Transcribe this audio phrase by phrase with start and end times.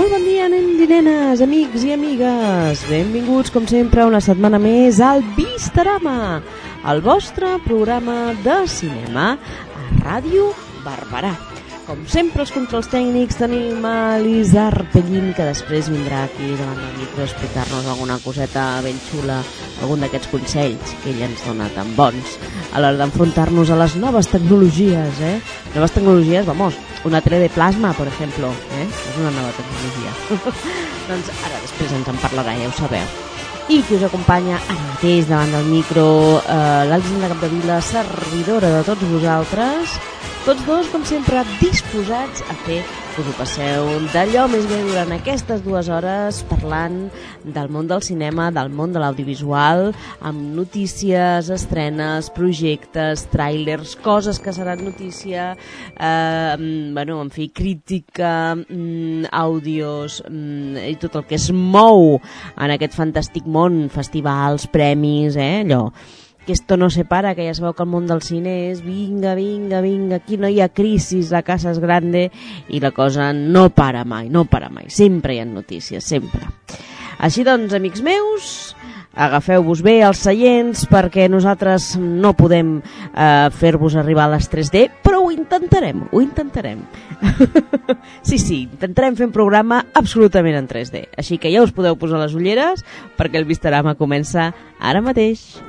[0.00, 2.86] Molt bon dia, nens i nenes, amics i amigues.
[2.88, 6.40] Benvinguts, com sempre, una setmana més al Vistarama,
[6.88, 10.54] el vostre programa de cinema a Ràdio
[10.86, 11.34] Barberà.
[11.84, 16.96] Com sempre, els controls tècnics tenim a l'Isar Pellín, que després vindrà aquí davant del
[17.02, 19.40] micro a explicar-nos alguna coseta ben xula,
[19.82, 22.38] algun d'aquests consells que ell ens dona tan bons
[22.70, 25.40] a l'hora d'enfrontar-nos a les noves tecnologies, eh?
[25.74, 28.86] Noves tecnologies, vamos, una tele de plasma, per exemple, eh?
[28.86, 29.79] És una nova tecnologia.
[31.10, 33.18] doncs ara després ens en parlarà, ja ho sabeu.
[33.70, 36.06] I qui us acompanya ara mateix davant del micro,
[36.40, 39.94] eh, l'Alexandra Capdevila, servidora de tots vosaltres,
[40.46, 42.80] tots dos, com sempre, disposats a fer
[43.14, 47.02] que us ho passeu d'allò més bé durant aquestes dues hores parlant
[47.44, 49.90] del món del cinema, del món de l'audiovisual,
[50.20, 55.56] amb notícies, estrenes, projectes, tràilers, coses que seran notícia,
[55.98, 56.56] eh,
[56.94, 62.20] bueno, en fi, crítica, mm, àudios mm, i tot el que es mou
[62.56, 65.90] en aquest fantàstic món, festivals, premis, eh, allò
[66.46, 69.34] que esto no se para, que ja sabeu que el món del cine és vinga,
[69.36, 72.30] vinga, vinga, aquí no hi ha crisis, la casa és grande
[72.68, 76.48] i la cosa no para mai, no para mai, sempre hi ha notícies, sempre.
[77.20, 78.74] Així doncs, amics meus,
[79.12, 85.20] agafeu-vos bé els seients perquè nosaltres no podem eh, fer-vos arribar a les 3D, però
[85.24, 86.80] ho intentarem, ho intentarem.
[88.28, 91.10] sí, sí, intentarem fer un programa absolutament en 3D.
[91.20, 92.86] Així que ja us podeu posar les ulleres
[93.20, 95.60] perquè el Vistarama comença ara mateix.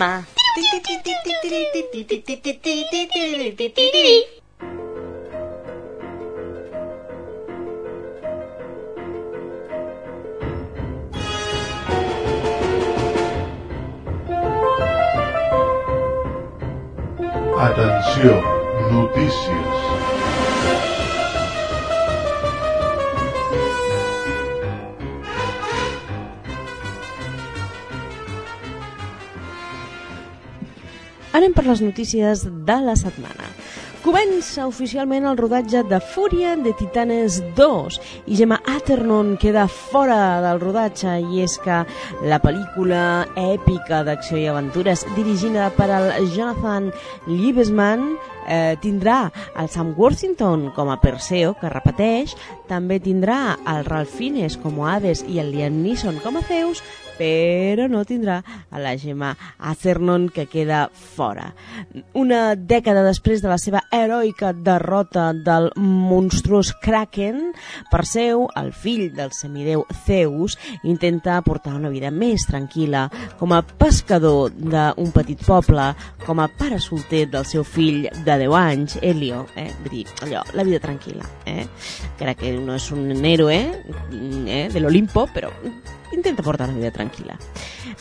[0.00, 0.26] 吗？
[0.54, 4.39] 滴滴滴滴滴滴滴滴滴滴滴滴滴滴
[31.70, 33.46] les notícies de la setmana.
[34.00, 37.98] Comença oficialment el rodatge de Fúria de Titanes 2
[38.32, 41.82] i Gemma Aternon queda fora del rodatge i és que
[42.24, 43.02] la pel·lícula
[43.36, 46.88] èpica d'acció i aventures dirigida per al Jonathan
[47.28, 48.08] Liebesman
[48.48, 49.20] eh, tindrà
[49.60, 52.34] el Sam Worthington com a Perseo, que repeteix,
[52.72, 56.82] també tindrà el Ralph Fiennes com a Hades i el Liam Neeson com a Zeus,
[57.20, 58.38] però no tindrà
[58.70, 61.50] a la Gemma Acernon, que queda fora.
[62.16, 67.50] Una dècada després de la seva heroica derrota del monstruós Kraken,
[67.92, 73.06] Perseu, el fill del semideu Zeus, intenta portar una vida més tranquil·la
[73.38, 75.90] com a pescador d'un petit poble,
[76.24, 79.68] com a pare solter del seu fill de 10 anys, Helio, eh?
[79.84, 81.68] Vull dir, allò, la vida tranquil·la, eh?
[82.20, 84.68] Crec que no és un héroe eh?
[84.72, 85.52] de l'Olimpo, però
[86.12, 87.36] intenta portar una vida tranquil·la.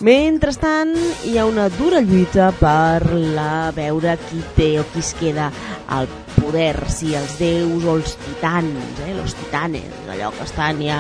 [0.06, 0.96] Mentrestant,
[1.28, 5.50] hi ha una dura lluita per la veure qui té o qui es queda
[5.90, 6.08] al
[6.40, 9.14] poder, si els déus o els titans, eh?
[9.18, 11.00] los titanes, allò que estan ja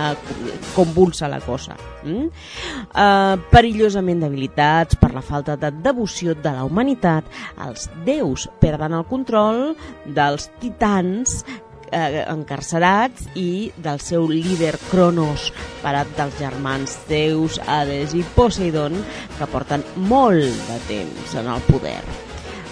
[0.75, 1.77] convulsa la cosa.
[2.03, 2.27] Mm?
[2.89, 7.29] Uh, perillosament debilitats per la falta de devoció de la humanitat,
[7.65, 9.73] els déus perden el control
[10.05, 11.43] dels titans
[11.91, 15.49] eh, encarcerats i del seu líder Cronos,
[15.83, 18.97] parat dels germans Zeus, Hades i Poseidon,
[19.37, 22.28] que porten molt de temps en el poder.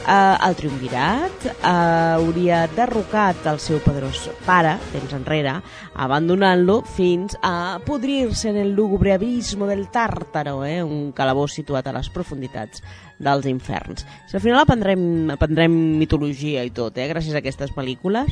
[0.07, 1.71] Uh, el triumvirat uh,
[2.15, 5.57] hauria derrocat el seu poderós pare, temps enrere,
[5.99, 10.79] abandonant-lo fins a podrir-se en el lúgubre abismo del Tàrtaro, eh?
[10.79, 12.79] un calabós situat a les profunditats
[13.19, 14.05] dels inferns.
[14.31, 17.09] Si al final aprendrem, aprendrem mitologia i tot, eh?
[17.11, 18.31] gràcies a aquestes pel·lícules.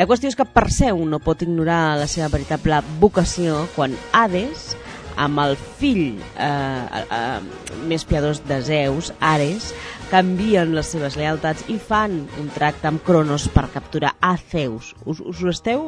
[0.00, 4.72] La qüestió és que Perseu no pot ignorar la seva veritable vocació quan Hades
[5.20, 7.40] amb el fill eh, eh,
[7.88, 9.72] més piadós de Zeus, Ares,
[10.12, 14.92] canvien les seves lealtats i fan un tracte amb Cronos per capturar a Zeus.
[15.08, 15.80] Us, us esteu...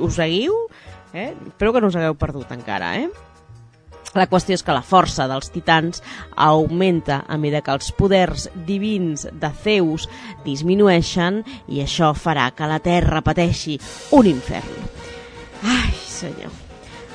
[0.00, 0.56] us seguiu?
[1.12, 1.34] Eh?
[1.46, 3.10] Espero que no us hagueu perdut encara, eh?
[4.16, 6.00] La qüestió és que la força dels titans
[6.32, 10.08] augmenta a mesura que els poders divins de Zeus
[10.46, 13.76] disminueixen i això farà que la Terra pateixi
[14.16, 14.86] un infern.
[15.60, 16.65] Ai, senyor.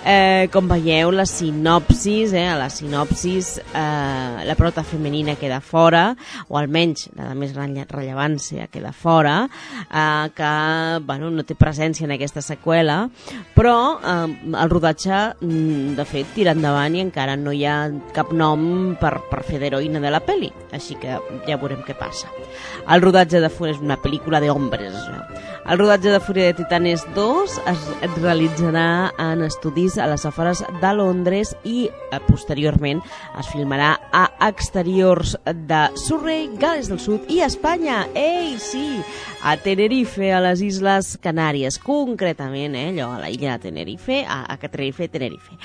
[0.03, 6.15] Eh, com veieu, la sinopsis, eh, a la sinopsis eh, la prota femenina queda fora,
[6.49, 9.43] o almenys la de més gran rellevància queda fora,
[9.85, 10.53] eh, que
[11.05, 13.03] bueno, no té presència en aquesta seqüela,
[13.53, 14.25] però eh,
[14.63, 17.77] el rodatge, mm, de fet, tira endavant i encara no hi ha
[18.15, 22.33] cap nom per, per fer d'heroïna de la pel·li, així que ja veurem què passa.
[22.89, 24.97] El rodatge de Fura és una pel·lícula d'hombres.
[25.69, 30.93] El rodatge de Fúria de Titanes 2 es realitzarà en estudis a les afores de
[30.97, 33.03] Londres i eh, posteriorment
[33.37, 38.07] es filmarà a exteriors de Surrey, Gales del Sud i Espanya.
[38.17, 39.03] Ei, sí!
[39.45, 44.41] A Tenerife, a les Isles Canàries, concretament, eh, allò, a la illa de Tenerife, a,
[44.49, 45.57] a Tenerife, Tenerife.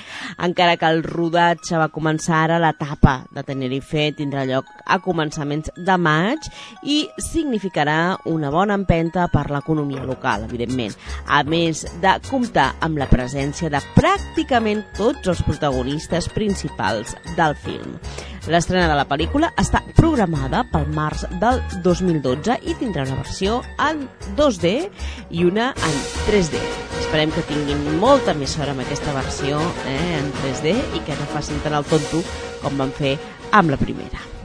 [0.45, 5.97] Encara que el rodatge va començar ara, l'etapa de Tenerife tindrà lloc a començaments de
[5.97, 6.49] maig
[6.85, 10.95] i significarà una bona empenta per l'economia local, evidentment,
[11.27, 17.95] a més de comptar amb la presència de pràcticament tots els protagonistes principals del film.
[18.47, 24.05] L'estrena de la pel·lícula està programada pel març del 2012 i tindrà una versió en
[24.39, 24.71] 2D
[25.35, 26.61] i una en 3D.
[27.01, 31.29] Esperem que tinguin molta més sort amb aquesta versió eh, en 3D i que no
[31.35, 32.23] facin tant el tonto
[32.63, 33.17] com van fer
[33.51, 34.36] amb la primera.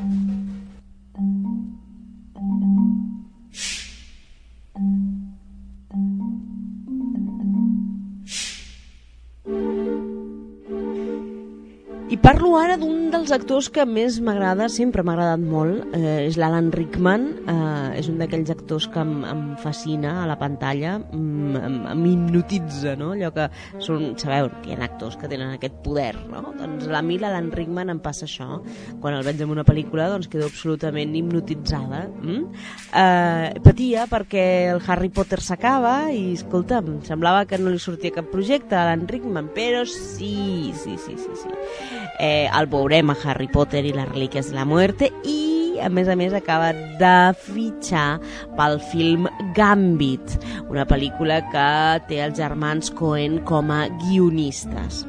[12.12, 16.36] I parlo ara d'un dels actors que més m'agrada, sempre m'ha agradat molt, eh, és
[16.36, 22.02] l'Alan Rickman, eh, és un d'aquells actors que em, em fascina a la pantalla, em
[22.10, 23.14] hipnotitza, no?
[23.14, 23.46] Allò que
[23.80, 26.42] són, sabeu, que hi ha actors que tenen aquest poder, no?
[26.58, 28.60] Doncs a mi l'Alan Rickman em passa això,
[29.00, 32.02] quan el veig en una pel·lícula doncs quedo absolutament hipnotitzada.
[32.20, 32.44] Mm?
[32.92, 38.12] Eh, patia perquè el Harry Potter s'acaba i, escolta, em semblava que no li sortia
[38.20, 43.16] cap projecte a l'Alan Rickman, però sí, sí, sí, sí, sí eh, el veurem a
[43.24, 47.14] Harry Potter i les relíquies de la muerte i a més a més acaba de
[47.42, 48.20] fitxar
[48.58, 50.36] pel film Gambit,
[50.70, 51.68] una pel·lícula que
[52.08, 55.02] té els germans Cohen com a guionistes.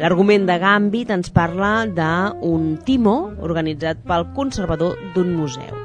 [0.00, 5.76] L'argument de Gambit ens parla d'un timó organitzat pel conservador d'un museu.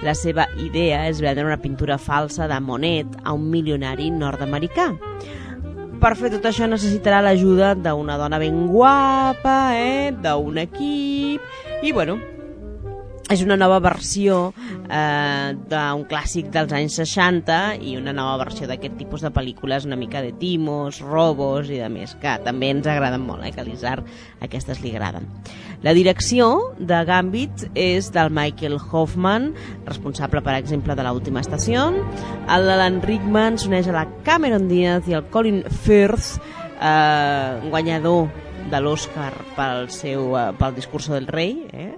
[0.00, 4.94] La seva idea és vendre una pintura falsa de Monet a un milionari nord-americà.
[6.00, 10.14] Per fer tot això necessitarà l'ajuda d'una dona ben guapa, eh?
[10.16, 11.44] d'un equip...
[11.84, 12.16] I, bueno,
[13.30, 14.50] és una nova versió
[14.90, 19.98] eh, d'un clàssic dels anys 60 i una nova versió d'aquest tipus de pel·lícules una
[19.98, 23.66] mica de timos, robos i de més, que també ens agraden molt, eh, que a
[23.66, 24.00] l'Isar
[24.42, 25.28] aquestes li agraden.
[25.86, 29.52] La direcció de Gambit és del Michael Hoffman,
[29.86, 31.86] responsable, per exemple, de l'última estació.
[32.50, 36.34] L'Alan Rickman s'uneix a la Cameron Diaz i el Colin Firth,
[36.82, 38.26] eh, guanyador
[38.70, 41.94] de l'Oscar pel, seu, eh, pel discurso del rei, eh?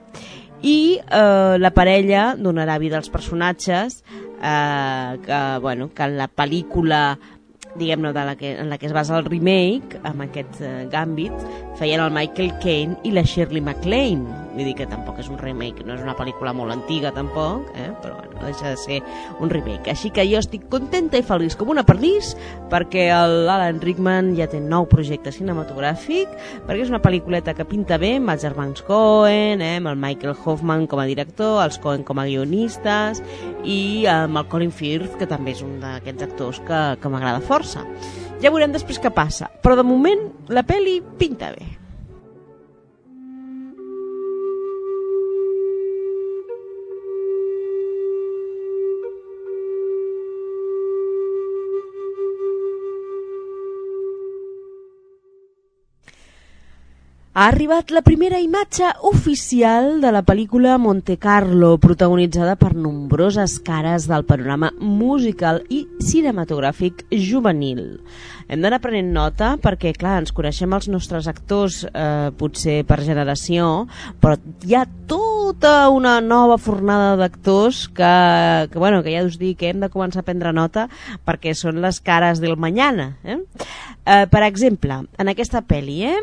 [0.63, 4.03] I eh, la parella donarà vida als personatges
[4.43, 7.03] eh, que, bueno, que en la pel·lícula
[7.79, 11.33] diguem-ne, de la que, en la que es basa el remake, amb aquest uh, Gambit,
[11.79, 14.41] feien el Michael Caine i la Shirley MacLaine.
[14.53, 17.89] Vull dir que tampoc és un remake, no és una pel·lícula molt antiga tampoc, eh?
[18.03, 18.99] però bueno, no deixa de ser
[19.41, 19.95] un remake.
[19.95, 22.35] Així que jo estic contenta i feliç com una pernís
[22.73, 26.37] perquè l'Alan Rickman ja té nou projecte cinematogràfic,
[26.69, 29.79] perquè és una pel·lículeta que pinta bé amb els germans Cohen, eh?
[29.81, 33.23] amb el Michael Hoffman com a director, els Cohen com a guionistes
[33.65, 37.87] i amb el Colin Firth, que també és un d'aquests actors que, que m'agrada força.
[38.43, 41.82] Ja veurem després què passa, però de moment la peli pinta bé.
[57.35, 64.05] Ha arribat la primera imatge oficial de la pel·lícula Monte Carlo, protagonitzada per nombroses cares
[64.11, 67.81] del panorama musical i cinematogràfic juvenil.
[68.49, 73.87] Hem d'anar prenent nota perquè, clar, ens coneixem els nostres actors eh, potser per generació,
[74.23, 78.13] però hi ha tota una nova fornada d'actors que,
[78.73, 80.89] que, bueno, que ja us dic que hem de començar a prendre nota
[81.27, 83.17] perquè són les cares del mañana.
[83.25, 83.39] Eh?
[84.05, 86.17] Eh, per exemple, en aquesta pel·li eh,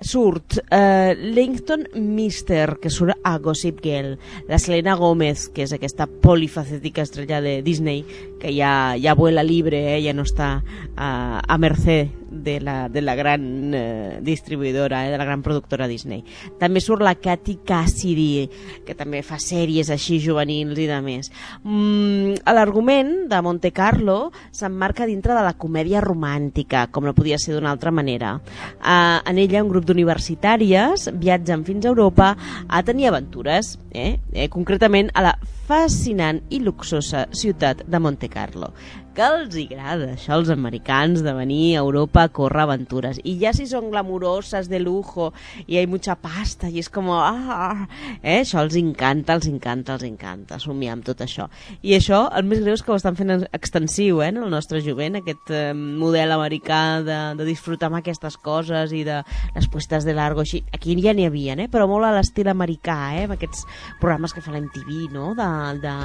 [0.00, 4.14] surt eh, Langton Mister, que surt a Gossip Girl,
[4.48, 8.06] la Selena Gómez, que és aquesta polifacètica estrella de Disney,
[8.40, 13.00] que ja, ja vuela libre, eh, ja no està eh, a mercè de la, de
[13.02, 16.22] la gran eh, distribuïdora, eh, de la gran productora Disney.
[16.60, 18.46] També surt la Katy Cassidy,
[18.86, 21.30] que també fa sèries així juvenils i de més.
[21.64, 27.56] Mm, L'argument de Monte Carlo s'emmarca dintre de la comèdia romàntica, com no podia ser
[27.56, 28.36] d'una altra manera.
[28.76, 32.34] Eh, en ella, un grup d'universitàries viatgen fins a Europa
[32.68, 34.16] a tenir aventures, eh?
[34.32, 35.34] Eh, concretament a la
[35.66, 38.70] fascinant i luxosa ciutat de Monte Carlo
[39.16, 43.54] que els agrada això als americans de venir a Europa a córrer aventures i ja
[43.56, 45.30] si són glamuroses de lujo
[45.64, 47.86] i hi ha mucha pasta i és com ah,
[48.20, 48.42] eh?
[48.42, 51.46] això els encanta, els encanta, els encanta somiar amb tot això
[51.80, 54.82] i això el més greu és que ho estan fent extensiu eh, en el nostre
[54.84, 59.22] jovent, aquest eh, model americà de, de disfrutar amb aquestes coses i de
[59.56, 60.60] les puestes de largo així.
[60.76, 61.70] aquí ja n'hi havia, eh?
[61.72, 63.24] però molt a l'estil americà eh?
[63.24, 63.64] amb aquests
[64.02, 65.32] programes que fa l'MTV no?
[65.38, 65.96] de, de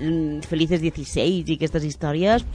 [0.00, 2.48] mm, Felices 16 i aquestes històries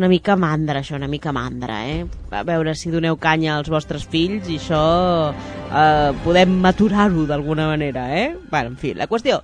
[0.00, 2.04] una mica mandra, això, una mica mandra, eh?
[2.30, 4.82] A veure si doneu canya als vostres fills i això
[5.34, 8.30] eh, podem maturar-ho d'alguna manera, eh?
[8.50, 9.42] Bueno, en fi, la qüestió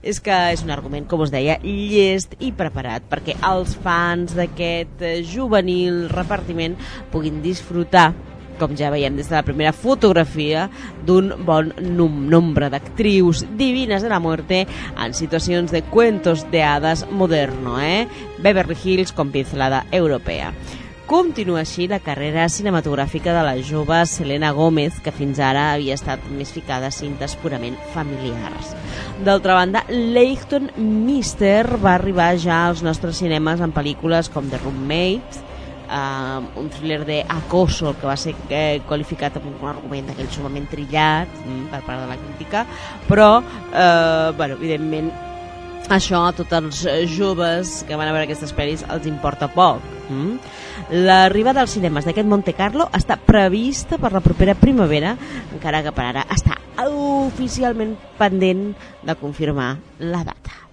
[0.00, 5.02] és que és un argument, com us deia, llest i preparat perquè els fans d'aquest
[5.26, 6.78] juvenil repartiment
[7.12, 8.12] puguin disfrutar
[8.58, 10.68] com ja veiem des de la primera fotografia,
[11.06, 14.66] d'un bon nombre d'actrius divines de la muerte
[14.98, 18.06] en situacions de cuentos de hadas moderno, eh?
[18.38, 20.52] Beverly Hills com pincelada europea.
[21.08, 26.20] Continua així la carrera cinematogràfica de la jove Selena Gómez, que fins ara havia estat
[26.28, 28.74] més ficada a cintes purament familiars.
[29.24, 35.40] D'altra banda, Leighton Mister va arribar ja als nostres cinemes en pel·lícules com The Roommates,
[35.88, 41.32] uh, un thriller d'acoso que va ser eh, qualificat amb un argument d'aquell sumament trillat
[41.44, 42.66] mm, per part de la crítica
[43.08, 45.10] però eh, bueno, evidentment
[45.88, 46.82] això a tots els
[47.14, 49.80] joves que van a veure aquestes pel·lis els importa poc.
[50.12, 50.36] Mm?
[51.08, 55.16] L'arribada als cinemes d'aquest Monte Carlo està prevista per la propera primavera,
[55.54, 58.72] encara que per ara està oficialment pendent
[59.02, 60.67] de confirmar la data.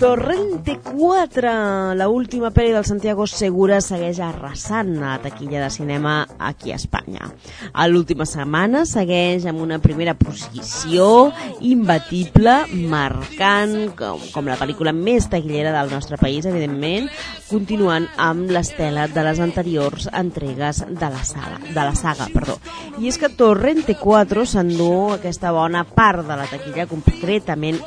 [0.00, 6.14] Torrente 4, la última pel·li del Santiago Segura, segueix arrasant a la taquilla de cinema
[6.40, 7.28] aquí a Espanya.
[7.76, 11.28] A l'última setmana segueix amb una primera posició
[11.60, 12.54] imbatible,
[12.88, 17.10] marcant com, com la pel·lícula més taquillera del nostre país, evidentment,
[17.50, 21.58] continuant amb l'estela de les anteriors entregues de la saga.
[21.68, 22.58] De la saga perdó.
[23.00, 27.80] I és que Torrente 4 s'endú aquesta bona part de la taquilla, concretament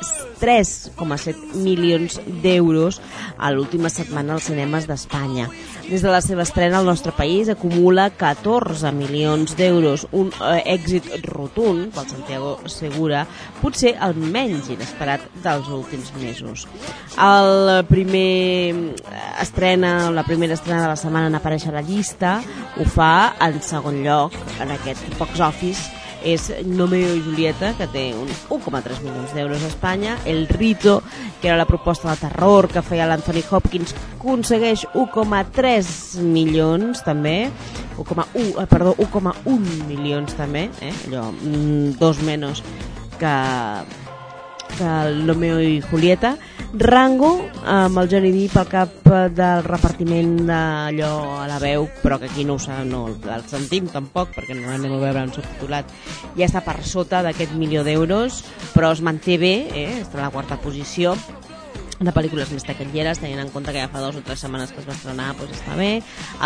[0.44, 3.00] 3,7 milions d'euros
[3.40, 5.48] a l'última setmana als cinemes d'Espanya.
[5.88, 11.08] Des de la seva estrena al nostre país acumula 14 milions d'euros, un eh, èxit
[11.30, 13.24] rotund pel Santiago Segura,
[13.62, 16.68] potser el menys inesperat dels últims mesos.
[17.16, 18.92] El primer
[19.40, 22.38] estrena, la primera estrena de la setmana en aparèixer a la llista,
[22.76, 28.04] ho fa en segon lloc, en aquest box office, és Nomeo i Julieta, que té
[28.16, 30.16] un 1,3 milions d'euros a Espanya.
[30.24, 31.02] El Rito,
[31.40, 37.50] que era la proposta de terror que feia l'Anthony Hopkins, aconsegueix 1,3 milions també.
[37.98, 40.94] 1,1 eh, perdó, 1,1 milions també, eh?
[41.06, 42.64] allò, mm, dos menys
[43.20, 43.34] que,
[44.72, 46.34] que el Romeo i Julieta.
[46.74, 47.30] Rango,
[47.70, 52.42] amb el Johnny Depp al cap del repartiment d'allò a la veu, però que aquí
[52.44, 55.92] no, ho, no el sentim tampoc, perquè no l'anem a veure en subtitulat,
[56.34, 58.42] ja està per sota d'aquest milió d'euros,
[58.74, 60.00] però es manté bé, eh?
[60.00, 61.14] està a la quarta posició,
[62.06, 64.82] de pel·lícules més taquilleres, tenint en compte que ja fa dos o tres setmanes que
[64.82, 65.90] es va estrenar, doncs està bé.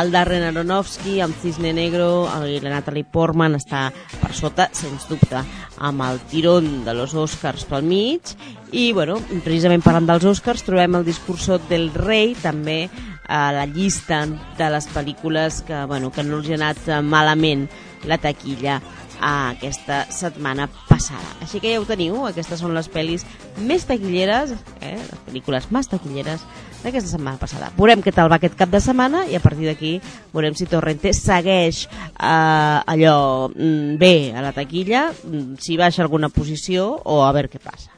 [0.01, 3.89] El Darren Aronofsky, amb Cisne Negro, i la Natalie Portman està
[4.21, 5.43] per sota, sens dubte,
[5.79, 8.35] amb el tirón de los Oscars pel mig.
[8.73, 12.87] I, bueno, precisament parlant dels Oscars, trobem el discurso del rei, també
[13.29, 14.23] a la llista
[14.59, 17.69] de les pel·lícules que, bueno, que no els ha anat malament
[18.09, 18.79] la taquilla
[19.21, 21.27] a aquesta setmana passada.
[21.43, 23.27] Així que ja ho teniu, aquestes són les pel·lis
[23.59, 26.45] més taquilleres, eh, les pel·lícules més taquilleres
[26.83, 27.73] d'aquesta setmana passada.
[27.77, 29.97] Veurem què tal va aquest cap de setmana i a partir d'aquí
[30.33, 36.31] veurem si Torrente segueix eh, allò mm, bé a la taquilla, mm, si baixa alguna
[36.31, 37.91] posició o a veure què passa.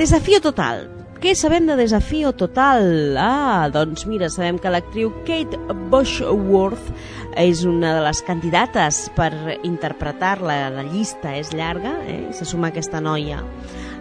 [0.00, 0.86] Desafío total.
[1.20, 3.18] Què sabem de Desafío Total?
[3.20, 5.58] Ah, doncs mira, sabem que l'actriu Kate
[5.92, 6.88] Bushworth
[7.36, 9.28] és una de les candidates per
[9.60, 10.56] interpretar-la.
[10.72, 12.30] La llista és llarga, eh?
[12.32, 13.42] se suma aquesta noia.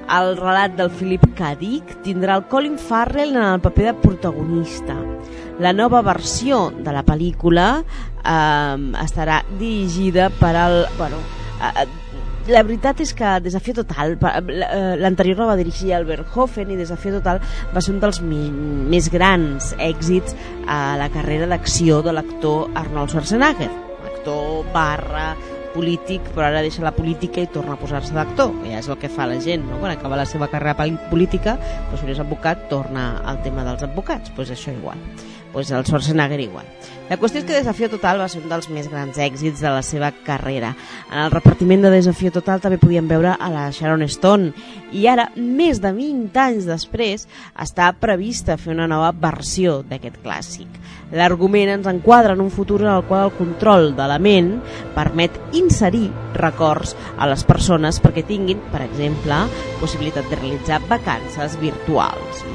[0.08, 1.52] El relat del Philip K.
[1.60, 4.96] Dick tindrà el Colin Farrell en el paper de protagonista.
[5.60, 7.74] La nova versió de la pel·lícula
[8.24, 10.86] eh, estarà dirigida per al...
[10.96, 11.20] Bueno,
[11.60, 11.90] eh,
[12.50, 17.20] la veritat és que Desafio Total, eh, l'anterior la va dirigir Albert Hoffen i Desafio
[17.20, 17.42] Total
[17.74, 20.36] va ser un dels més grans èxits
[20.68, 23.70] a la carrera d'acció de l'actor Arnold Schwarzenegger,
[24.12, 25.32] actor barra
[25.74, 28.54] polític, però ara deixa la política i torna a posar-se d'actor.
[28.66, 29.78] Ja és el que fa la gent, no?
[29.78, 30.76] Quan acaba la seva carrera
[31.12, 31.60] política,
[31.90, 34.34] doncs, si és advocat, torna al tema dels advocats.
[34.36, 34.98] Doncs això igual.
[35.54, 36.66] Pues el Schwarzenegger igual.
[37.10, 39.82] La qüestió és que Desafío Total va ser un dels més grans èxits de la
[39.82, 40.76] seva carrera.
[41.10, 44.52] En el repartiment de Desafío Total també podíem veure a la Sharon Stone
[44.94, 47.26] i ara, més de 20 anys després,
[47.58, 50.70] està prevista fer una nova versió d'aquest clàssic.
[51.18, 54.60] L'argument ens enquadra en un futur en el qual el control de la ment
[54.94, 59.48] permet inserir records a les persones perquè tinguin, per exemple,
[59.82, 62.46] possibilitat de realitzar vacances virtuals.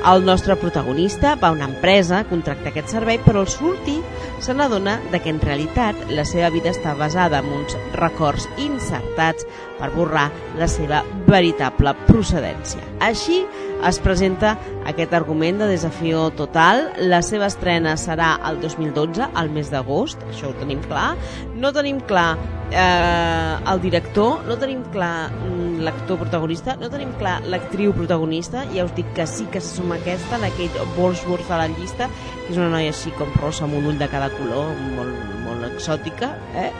[0.00, 3.98] El nostre protagonista va a una empresa, contracta aquest servei, però al sortir
[4.40, 9.44] se n'adona que en realitat la seva vida està basada en uns records insertats
[9.80, 10.28] per borrar
[10.60, 12.84] la seva veritable procedència.
[13.00, 13.40] Així
[13.86, 14.54] es presenta
[14.88, 16.90] aquest argument de desafió total.
[17.10, 21.14] La seva estrena serà el 2012, al mes d'agost, això ho tenim clar.
[21.60, 22.34] No tenim clar
[22.70, 28.84] eh, el director, no tenim clar mm, l'actor protagonista, no tenim clar l'actriu protagonista, ja
[28.84, 32.10] us dic que sí que se suma aquesta, la Kate Bosworth a la llista,
[32.44, 35.68] que és una noia així com rosa amb un ull de cada color, molt, molt
[35.72, 36.70] exòtica, eh?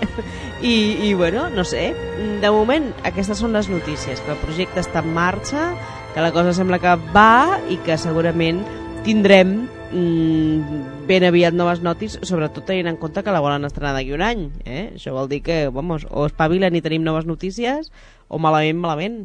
[0.62, 1.94] I, I, bueno, no sé,
[2.40, 5.70] de moment aquestes són les notícies, que el projecte està en marxa,
[6.12, 8.60] que la cosa sembla que va i que segurament
[9.06, 9.54] tindrem
[9.88, 14.24] mmm, ben aviat noves notis, sobretot tenint en compte que la volen estrenar d'aquí un
[14.26, 14.48] any.
[14.66, 14.90] Eh?
[14.98, 17.88] Això vol dir que, vamos, o espavilen i tenim noves notícies,
[18.28, 19.22] o malament, malament.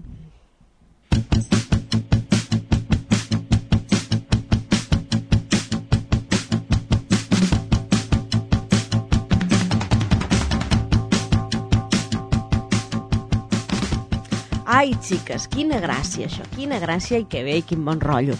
[14.85, 18.35] Ai, xiques, quina gràcia això, quina gràcia i que bé i quin bon rotllo.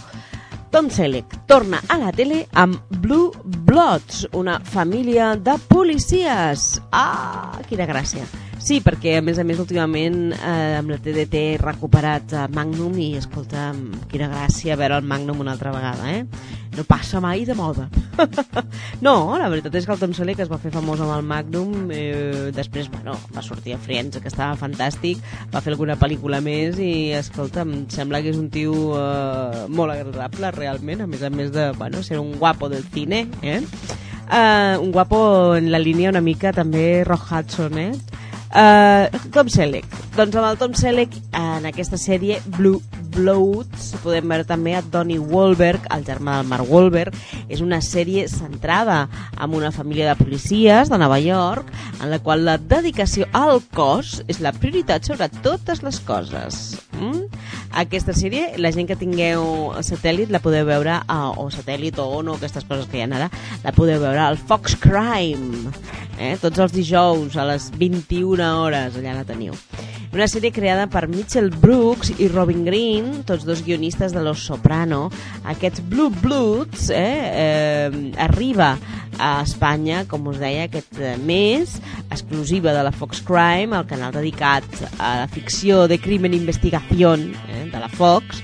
[0.70, 3.32] Tom Selleck torna a la tele amb Blue
[3.66, 6.68] Bloods, una família de policies.
[6.94, 8.28] Ah, quina gràcia.
[8.66, 12.96] Sí, perquè a més a més últimament eh, amb la TDT he recuperat eh, Magnum
[12.98, 13.68] i escolta,
[14.10, 16.24] quina gràcia veure el Magnum una altra vegada, eh?
[16.74, 17.84] No passa mai de moda.
[19.06, 21.92] no, la veritat és que el Tom Selleck es va fer famós amb el Magnum,
[21.94, 25.22] eh, després, bueno, va sortir a Friends, que estava fantàstic,
[25.54, 29.94] va fer alguna pel·lícula més i, escolta, em sembla que és un tio eh, molt
[29.94, 33.62] agradable realment, a més a més de, bueno, ser un guapo del cine, eh?
[34.26, 37.92] Uh, un guapo en la línia una mica també Rock Hudson, eh?
[38.56, 39.84] Uh, Tom Selleck.
[40.16, 42.80] Doncs amb el Tom Selleck en aquesta sèrie Blue
[43.16, 47.16] Bloods podem veure també a Donnie Wahlberg, el germà del Mark Wahlberg.
[47.48, 52.44] És una sèrie centrada en una família de policies de Nova York en la qual
[52.44, 56.60] la dedicació al cos és la prioritat sobre totes les coses.
[57.00, 57.24] Mm?
[57.82, 62.36] Aquesta sèrie, la gent que tingueu satèl·lit la podeu veure, a, o satèl·lit o no,
[62.36, 63.30] aquestes coses que hi ha ara,
[63.64, 65.72] la podeu veure al Fox Crime.
[66.18, 66.36] Eh?
[66.40, 69.56] Tots els dijous a les 21 hores, allà la teniu.
[70.16, 75.10] Una sèrie creada per Mitchell Brooks i Robin Green, tots dos guionistes de Los Soprano.
[75.44, 78.76] Aquests Blue Bloods eh, eh, arriba
[79.18, 81.78] a Espanya, com us deia, aquest mes,
[82.10, 84.66] exclusiva de la Fox Crime, el canal dedicat
[84.98, 88.42] a la ficció de crimen i investigació eh, de la Fox.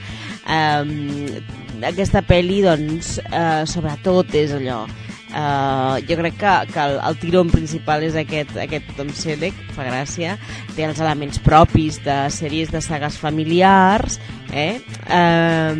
[0.48, 1.42] Eh,
[1.86, 4.84] aquesta pel·li, doncs, eh, sobretot és allò
[5.32, 9.86] Uh, jo crec que, que el, el tirón principal és aquest, aquest Tom Selleck, fa
[9.86, 10.34] gràcia,
[10.76, 14.18] té els elements propis de sèries de sagues familiars,
[14.52, 14.82] eh?
[15.08, 15.72] Uh,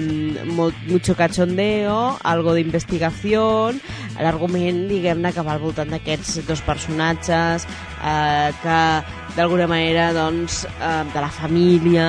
[0.56, 3.44] molt, mucho cachondeo, algo d'investigació,
[4.16, 7.68] l'argument, diguem-ne, que va al voltant d'aquests dos personatges,
[8.00, 8.80] uh, que
[9.36, 12.08] d'alguna manera, doncs, uh, de la família,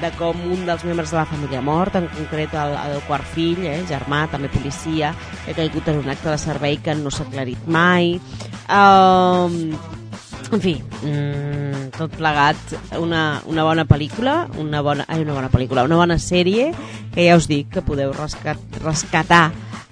[0.00, 3.62] de com un dels membres de la família mort, en concret el, el quart fill,
[3.66, 7.68] eh, germà, també policia, ha caigut en un acte de servei que no s'ha aclarit
[7.70, 8.16] mai.
[8.66, 9.76] Um,
[10.52, 15.86] en fi, mmm, tot plegat, una, una bona pel·lícula, una bona, ai, una bona pel·lícula,
[15.86, 16.72] una bona sèrie,
[17.14, 19.44] que ja us dic que podeu rescat, rescatar,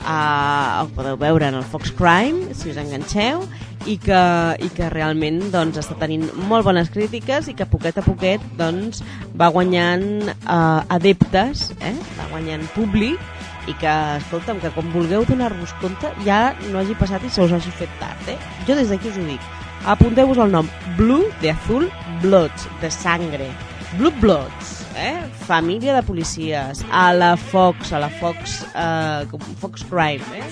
[0.05, 3.47] uh, ho podeu veure en el Fox Crime, si us enganxeu,
[3.87, 4.21] i que,
[4.65, 9.03] i que realment doncs, està tenint molt bones crítiques i que poquet a poquet doncs,
[9.37, 11.95] va guanyant eh, adeptes, eh?
[12.19, 13.21] va guanyant públic
[13.69, 17.55] i que, escolta'm, que com vulgueu donar-vos compte ja no hagi passat i se us
[17.57, 18.29] hagi fet tard.
[18.29, 18.39] Eh?
[18.69, 19.53] Jo des d'aquí us ho dic.
[19.85, 21.91] Apunteu-vos el nom Blue de azul,
[22.23, 23.51] Bloods, de sangre.
[23.99, 25.25] Blue Bloods, eh?
[25.47, 29.27] família de policies, a la Fox, a la Fox, eh,
[29.61, 30.49] Fox Crime, eh?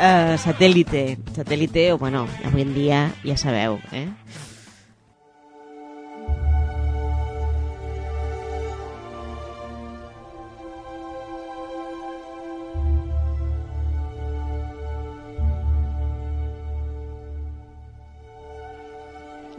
[0.00, 4.08] eh satèl·lite, satèl·lite, o bueno, avui en dia ja sabeu, eh?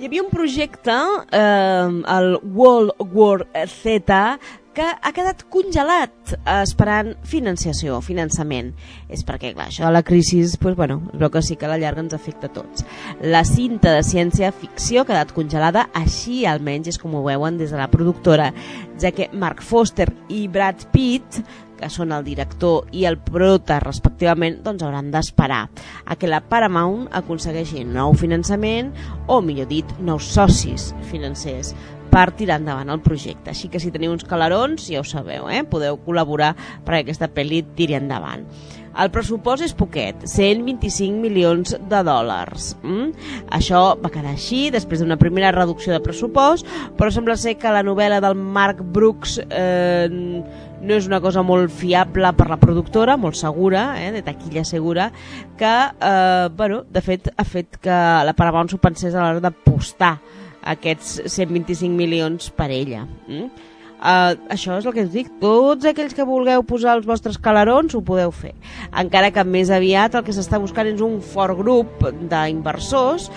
[0.01, 0.93] Hi havia un projecte,
[1.39, 4.15] eh, el World War Z,
[4.75, 8.71] que ha quedat congelat eh, esperant financiació, finançament.
[9.11, 11.71] És perquè, clar, això de la crisi, pues, bueno, es veu que sí que a
[11.73, 12.85] la llarga ens afecta a tots.
[13.21, 17.81] La cinta de ciència-ficció ha quedat congelada, així almenys és com ho veuen des de
[17.81, 18.51] la productora,
[19.01, 21.43] ja que Mark Foster i Brad Pitt
[21.81, 25.63] que són el director i el prota respectivament, doncs hauran d'esperar
[26.05, 28.93] a que la Paramount aconsegueixi nou finançament
[29.25, 31.73] o, millor dit, nous socis financers
[32.11, 33.53] per tirar endavant el projecte.
[33.53, 35.63] Així que si teniu uns calarons, ja ho sabeu, eh?
[35.63, 36.53] podeu col·laborar
[36.85, 38.45] perquè aquesta pel·li tiri endavant.
[38.91, 42.73] El pressupost és poquet, 125 milions de dòlars.
[42.83, 43.13] Mm?
[43.55, 47.85] Això va quedar així després d'una primera reducció de pressupost, però sembla ser que la
[47.87, 53.39] novel·la del Mark Brooks eh, no és una cosa molt fiable per la productora, molt
[53.39, 55.07] segura, eh, de taquilla segura,
[55.57, 57.97] que, eh, bueno, de fet, ha fet que
[58.27, 60.17] la Paramount s'ho pensés a l'hora d'apostar
[60.63, 63.05] aquests 125 milions per ella.
[63.27, 63.49] Mm?
[64.01, 67.93] Uh, això és el que us dic, tots aquells que vulgueu posar els vostres calarons
[67.93, 68.55] ho podeu fer,
[68.97, 73.27] encara que més aviat el que s'està buscant és un fort grup d'inversors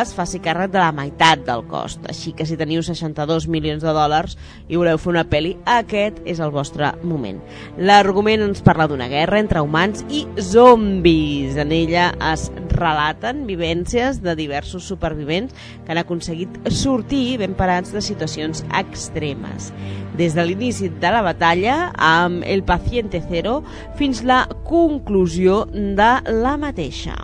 [0.00, 3.92] es faci càrrec de la meitat del cost, així que si teniu 62 milions de
[3.94, 4.36] dòlars
[4.68, 7.40] i voleu fer una pel·li, aquest és el vostre moment.
[7.76, 14.34] L'argument ens parla d'una guerra entre humans i zombis, en ella es relaten vivències de
[14.38, 19.70] diversos supervivents que han aconseguit sortir ben parats de situacions extremes
[20.18, 23.60] des de l'inici de la batalla amb el paciente zero
[23.98, 27.16] fins la conclusió de la mateixa.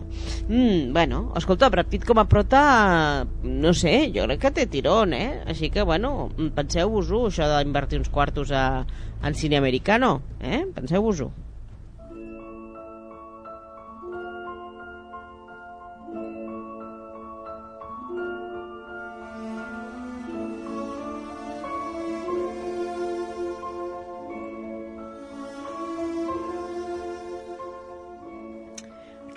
[0.49, 5.15] Mm, bueno, escolta, Brad Pitt com a prota, no sé, jo crec que té tirón,
[5.15, 5.43] eh?
[5.47, 8.85] Així que, bueno, penseu-vos-ho, això d'invertir uns quartos a,
[9.23, 10.65] en cine americano, eh?
[10.75, 11.31] Penseu-vos-ho.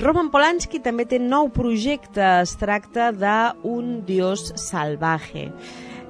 [0.03, 5.45] Roman Polanski també té nou projecte, es tracta d'un dios salvaje.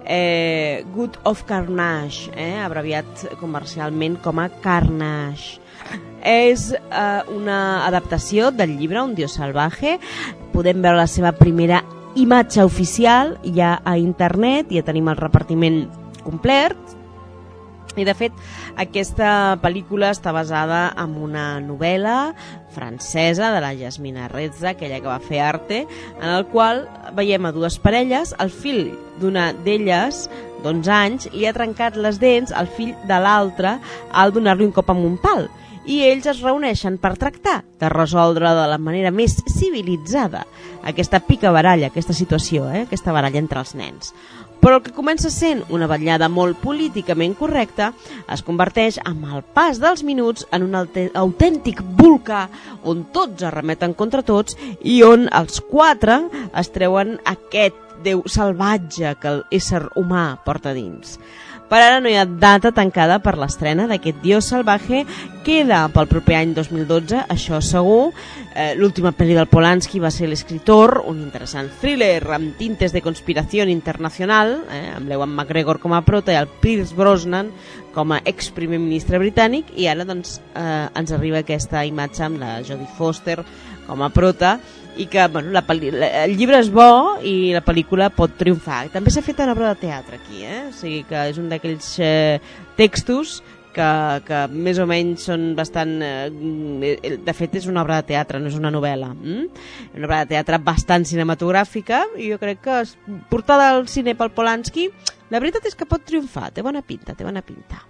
[0.10, 5.60] Eh, Good of Carnage, eh, abreviat comercialment com a Carnage.
[6.26, 10.00] És eh, una adaptació del llibre Un dios salvaje.
[10.56, 11.84] Podem veure la seva primera
[12.16, 15.84] imatge oficial ja a internet, ja tenim el repartiment
[16.26, 16.98] complet,
[17.98, 18.36] i de fet,
[18.80, 22.34] aquesta pel·lícula està basada en una novel·la
[22.74, 25.84] francesa de la Jasmina Rezza, aquella que va fer Arte,
[26.20, 28.88] en el qual veiem a dues parelles, el fill
[29.22, 30.26] d'una d'elles
[30.64, 33.78] d'11 anys li ha trencat les dents al fill de l'altre
[34.12, 35.50] al donar-li un cop amb un pal
[35.84, 40.46] i ells es reuneixen per tractar de resoldre de la manera més civilitzada
[40.88, 42.86] aquesta pica baralla, aquesta situació, eh?
[42.88, 44.14] aquesta baralla entre els nens.
[44.64, 47.90] Però el que comença sent una vetllada molt políticament correcta
[48.32, 52.46] es converteix amb el pas dels minuts en un autèntic volcà
[52.88, 56.22] on tots es remeten contra tots i on els quatre
[56.64, 57.76] es treuen aquest
[58.08, 61.18] déu salvatge que l'ésser humà porta dins.
[61.70, 65.04] Per ara no hi ha data tancada per l'estrena d'aquest Dios Salvaje.
[65.44, 68.12] Queda pel proper any 2012, això segur.
[68.54, 73.66] Eh, L'última pel·li del Polanski va ser L'escriptor, un interessant thriller amb tintes de conspiració
[73.72, 77.50] internacional, eh, amb l'Ewan McGregor com a prota i el Pierce Brosnan
[77.94, 82.62] com a ex-primer ministre britànic, i ara doncs, eh, ens arriba aquesta imatge amb la
[82.62, 83.44] Jodie Foster
[83.88, 84.60] com a prota,
[84.98, 85.64] i que bueno, la
[86.24, 88.88] el llibre és bo i la pel·lícula pot triomfar.
[88.94, 90.68] També s'ha fet una obra de teatre aquí, eh?
[90.70, 92.40] o sigui que és un d'aquells eh,
[92.78, 93.42] textos
[93.74, 93.90] que,
[94.28, 95.96] que més o menys són bastant...
[96.06, 99.10] Eh, de fet, és una obra de teatre, no és una novel·la.
[99.16, 99.48] Mm?
[99.98, 102.84] Una obra de teatre bastant cinematogràfica i jo crec que
[103.34, 104.90] portada al cine pel Polanski,
[105.34, 107.82] la veritat és que pot triomfar, té bona pinta, té bona pinta.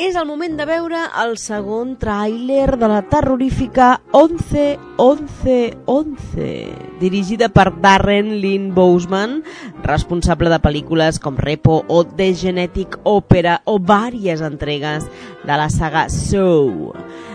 [0.00, 4.62] És el moment de veure el segon tràiler de la terrorífica 11
[4.96, 5.56] 11
[5.92, 6.46] 11,
[7.02, 9.42] dirigida per Darren Lynn Bousman,
[9.84, 15.04] responsable de pel·lícules com Repo o The Genetic Opera o vàries entregues
[15.44, 16.94] de la saga Soul.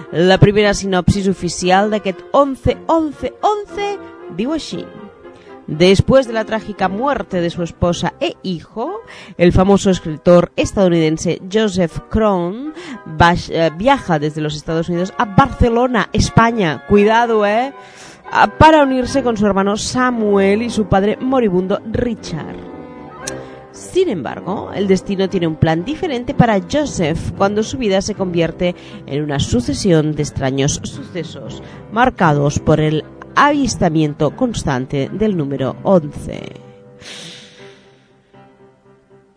[0.10, 3.98] La primera sinopsis oficial d'aquest 11 11 11
[4.42, 4.88] diu així.
[5.68, 9.00] Después de la trágica muerte de su esposa e hijo,
[9.38, 12.74] el famoso escritor estadounidense Joseph Krohn
[13.50, 17.74] eh, viaja desde los Estados Unidos a Barcelona, España, cuidado, eh,
[18.60, 22.76] para unirse con su hermano Samuel y su padre moribundo Richard.
[23.72, 28.74] Sin embargo, el destino tiene un plan diferente para Joseph cuando su vida se convierte
[29.06, 33.04] en una sucesión de extraños sucesos, marcados por el
[33.36, 36.66] avistamiento constante del número 11.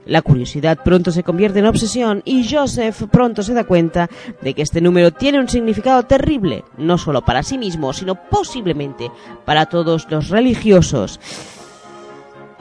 [0.09, 4.09] La curiosidad pronto se convierte en obsesión y Joseph pronto se da cuenta
[4.41, 9.13] de que este número tiene un significado terrible, no solo para sí mismo, sino posiblemente
[9.45, 11.21] para todos los religiosos.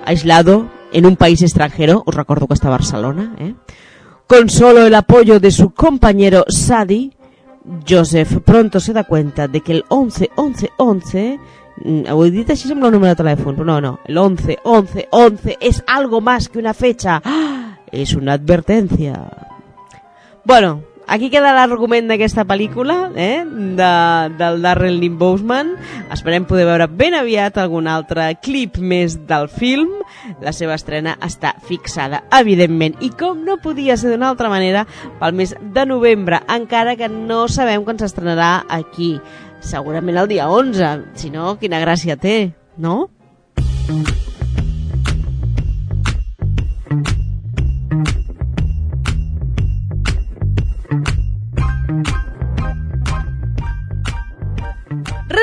[0.04, 3.56] Aislado en un país extranjero, os recuerdo que está Barcelona, ¿eh?
[4.28, 7.13] con solo el apoyo de su compañero Sadi,
[7.88, 11.39] Joseph pronto se da cuenta de que el 11 11 11
[12.12, 13.99] ho he dit així sembla un número de telèfon, no, no.
[14.06, 17.21] El 11 11 11 es algo más que una fecha.
[17.23, 17.77] ¡Ah!
[17.91, 19.30] Es una advertencia.
[20.43, 23.91] Bueno, aquí queda l'argument d'aquesta pel·lícula, eh, de,
[24.38, 25.74] del Darrell Lynn Bousman.
[26.13, 29.96] Esperem poder veure ben aviat algun altre clip més del film.
[30.43, 34.86] La seva estrena està fixada, evidentment, i com no podia ser d'una altra manera,
[35.22, 39.15] pel mes de novembre, encara que no sabem quan s'estrenarà aquí.
[39.63, 42.39] Segurament el dia 11, si no, quina gràcia té,
[42.78, 43.08] no?
[43.88, 44.27] Mm.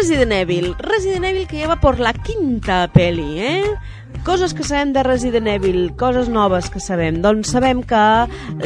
[0.04, 0.74] Resident Evil.
[0.78, 3.64] Resident Evil que ja va por la quinta peli, eh?
[4.22, 7.22] Coses que sabem de Resident Evil, coses noves que sabem.
[7.24, 8.02] Doncs sabem que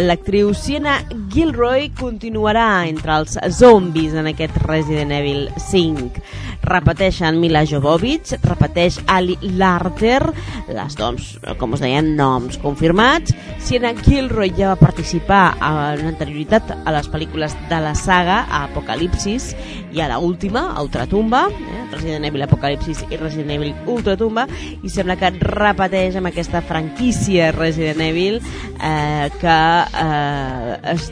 [0.03, 0.96] l'actriu Sienna
[1.31, 6.27] Gilroy continuarà entre els zombis en aquest Resident Evil 5.
[6.62, 10.20] Repeteixen Mila Jovovich, repeteix Ali Larter,
[10.68, 13.34] les noms, com us deien, noms confirmats.
[13.62, 19.52] Sienna Gilroy ja va participar en anterioritat a les pel·lícules de la saga, Apocalipsis,
[19.94, 21.84] i a la última, a Ultratumba, eh?
[21.92, 24.44] Resident Evil Apocalipsis i Resident Evil Ultratumba,
[24.82, 29.58] i sembla que repeteix amb aquesta franquícia Resident Evil eh, que
[30.02, 31.08] eh, es,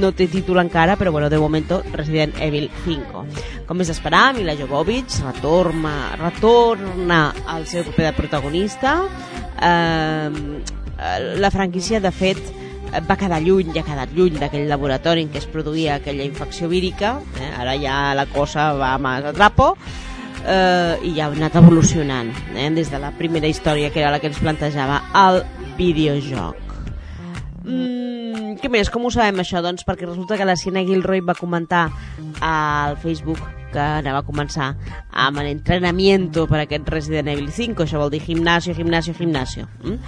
[0.00, 3.24] no té títol encara, però bueno, de moment Resident Evil 5.
[3.66, 9.02] Com és d'esperar, Mila Jovovich Jovovich retorna, retorna al seu paper de protagonista.
[9.60, 10.30] Eh,
[11.42, 12.38] la franquícia, de fet,
[13.08, 16.68] va quedar lluny, ja ha quedat lluny d'aquell laboratori en què es produïa aquella infecció
[16.70, 17.50] vírica, eh?
[17.58, 19.72] ara ja la cosa va més a trapo,
[20.46, 22.70] eh, i ja ha anat evolucionant eh?
[22.70, 25.42] des de la primera història que era la que ens plantejava el
[25.76, 26.62] videojoc
[27.66, 28.88] mm, què més?
[28.94, 29.60] Com ho sabem això?
[29.66, 31.88] Doncs perquè resulta que la Siena Gilroy va comentar
[32.40, 33.42] al Facebook
[33.76, 34.72] que anava a començar
[35.12, 39.68] amb l'entrenamiento per aquest Resident Evil 5, això vol dir gimnasio, gimnasio, gimnasio.
[39.84, 39.98] Mm?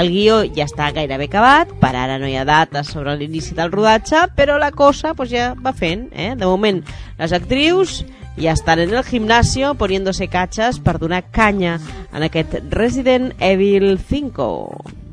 [0.00, 3.72] El guió ja està gairebé acabat, per ara no hi ha dates sobre l'inici del
[3.74, 6.08] rodatge, però la cosa pues, ja va fent.
[6.12, 6.32] Eh?
[6.38, 6.80] De moment,
[7.18, 8.00] les actrius
[8.38, 11.78] ja estan en el gimnasio poniéndose cachas per donar canya
[12.12, 15.07] en aquest Resident Evil 5.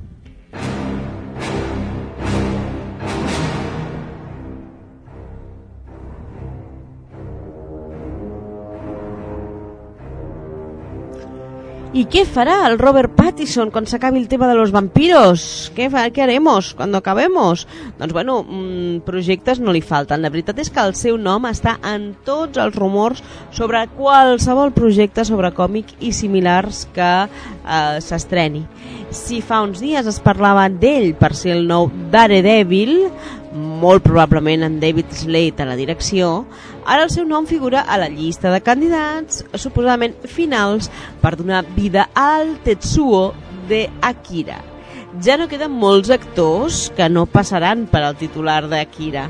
[11.96, 15.72] ¿Y qué farà el Robert Pattinson quan s'acabi el tema de los vampiros?
[15.78, 17.70] Què, fa, què haremos cuando acabemos?
[17.96, 20.20] Doncs bueno, mmm, projectes no li falten.
[20.20, 23.24] La veritat és que el seu nom està en tots els rumors
[23.56, 28.66] sobre qualsevol projecte sobre còmic i similars que eh, s'estreni.
[29.16, 33.06] Si fa uns dies es parlava d'ell per ser el nou Daredevil,
[33.56, 36.44] molt probablement en David Slade a la direcció,
[36.86, 42.06] Ara el seu nom figura a la llista de candidats, suposadament finals, per donar vida
[42.14, 43.32] al Tetsuo
[43.68, 44.60] de Akira.
[45.26, 49.30] Ja no queden molts actors que no passaran per al titular d'Akira.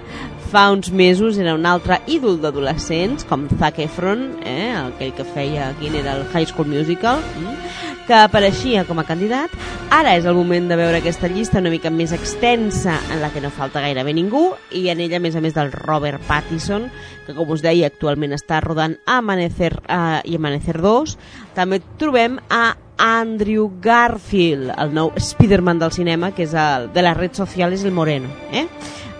[0.51, 5.71] Fa uns mesos era un altre ídol d'adolescents, com Zac Efron, eh, aquell que feia,
[5.79, 7.64] quin era el High School Musical, mm?
[8.05, 9.51] Que apareixia com a candidat.
[9.93, 13.41] Ara és el moment de veure aquesta llista una mica més extensa en la que
[13.41, 16.89] no falta gairebé ningú i en ella, a més a més, del Robert Pattinson,
[17.25, 21.17] que com us deia actualment està rodant Amanecer uh, i Amanecer 2.
[21.57, 27.17] També trobem a Andrew Garfield, el nou Spider-Man del cinema, que és el de les
[27.17, 28.67] redes socials El Moreno, eh?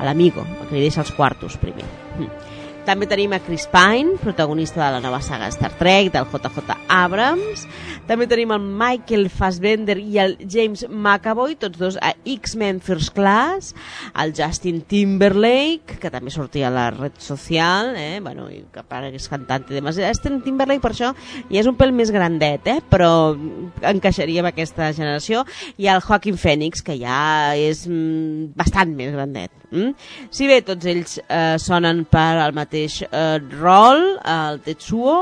[0.04, 1.86] l'amigo, que li deixa els quartos primer.
[2.20, 2.46] Mm.
[2.86, 7.66] També tenim a Chris Pine, protagonista de la nova saga Star Trek, del JJ Abrams.
[8.06, 13.74] També tenim el Michael Fassbender i el James McAvoy, tots dos a X-Men First Class.
[14.22, 18.20] El Justin Timberlake, que també sortia a la red social, eh?
[18.22, 19.98] bueno, i que para que és cantant i demás.
[19.98, 21.12] Justin Timberlake, per això,
[21.50, 22.78] ja és un pèl més grandet, eh?
[22.94, 23.10] però
[23.82, 25.42] encaixaria amb aquesta generació.
[25.82, 29.65] I el Joaquin Phoenix, que ja és mm, bastant més grandet.
[29.72, 29.94] Mm?
[30.34, 35.18] Si bé tots ells eh, sonen per al mateix eh, rol, el Tetsuo,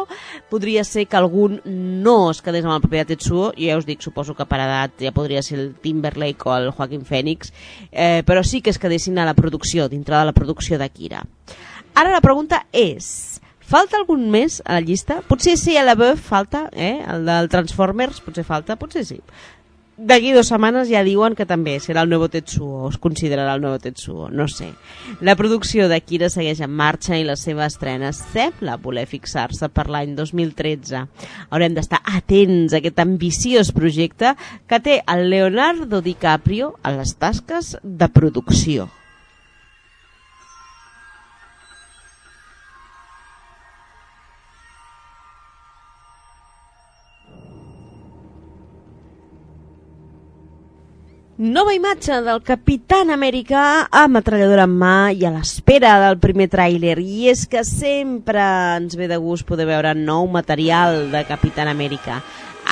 [0.51, 4.03] podria ser que algun no es quedés amb el paper de Tetsuo, ja us dic,
[4.05, 7.53] suposo que per edat ja podria ser el Timberlake o el Joaquin Phoenix,
[7.91, 11.23] eh, però sí que es quedessin a la producció, dintre de la producció d'Akira.
[11.93, 15.21] Ara la pregunta és, falta algun més a la llista?
[15.27, 16.99] Potser sí, a la Bœuf falta, eh?
[17.05, 19.21] el del Transformers potser falta, potser sí
[19.97, 23.75] d'aquí dues setmanes ja diuen que també serà el nou Tetsuo, es considerarà el nou
[23.81, 24.71] Tetsuo, no sé.
[25.21, 30.15] La producció d'Akira segueix en marxa i la seva estrena sembla voler fixar-se per l'any
[30.17, 31.05] 2013.
[31.49, 34.33] Haurem d'estar atents a aquest ambiciós projecte
[34.67, 38.89] que té el Leonardo DiCaprio a les tasques de producció.
[51.35, 56.99] Nova imatge del Capitán Amèrica a metralladora en mà i a l'espera del primer tràiler.
[57.01, 58.43] I és que sempre
[58.77, 62.19] ens ve de gust poder veure nou material de Capitán Amèrica.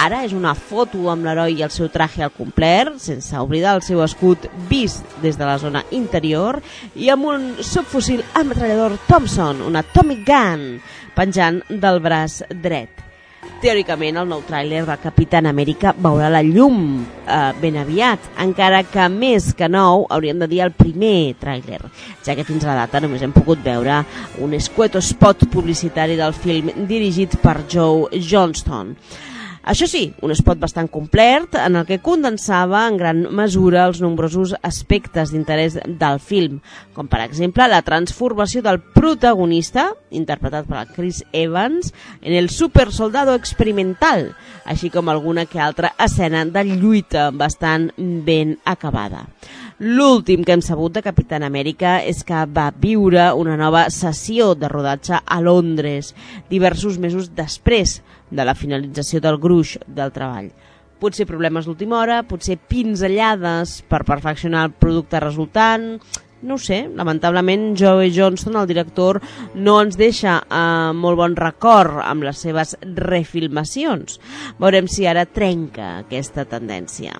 [0.05, 3.81] Ara és una foto amb l'heroi i el seu traje al complet, sense oblidar el
[3.81, 6.61] seu escut vist des de la zona interior
[6.93, 10.67] i amb un subfusil ametrallador Thompson, una Atomic Gun,
[11.17, 13.09] penjant del braç dret.
[13.61, 19.07] Teòricament, el nou tràiler de Capitán Amèrica veurà la llum eh, ben aviat, encara que
[19.13, 21.79] més que nou hauríem de dir el primer tràiler,
[22.25, 24.03] ja que fins a la data només hem pogut veure
[24.41, 28.95] un escueto spot publicitari del film dirigit per Joe Johnston.
[29.61, 34.55] Això sí, un spot bastant complet en el que condensava en gran mesura els nombrosos
[34.65, 36.57] aspectes d'interès del film,
[36.97, 44.31] com per exemple la transformació del protagonista, interpretat per Chris Evans, en el supersoldado experimental,
[44.65, 49.27] així com alguna que altra escena de lluita bastant ben acabada.
[49.81, 54.67] L'últim que hem sabut de Capitán Amèrica és que va viure una nova sessió de
[54.69, 56.11] rodatge a Londres,
[56.51, 57.95] diversos mesos després
[58.29, 60.51] de la finalització del gruix del treball.
[61.01, 65.95] Potser problemes d'última hora, potser pinzellades per perfeccionar el producte resultant,
[66.45, 69.17] no sé, lamentablement Joe Johnston, el director,
[69.55, 74.21] no ens deixa eh, molt bon record amb les seves refilmacions.
[74.61, 77.17] Veurem si ara trenca aquesta tendència.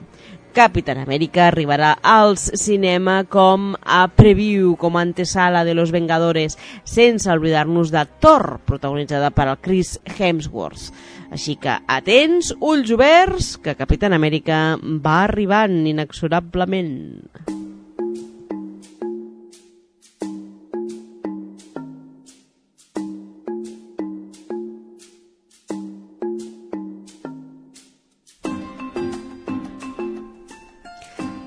[0.51, 7.31] Capitán América arribarà als cinema com a preview, com a antesala de Los Vengadores, sense
[7.31, 10.91] oblidar-nos de Thor, protagonitzada per el Chris Hemsworth.
[11.31, 17.70] Així que atents, ulls oberts, que Capitán Amèrica va arribant inexorablement.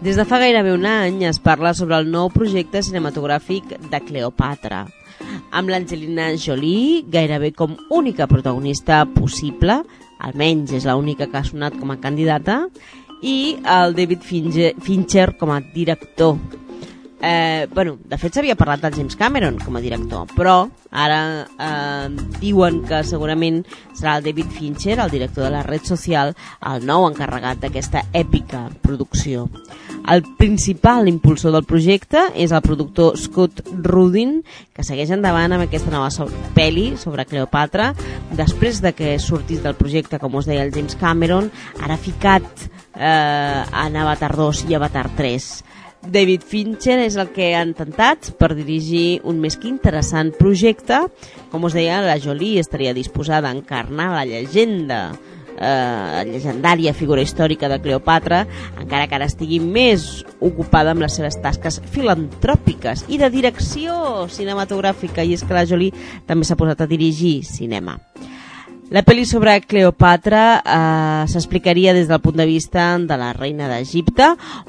[0.04, 4.82] Des de fa gairebé un any es parla sobre el nou projecte cinematogràfic de Cleopatra,
[5.48, 9.78] amb l'Angelina Jolie gairebé com única protagonista possible,
[10.20, 12.66] almenys és l'única que ha sonat com a candidata,
[13.24, 16.36] i el David Fincher, Fincher com a director.
[17.26, 22.10] Eh, bueno, de fet s'havia parlat del James Cameron com a director, però ara eh,
[22.42, 23.62] diuen que segurament
[23.96, 26.34] serà el David Fincher, el director de la red social,
[26.68, 29.46] el nou encarregat d'aquesta èpica producció.
[30.04, 34.42] El principal impulsor del projecte és el productor Scott Rudin,
[34.76, 37.94] que segueix endavant amb aquesta nova so pel·li sobre Cleopatra,
[38.36, 41.48] després de que sortís del projecte, com us deia el James Cameron,
[41.80, 45.54] ara ficat eh, en Avatar 2 i Avatar 3.
[46.06, 51.04] David Fincher és el que han tentat per dirigir un més que interessant projecte.
[51.52, 55.00] Com us deia, la Jolie estaria disposada a encarnar la llegenda
[55.58, 58.44] eh, llegendària figura històrica de Cleopatra,
[58.80, 65.24] encara que ara estigui més ocupada amb les seves tasques filantròpiques i de direcció cinematogràfica,
[65.24, 65.94] i és que la Jolie
[66.28, 67.98] també s'ha posat a dirigir cinema.
[68.92, 74.26] La pel·li sobre Cleopatra eh, s'explicaria des del punt de vista de la reina d'Egipte,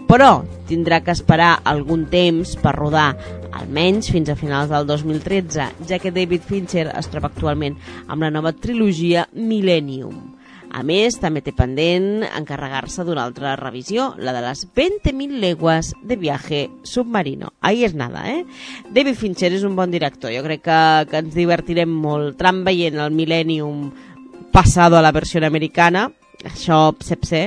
[0.07, 0.29] però
[0.69, 3.09] tindrà que esperar algun temps per rodar,
[3.51, 7.75] almenys fins a finals del 2013, ja que David Fincher es troba actualment
[8.07, 10.34] amb la nova trilogia Millennium.
[10.71, 16.17] A més, també té pendent encarregar-se d'una altra revisió, la de les 20.000 legües de
[16.19, 17.53] viaje submarino.
[17.61, 18.43] Ahí és nada, eh?
[18.91, 20.33] David Fincher és un bon director.
[20.33, 23.89] Jo crec que, que ens divertirem molt tram veient el Millennium
[24.51, 26.09] passado a la versió americana,
[26.45, 27.45] això sep ser,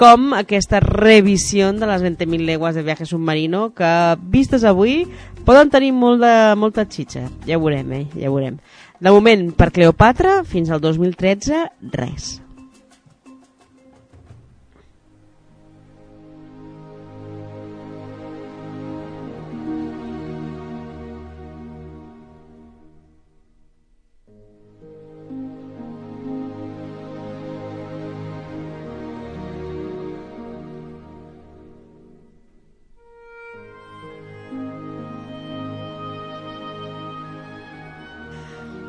[0.00, 3.90] com aquesta revisió de les 20.000 legües de viaje submarino que,
[4.32, 5.04] vistes avui,
[5.44, 7.26] poden tenir molt de, molta xitxa.
[7.46, 8.06] Ja ho veurem, eh?
[8.16, 8.56] Ja ho veurem.
[9.00, 12.38] De moment, per Cleopatra, fins al 2013, res.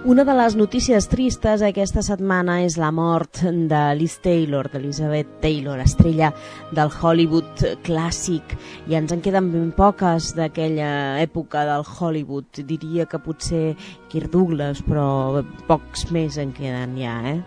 [0.04, 5.78] Una de les notícies tristes aquesta setmana és la mort de Liz Taylor, d'Elizabeth Taylor,
[5.78, 6.32] estrella
[6.74, 8.56] del Hollywood clàssic.
[8.90, 12.64] I ens en queden ben poques d'aquella època del Hollywood.
[12.66, 13.76] Diria que potser
[14.10, 17.38] Kirk Douglas, però pocs més en queden ja, eh?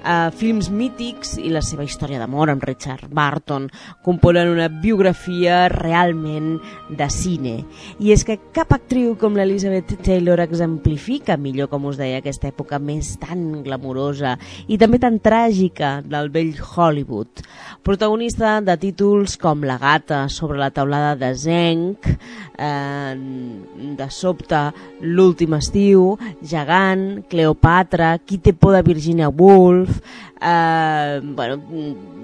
[0.00, 3.66] Uh, films mítics i la seva història d'amor amb Richard Barton
[4.00, 6.54] componen una biografia realment
[6.96, 7.52] de cine.
[8.00, 12.78] I és que cap actriu com l'Elizabeth Taylor exemplifica millor, com us deia, aquesta època
[12.82, 14.36] més tan glamurosa
[14.70, 17.42] i també tan tràgica del vell Hollywood.
[17.86, 22.06] Protagonista de títols com La gata sobre la taulada de Zenc,
[22.58, 23.14] eh,
[23.98, 24.62] de sobte
[25.00, 30.00] L'últim estiu, Gegant, Cleopatra, Qui té por de Virginia Woolf,
[30.40, 31.62] eh, bueno,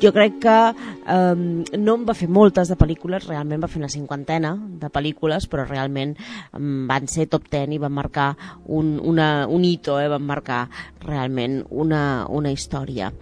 [0.02, 1.34] jo crec que eh,
[1.78, 5.66] no em va fer moltes de pel·lícules, realment va fer una cinquantena de pel·lícules, però
[5.68, 6.16] realment
[6.52, 8.30] van ser top ten i van marcar
[8.66, 10.66] un, una, un hito, eh, van marcar
[11.06, 13.12] realment una, una història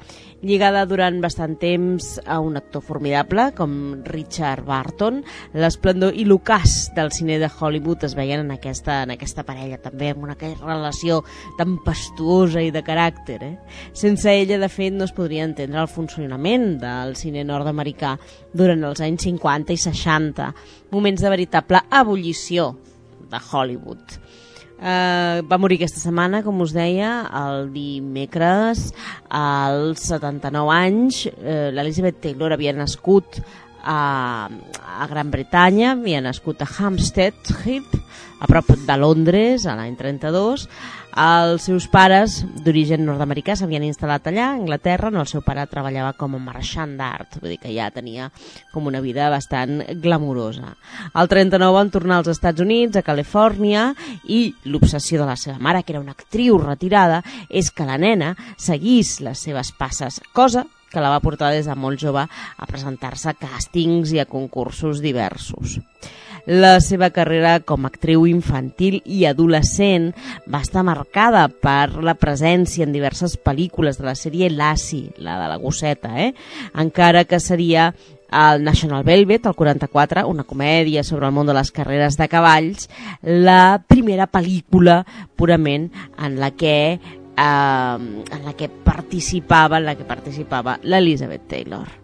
[0.45, 5.23] lligada durant bastant temps a un actor formidable com Richard Barton.
[5.57, 10.13] L'esplendor i l'ocàs del cine de Hollywood es veien en aquesta, en aquesta parella també,
[10.13, 11.23] amb una relació
[11.59, 13.41] tempestuosa i de caràcter.
[13.43, 13.55] Eh?
[13.97, 18.17] Sense ella, de fet, no es podria entendre el funcionament del cine nord-americà
[18.53, 20.51] durant els anys 50 i 60,
[20.95, 22.75] moments de veritable ebullició
[23.31, 24.24] de Hollywood.
[24.85, 28.91] Uh, va morir aquesta setmana, com us deia, el dimecres,
[29.33, 31.23] als 79 anys.
[31.33, 33.39] Uh, L'Elizabeth Taylor havia nascut
[33.81, 34.51] a,
[35.01, 37.97] a Gran Bretanya, havia nascut a Hampstead Heath,
[38.45, 40.67] a prop de Londres, a l'any 32.
[41.15, 46.11] Els seus pares, d'origen nord-americà, s'havien instal·lat allà, a Anglaterra, on el seu pare treballava
[46.19, 48.33] com a marxant d'art, vull dir que ja tenia
[48.73, 50.73] com una vida bastant glamurosa.
[51.15, 53.93] Al 39 van tornar als Estats Units, a Califòrnia,
[54.27, 58.35] i l'obsessió de la seva mare, que era una actriu retirada, és que la nena
[58.59, 63.31] seguís les seves passes, cosa que la va portar des de molt jove a presentar-se
[63.31, 65.79] a càstings i a concursos diversos.
[66.47, 70.11] La seva carrera com a actriu infantil i adolescent
[70.51, 75.49] va estar marcada per la presència en diverses pel·lícules de la sèrie Lassie, la de
[75.49, 76.35] la gosseta, eh?
[76.77, 77.95] encara que seria
[78.35, 82.91] el National Velvet, el 44, una comèdia sobre el món de les carreres de cavalls,
[83.23, 85.05] la primera pel·lícula
[85.37, 92.04] purament en la que eh, en la que participava en la que participava l'Elizabeth Taylor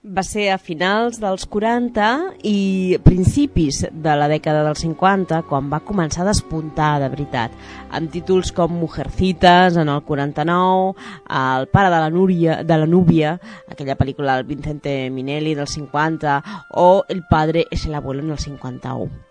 [0.00, 2.04] va ser a finals dels 40
[2.48, 7.52] i principis de la dècada dels 50 quan va començar a despuntar de veritat
[7.92, 10.96] amb títols com Mujercitas en el 49
[11.28, 13.38] El pare de la, Núria, de la Núbia
[13.68, 16.42] aquella pel·lícula del Vincente Minelli del 50
[16.80, 19.29] o El padre es el abuelo en el 51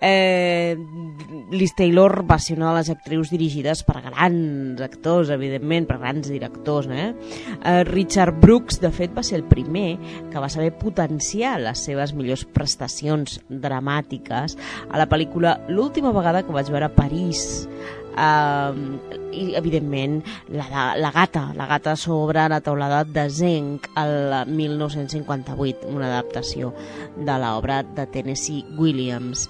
[0.00, 0.78] Eh,
[1.50, 6.30] Liz Taylor va ser una de les actrius dirigides per grans actors, evidentment, per grans
[6.30, 6.86] directors.
[6.90, 7.08] Eh?
[7.64, 9.98] Eh, Richard Brooks, de fet, va ser el primer
[10.30, 16.54] que va saber potenciar les seves millors prestacions dramàtiques a la pel·lícula L'última vegada que
[16.54, 17.66] vaig veure a París,
[18.18, 18.74] Uh,
[19.30, 20.16] i evidentment
[20.50, 26.72] la, la gata, la gata sobre la taulada de Zenc el 1958, una adaptació
[27.14, 29.46] de l'obra de Tennessee Williams.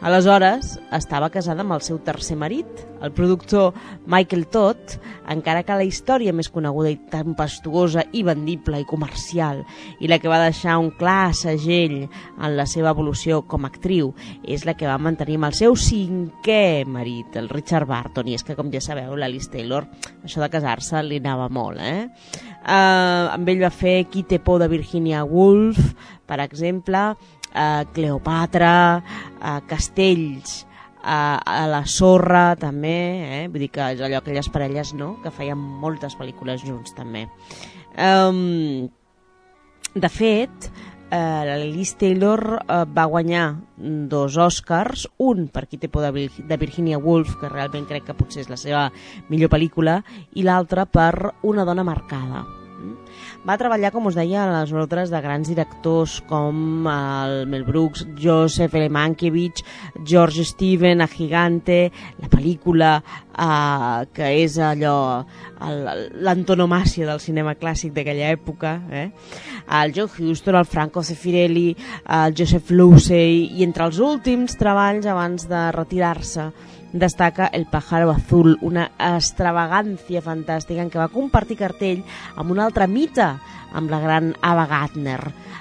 [0.00, 3.74] Aleshores, estava casada amb el seu tercer marit, el productor
[4.08, 4.94] Michael Todd,
[5.28, 9.60] encara que la història més coneguda i tempestuosa i vendible i comercial
[10.00, 14.14] i la que va deixar un clar segell en la seva evolució com a actriu
[14.40, 18.44] és la que va mantenir amb el seu cinquè marit, el Richard Barton, i és
[18.46, 19.84] que, com ja sabeu, l'Alice Taylor,
[20.24, 22.08] això de casar-se li anava molt, eh?
[22.60, 25.92] Uh, amb ell va fer Qui té por de Virginia Woolf,
[26.28, 27.10] per exemple,
[27.54, 28.74] eh, Cleopatra,
[29.40, 30.66] eh, Castells,
[31.02, 33.42] a, a la Sorra també, eh?
[33.48, 35.14] vull dir que és allò aquelles parelles no?
[35.24, 37.26] que feien moltes pel·lícules junts també.
[37.96, 38.90] Um,
[39.94, 40.70] de fet,
[41.10, 43.46] eh, la Liz Taylor eh, va guanyar
[43.76, 48.16] dos Oscars, un per qui té por de, de Virginia Woolf, que realment crec que
[48.16, 48.86] potser és la seva
[49.32, 50.00] millor pel·lícula,
[50.36, 52.44] i l'altra per Una dona marcada.
[53.40, 58.02] Va treballar, com us deia, a les ordres de grans directors com el Mel Brooks,
[58.20, 58.90] Joseph L.
[58.92, 59.62] Mankiewicz,
[60.04, 61.78] George Steven, A Gigante,
[62.20, 65.24] la pel·lícula eh, que és allò
[66.20, 69.06] l'antonomàcia del cinema clàssic d'aquella època, eh?
[69.80, 71.70] el John Huston, el Franco Zeffirelli,
[72.20, 76.50] el Joseph Losey i entre els últims treballs abans de retirar-se
[76.92, 82.02] destaca El pájaro azul, una extravagància fantàstica en què va compartir cartell
[82.36, 83.26] amb un altre mite,
[83.72, 85.20] amb la gran Ava Gardner.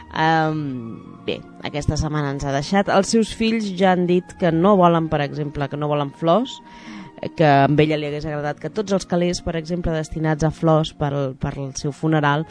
[0.10, 2.90] Um, bé, aquesta setmana ens ha deixat.
[2.90, 6.58] Els seus fills ja han dit que no volen, per exemple, que no volen flors,
[7.36, 10.94] que a ella li hagués agradat que tots els calés, per exemple, destinats a flors
[10.96, 12.46] per, per al seu funeral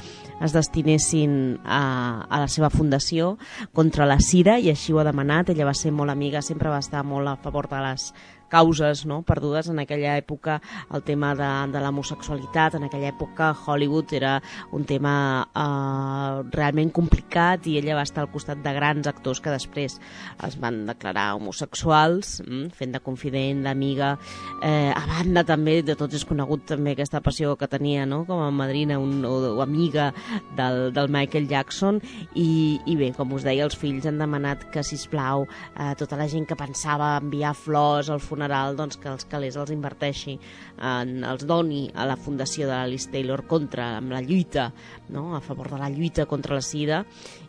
[0.45, 3.37] es destinessin a, a la seva fundació
[3.72, 5.55] contra la sida i així ho ha demanat.
[5.55, 8.11] Ella va ser molt amiga, sempre va estar molt a favor de les
[8.49, 9.68] causes no, perdudes.
[9.68, 10.59] En aquella època
[10.94, 14.38] el tema de, de l'homosexualitat en aquella època Hollywood era
[14.72, 15.14] un tema
[15.53, 19.99] eh, realment complicat i ella va estar al costat de grans actors que després
[20.49, 24.14] es van declarar homosexuals mm, fent de confident, d'amiga.
[24.62, 28.42] Eh, a banda també de tots és conegut també aquesta passió que tenia no, com
[28.42, 30.11] a madrina un, o, o amiga
[30.57, 32.01] del, del Michael Jackson.
[32.34, 36.28] I, i bé, com us deia, els fills han demanat que sisplau eh, tota la
[36.30, 40.36] gent que pensava enviar flors al funeral funeral doncs, que els calés els inverteixi,
[40.78, 44.70] en, els doni a la fundació de l'Alice Taylor contra amb la lluita,
[45.11, 45.34] no?
[45.34, 47.03] a favor de la lluita contra la sida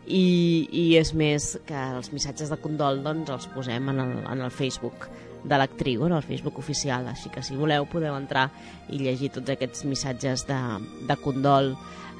[0.06, 4.42] i, i és més que els missatges de condol doncs, els posem en el, en
[4.42, 5.08] el Facebook
[5.44, 8.50] de l'actriu, en el Facebook oficial, així que si voleu podeu entrar
[8.90, 10.60] i llegir tots aquests missatges de,
[11.06, 11.76] de condol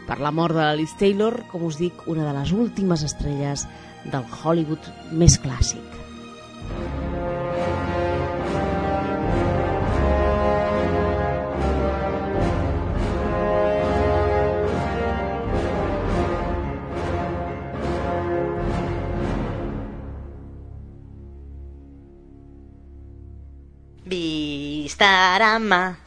[0.07, 3.67] per la mort de l'Alice Taylor, com us dic, una de les últimes estrelles
[4.07, 5.99] del Hollywood més clàssic.
[24.11, 26.03] Vistarama.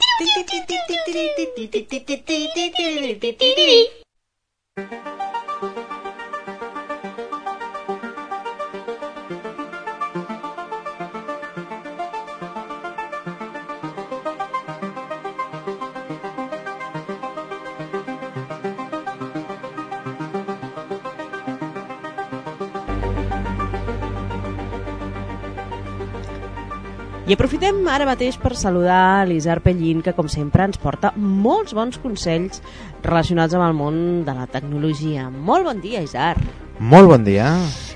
[27.33, 31.97] I aprofitem ara mateix per saludar l'Isar Pellín, que com sempre ens porta molts bons
[31.97, 32.59] consells
[33.01, 33.95] relacionats amb el món
[34.27, 35.31] de la tecnologia.
[35.33, 36.35] Molt bon dia, Isar.
[36.77, 37.47] Molt bon dia.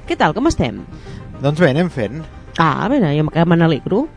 [0.10, 0.80] Què tal, com estem?
[1.44, 2.24] Doncs bé, anem fent.
[2.58, 4.08] Ah, bé, jo me n'alegro.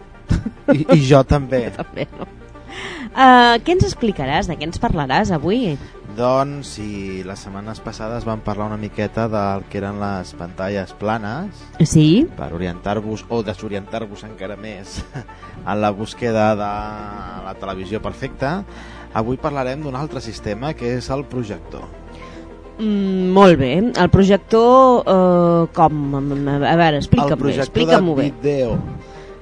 [0.72, 1.66] I, I jo també.
[1.76, 2.24] També, no?
[3.10, 4.48] Uh, què ens explicaràs?
[4.48, 5.74] De què ens parlaràs avui?
[6.16, 11.60] Doncs, si les setmanes passades vam parlar una miqueta del que eren les pantalles planes,
[11.86, 12.26] Sí?
[12.36, 14.98] per orientar-vos o desorientar-vos encara més
[15.70, 16.70] en la búsqueda de
[17.46, 18.64] la televisió perfecta,
[19.14, 21.86] avui parlarem d'un altre sistema que és el projector.
[22.80, 23.74] Mm, molt bé.
[23.78, 26.14] El projector, uh, com?
[26.16, 28.30] A veure, el explica'm bé, projector explica-m'ho de bé.
[28.40, 28.78] vídeo.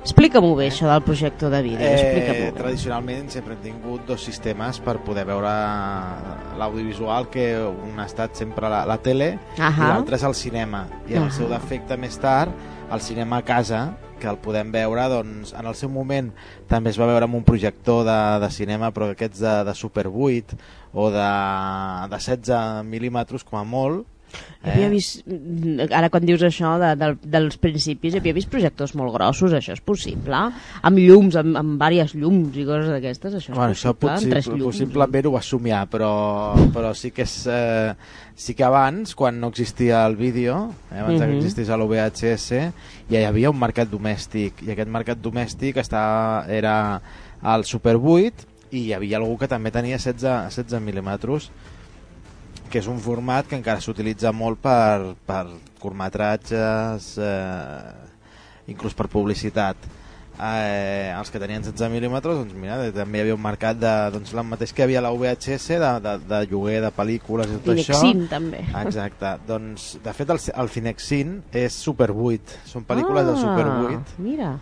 [0.03, 1.84] Explica-m'ho bé, això del projector de vídeo.
[1.84, 5.51] Eh, tradicionalment sempre hem tingut dos sistemes per poder veure
[6.59, 9.90] l'audiovisual, que un ha estat sempre la, la tele i Ahà.
[9.92, 10.86] l'altre és el cinema.
[11.09, 11.34] I el Ahà.
[11.34, 12.55] seu defecte més tard,
[12.90, 13.82] el cinema a casa,
[14.18, 16.30] que el podem veure, doncs, en el seu moment
[16.70, 20.09] també es va veure amb un projector de, de cinema, però aquests de, de Super
[20.09, 20.57] 8
[20.94, 21.26] o de,
[22.11, 24.07] de 16 mil·límetres com a molt.
[24.59, 28.95] Jo havia vist, mm, ara quan dius això de, de, dels principis, havia vist projectors
[28.99, 30.41] molt grossos, això és possible?
[30.83, 34.16] Amb llums, amb, amb diverses llums i coses d'aquestes, això és Bueno, això possible?
[34.18, 34.66] amb tres possi llums?
[34.76, 36.11] possiblement ho va somiar, però,
[36.74, 37.37] però sí que és...
[37.47, 37.95] Eh,
[38.39, 41.31] sí que abans, quan no existia el vídeo, eh, abans Mhm.
[41.31, 42.51] que existís el VHS,
[43.11, 47.01] ja hi havia un mercat domèstic, i aquest mercat domèstic estava, era
[47.43, 51.51] el Super 8, i hi havia algú que també tenia 16, 16 mil·límetres,
[52.68, 55.44] que és un format que encara s'utilitza molt per, per
[55.80, 59.76] curtmetratges, eh, inclús per publicitat.
[60.38, 64.30] Eh, els que tenien 16 mil·límetres, doncs mira, també hi havia un mercat de, doncs
[64.36, 67.98] el mateix que havia la VHS, de, de, de lloguer de pel·lícules i tot això.
[67.98, 68.60] Cinexin, també.
[68.84, 69.32] Exacte.
[69.48, 72.60] doncs, de fet, el, el Cinexin és Super 8.
[72.70, 74.52] Són pel·lícules de Super 8 Ah, Mira.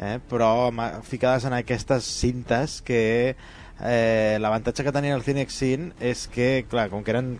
[0.00, 0.16] eh?
[0.28, 0.50] però
[1.06, 3.36] ficades en aquestes cintes que
[3.84, 7.38] eh, l'avantatge que tenia el Cinexin és que, clar, com que eren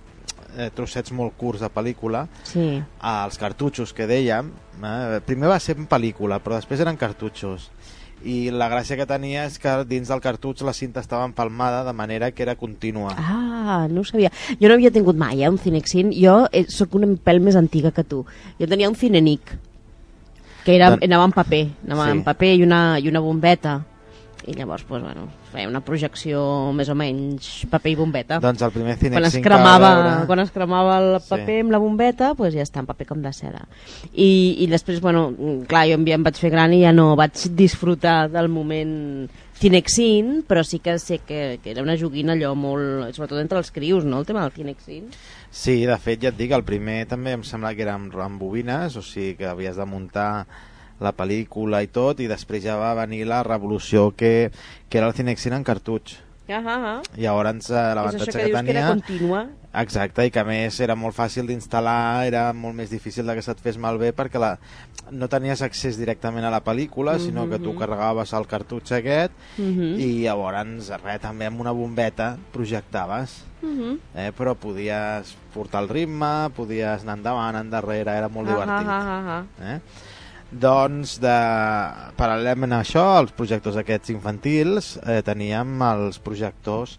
[0.57, 2.83] eh, trossets molt curts de pel·lícula, Sí.
[3.03, 4.51] els cartutxos que dèiem,
[4.83, 7.71] eh, primer va ser en pel·lícula, però després eren cartutxos.
[8.23, 11.93] I la gràcia que tenia és que dins del cartutx la cinta estava empalmada de
[11.95, 13.15] manera que era contínua.
[13.17, 14.31] Ah, no ho sabia.
[14.61, 16.11] Jo no havia tingut mai eh, un Cinexin.
[16.13, 18.27] Jo eh, sóc una pèl més antiga que tu.
[18.59, 19.41] Jo tenia un Cinenic,
[20.67, 22.11] que era, anava en paper, anava Sí.
[22.19, 23.87] en paper i una, i una bombeta.
[24.47, 26.41] I llavors, pues, bueno, feia una projecció
[26.73, 28.39] més o menys paper i bombeta.
[28.41, 30.27] Doncs el primer quan es cremava, veure...
[30.31, 31.29] quan es cremava el Sí.
[31.35, 33.67] paper amb la bombeta pues ja està en paper com de seda
[34.13, 35.29] i, i després, bueno,
[35.69, 39.29] clar, jo em vaig fer gran i ja no vaig disfrutar del moment
[39.61, 43.69] Cinexin, però sí que sé que, que era una joguina allò molt, sobretot entre els
[43.71, 45.11] crios, no?, el tema del Cinexin.
[45.53, 48.41] Sí, de fet, ja et dic, el primer també em sembla que era amb, amb
[48.41, 50.47] bobines, o sigui que havies de muntar
[51.01, 54.51] la pel·lícula i tot, i després ja va venir la revolució que,
[54.89, 56.19] que era el Cinexin en cartutx.
[56.51, 57.03] Ah, ah, ah.
[57.17, 58.89] I llavors eh, l'avantatge que, que, dius que era tenia...
[58.89, 59.47] contínua.
[59.73, 63.61] Exacte, i que a més era molt fàcil d'instal·lar, era molt més difícil que se't
[63.63, 64.57] fes malbé perquè la,
[65.15, 67.79] no tenies accés directament a la pel·lícula, sinó que tu Mhm.
[67.79, 69.95] carregaves el cartutx aquest Mhm.
[70.03, 73.45] i llavors, res, també amb una bombeta projectaves.
[73.63, 73.99] Mhm.
[74.17, 78.89] Eh, però podies portar el ritme, podies anar endavant, endarrere, era molt Ah, divertit.
[78.89, 79.75] ah, ah, ah.
[79.77, 79.81] Eh?
[80.51, 81.35] Doncs, de,
[82.19, 86.97] paral·lelament a això, els projectors aquests infantils, eh, teníem els projectors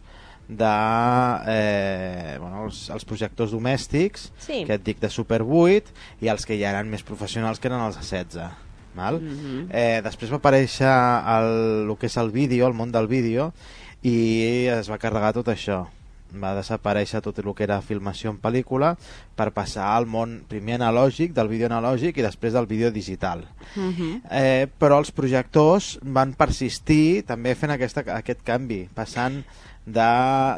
[0.47, 0.71] de
[1.51, 4.63] eh, bueno, els, els projectors domèstics Sí.
[4.67, 5.91] que et dic de Super 8
[6.23, 8.51] i els que ja eren més professionals que eren els de 16
[8.95, 9.21] val?
[9.21, 9.67] Mhm.
[9.71, 13.53] eh, després va aparèixer el, el que és el vídeo, el món del vídeo
[14.03, 15.85] i es va carregar tot això
[16.33, 18.95] va desaparèixer tot el que era filmació en pel·lícula
[19.35, 23.45] per passar al món primer analògic, del vídeo analògic i després del vídeo digital.
[23.75, 24.21] Mhm.
[24.29, 29.43] Eh, però els projectors van persistir també fent aquesta, aquest canvi, passant
[29.85, 30.11] de,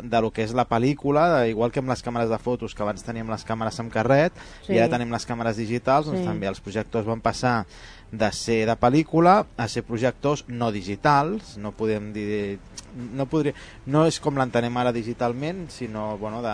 [0.03, 2.83] de lo que és la pel·lícula, de, igual que amb les càmeres de fotos, que
[2.83, 4.33] abans teníem les càmeres amb carret,
[4.65, 4.73] Sí.
[4.73, 6.25] i ara tenim les càmeres digitals, doncs Sí.
[6.25, 7.65] també els projectors van passar
[8.13, 12.59] de ser de pel·lícula a ser projectors no digitals, no podem dir...
[12.93, 13.55] No, podria,
[13.89, 16.53] no és com l'entenem ara digitalment, sinó, bueno, de,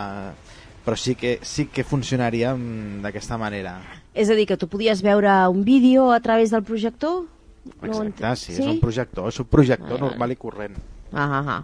[0.86, 3.76] però sí que, sí que funcionaria mm, d'aquesta manera.
[4.16, 7.26] És a dir, que tu podies veure un vídeo a través del projector?
[7.68, 8.40] No Exacte, entenc.
[8.40, 10.06] sí, és un projector, és un projector vale.
[10.08, 10.80] normal i corrent.
[11.12, 11.62] Ah, ah, ah.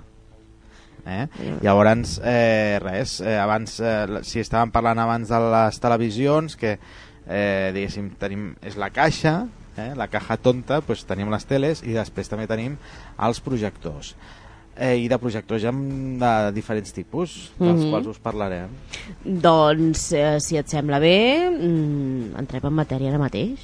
[1.07, 1.27] Eh?
[1.63, 7.71] Llavors, eh, res, eh, abans, eh, si estàvem parlant abans de les televisions, que eh,
[7.73, 9.47] diguéssim, tenim, és la caixa,
[9.79, 12.77] eh, la caja tonta, doncs tenim les teles i després també tenim
[13.19, 14.15] els projectors.
[14.77, 17.91] Eh, I de projectors ja de diferents tipus, dels Mhm.
[17.91, 18.69] quals us parlarem.
[19.25, 23.59] Doncs, eh, si et sembla bé, mm, entrem en matèria ara mateix.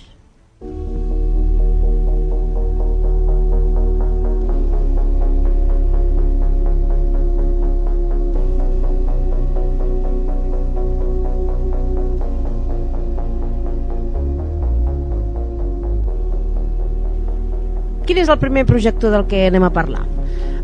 [18.07, 20.05] Quin és el primer projector del que anem a parlar?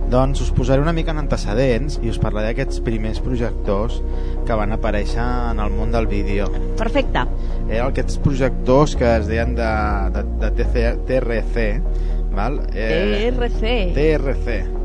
[0.09, 3.99] Doncs us posaré una mica en antecedents i us parlaré d'aquests primers projectors
[4.49, 6.49] que van aparèixer en el món del vídeo.
[6.80, 7.26] Perfecte.
[7.68, 9.68] Eren aquests projectors que es deien de,
[10.16, 11.68] de, de TC, TRC,
[12.32, 12.62] val?
[12.72, 13.78] Eh, TRC.
[13.99, 14.78] TRC.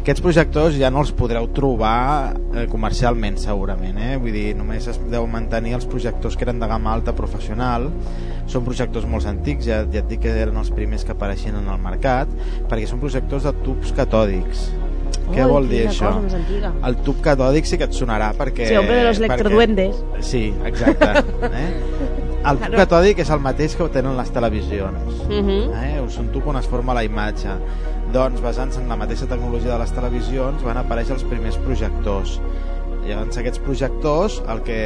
[0.00, 4.14] Aquests projectors ja no els podreu trobar eh, comercialment segurament, eh?
[4.20, 7.90] vull dir, només es deu mantenir els projectors que eren de gamma alta professional,
[8.48, 11.68] són projectors molt antics, ja, ja et dic que eren els primers que apareixien en
[11.68, 12.32] el mercat,
[12.70, 14.70] perquè són projectors de tubs catòdics.
[15.30, 16.14] Què Ui, vol dir això?
[16.86, 18.66] El tub catòdic sí que et sonarà perquè...
[18.72, 20.00] Sí, hombre de los perquè- electroduendes.
[20.26, 21.12] Sí, exacte.
[21.60, 21.68] eh?
[22.40, 25.22] El tub catòdic és el mateix que tenen les televisions.
[25.28, 25.62] Uh -huh.
[25.84, 26.00] Eh?
[26.00, 27.54] És un tub on es forma la imatge.
[28.10, 32.40] Doncs, basant-se en la mateixa tecnologia de les televisions, van aparèixer els primers projectors.
[33.04, 34.78] Llavors, aquests projectors, el que...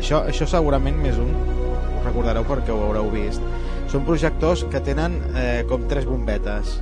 [0.00, 1.34] Això, això segurament més un,
[1.98, 3.44] us recordareu perquè ho haureu vist.
[3.92, 6.78] Són projectors que tenen eh, com tres bombetes.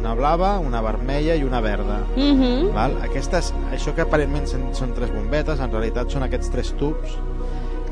[0.00, 2.00] Una blava, una vermella i una verda.
[2.16, 2.72] Uh -huh.
[2.72, 2.96] Val?
[3.04, 7.18] Aquestes, això que aparentment són, són tres bombetes, en realitat són aquests tres tubs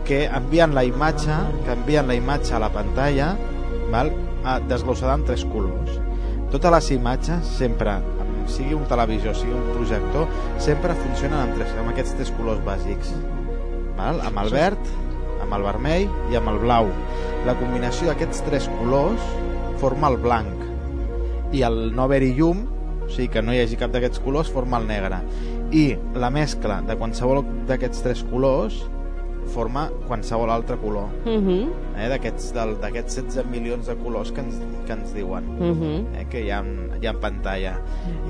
[0.05, 3.37] que envien la imatge, que envien la imatge a la pantalla,
[3.93, 4.13] val?
[4.45, 6.08] A, desglossada en tres colors.
[6.49, 7.99] Totes les imatges sempre,
[8.49, 10.31] sigui un televisor, sigui un projector,
[10.65, 13.11] sempre funcionen amb, tres, amb aquests tres colors bàsics.
[13.99, 14.23] Val?
[14.25, 14.89] Amb el verd,
[15.45, 16.89] amb el vermell i amb el blau.
[17.45, 19.29] La combinació d'aquests tres colors
[19.83, 20.65] forma el blanc
[21.53, 22.65] i el no haver-hi llum,
[23.05, 25.21] o sigui que no hi hagi cap d'aquests colors, forma el negre.
[25.73, 28.81] I la mescla de qualsevol d'aquests tres colors
[29.49, 31.09] forma qualsevol altre color.
[31.25, 31.69] Uh -huh.
[31.97, 32.09] Eh?
[32.09, 34.55] D'aquests del- d'aquests 16 milions de colors que ens,
[34.87, 36.21] que ens diuen Uh -huh.
[36.21, 36.27] eh?
[36.31, 37.81] que hi ha, en- hi ha en pantalla.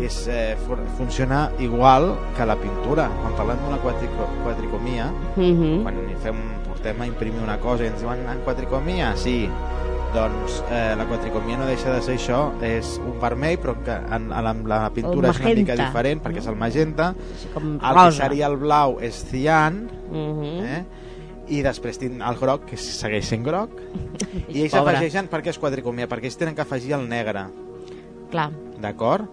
[0.01, 3.09] És, eh, fu- funciona igual que la pintura.
[3.23, 5.83] Quan parlem d'una quatrico, quatricomia, Uh -huh.
[5.83, 6.37] quan fem,
[6.69, 9.49] portem a imprimir una cosa i ens diuen en quatricomia, sí
[10.15, 14.33] doncs eh, la quatricomia no deixa de ser això és un vermell però que en,
[14.33, 17.15] en, la, la pintura és una mica diferent perquè és el magenta
[17.53, 20.65] com el que seria el blau és cian Uh -huh.
[20.65, 20.85] eh?
[21.49, 23.79] I després tinc el groc que segueix sent groc
[24.55, 24.97] i ells Pobre.
[24.97, 27.49] afegeixen perquè és quatricomia perquè ells tenen que afegir el negre
[28.29, 28.51] Clar.
[28.81, 29.31] D'acord?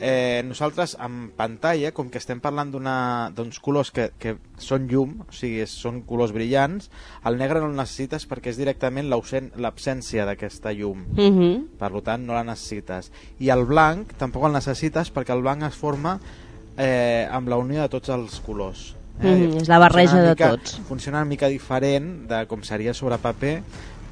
[0.00, 5.34] Eh, nosaltres en pantalla, com que estem parlant d'uns colors que, que són llum, o
[5.34, 6.86] sigui, són colors brillants,
[7.26, 11.02] el negre no el necessites perquè és directament l'absència d'aquesta llum.
[11.16, 11.56] Uh -huh.
[11.78, 13.10] Per lo tant, no la necessites.
[13.40, 16.20] I el blanc tampoc el necessites perquè el blanc es forma
[16.76, 18.97] eh, amb la unió de tots els colors.
[19.20, 20.80] Mhm, és la barreja de mica, tots.
[20.88, 23.58] Funciona una mica diferent de com seria sobre paper.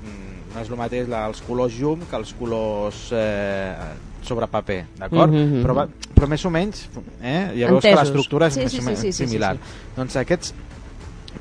[0.02, 3.74] Mm, No és el mateix la, els colors llum que els colors eh,
[4.22, 5.30] sobre paper, d'acord?
[5.32, 5.64] Mhm, mhm.
[5.66, 6.86] però, però més o menys,
[7.20, 7.52] eh?
[7.58, 8.00] ja veus que Entesos.
[8.00, 9.56] l'estructura és Sí, més sí, o sí, menys sí, sí, sí, similar.
[9.56, 9.92] sí.
[9.96, 10.54] Doncs aquests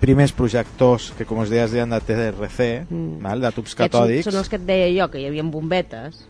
[0.02, 3.22] primers projectors, que com us deia es deien de TRC, Mm.
[3.24, 6.26] val, de tubs Aquests catòdics, són els que et deia jo, que hi havia bombetes.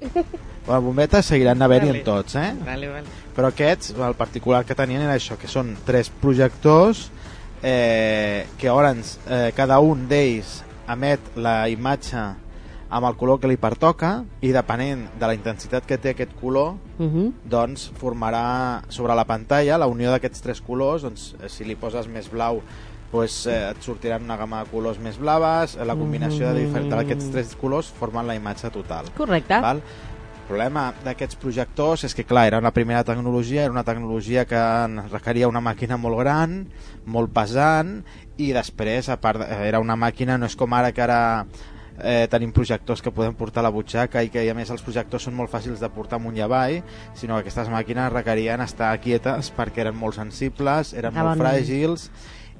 [0.68, 1.98] les bombetes seguiran havent-hi Vale.
[1.98, 2.52] en tots, eh?
[2.66, 3.16] Vale, vale.
[3.36, 7.10] però aquests, el particular que tenien era això, que són tres projectors
[7.62, 12.20] eh, que llavors eh, cada un d'ells emet la imatge
[12.90, 16.76] amb el color que li pertoca i depenent de la intensitat que té aquest color
[17.00, 17.32] Uh -huh.
[17.44, 22.06] doncs formarà sobre la pantalla la unió d'aquests tres colors doncs, eh, si li poses
[22.08, 22.60] més blau
[23.10, 27.30] doncs, eh, et sortiran una gamma de colors més blaves la combinació de diferents d'aquests
[27.30, 29.60] tres colors formen la imatge total Correcte.
[29.60, 29.80] Val?
[30.50, 34.58] El problema d'aquests projectors és que, clar, era una primera tecnologia, era una tecnologia que
[35.12, 36.56] requeria una màquina molt gran,
[37.06, 38.00] molt pesant,
[38.42, 41.20] i després, a part, eh, era una màquina, no és com ara que ara
[42.02, 45.28] eh, tenim projectors que podem portar a la butxaca i que a més els projectors
[45.28, 46.80] són molt fàcils de portar amunt i avall,
[47.14, 52.08] sinó que aquestes màquines requerien estar quietes perquè eren molt sensibles, eren molt Estaven- fràgils,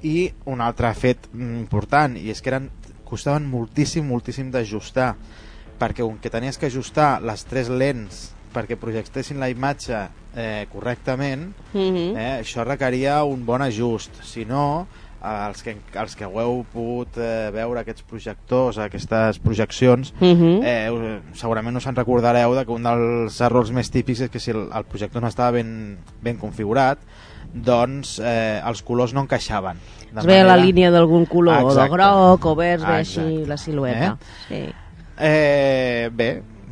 [0.07, 2.71] i un altre fet mm, important, i és que eren,
[3.03, 5.17] costaven moltíssim, moltíssim d'ajustar,
[5.81, 9.97] perquè un que tenies que ajustar les tres lents perquè projectessin la imatge
[10.35, 12.17] eh, correctament, Uh -huh.
[12.17, 14.11] eh, això requeria un bon ajust.
[14.23, 14.87] Si no,
[15.23, 20.27] eh, els que, els que ho heu pogut eh, veure aquests projectors, aquestes projeccions, Uh
[20.27, 20.59] -huh.
[20.63, 24.51] eh, segurament us en recordareu de que un dels errors més típics és que si
[24.51, 26.97] el, el projector no estava ben, ben configurat,
[27.53, 29.77] doncs eh, els colors no encaixaven.
[30.17, 31.91] Es veia la manera- línia d'algun color, o de Exacte.
[31.95, 33.47] groc, o verd, ve així Exacte.
[33.47, 34.17] la silueta.
[34.49, 34.73] Sí.
[35.21, 36.29] Eh, bé,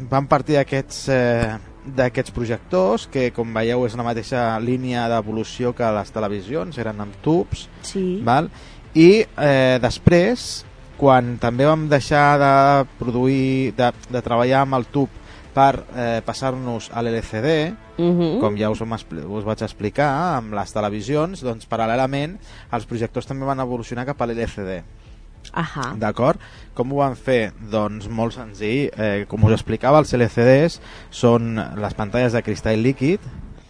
[0.09, 1.57] van partir d'aquests eh,
[1.89, 7.15] d'aquests projectors que com veieu és la mateixa línia d'evolució que les televisions, eren amb
[7.25, 8.19] tubs sí.
[8.25, 8.49] val?
[8.97, 10.65] i eh, després
[10.99, 12.53] quan també vam deixar de
[12.99, 15.13] produir de, de treballar amb el tub
[15.53, 18.39] per eh, passar-nos a l'LCD Uh -huh.
[18.39, 22.37] com ja us, vam us vaig explicar amb les televisions, doncs paral·lelament
[22.71, 24.83] els projectors també van evolucionar cap a l'LCD
[25.53, 25.93] Ahà.
[25.99, 26.41] D'acord?
[26.77, 27.51] Com ho van fer?
[27.71, 28.89] Doncs molt senzill.
[28.93, 30.79] Eh, com us explicava, els LCDs
[31.11, 33.23] són les pantalles de cristall líquid.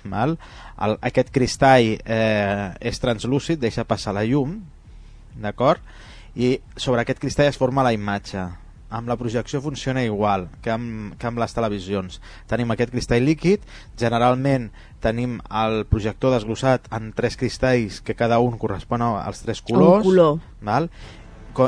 [0.10, 0.38] Val?
[0.80, 4.60] El, aquest cristall eh, és translúcid, deixa passar la llum.
[5.40, 5.84] D'acord?
[6.40, 8.48] I sobre aquest cristall es forma la imatge.
[8.90, 12.18] Amb la projecció funciona igual que amb, que amb les televisions.
[12.50, 13.66] Tenim aquest cristall líquid,
[14.02, 14.72] generalment
[15.04, 20.02] tenim el projector desglossat en tres cristalls que cada un correspon als tres colors.
[20.02, 20.40] Un color.
[20.66, 20.90] Val?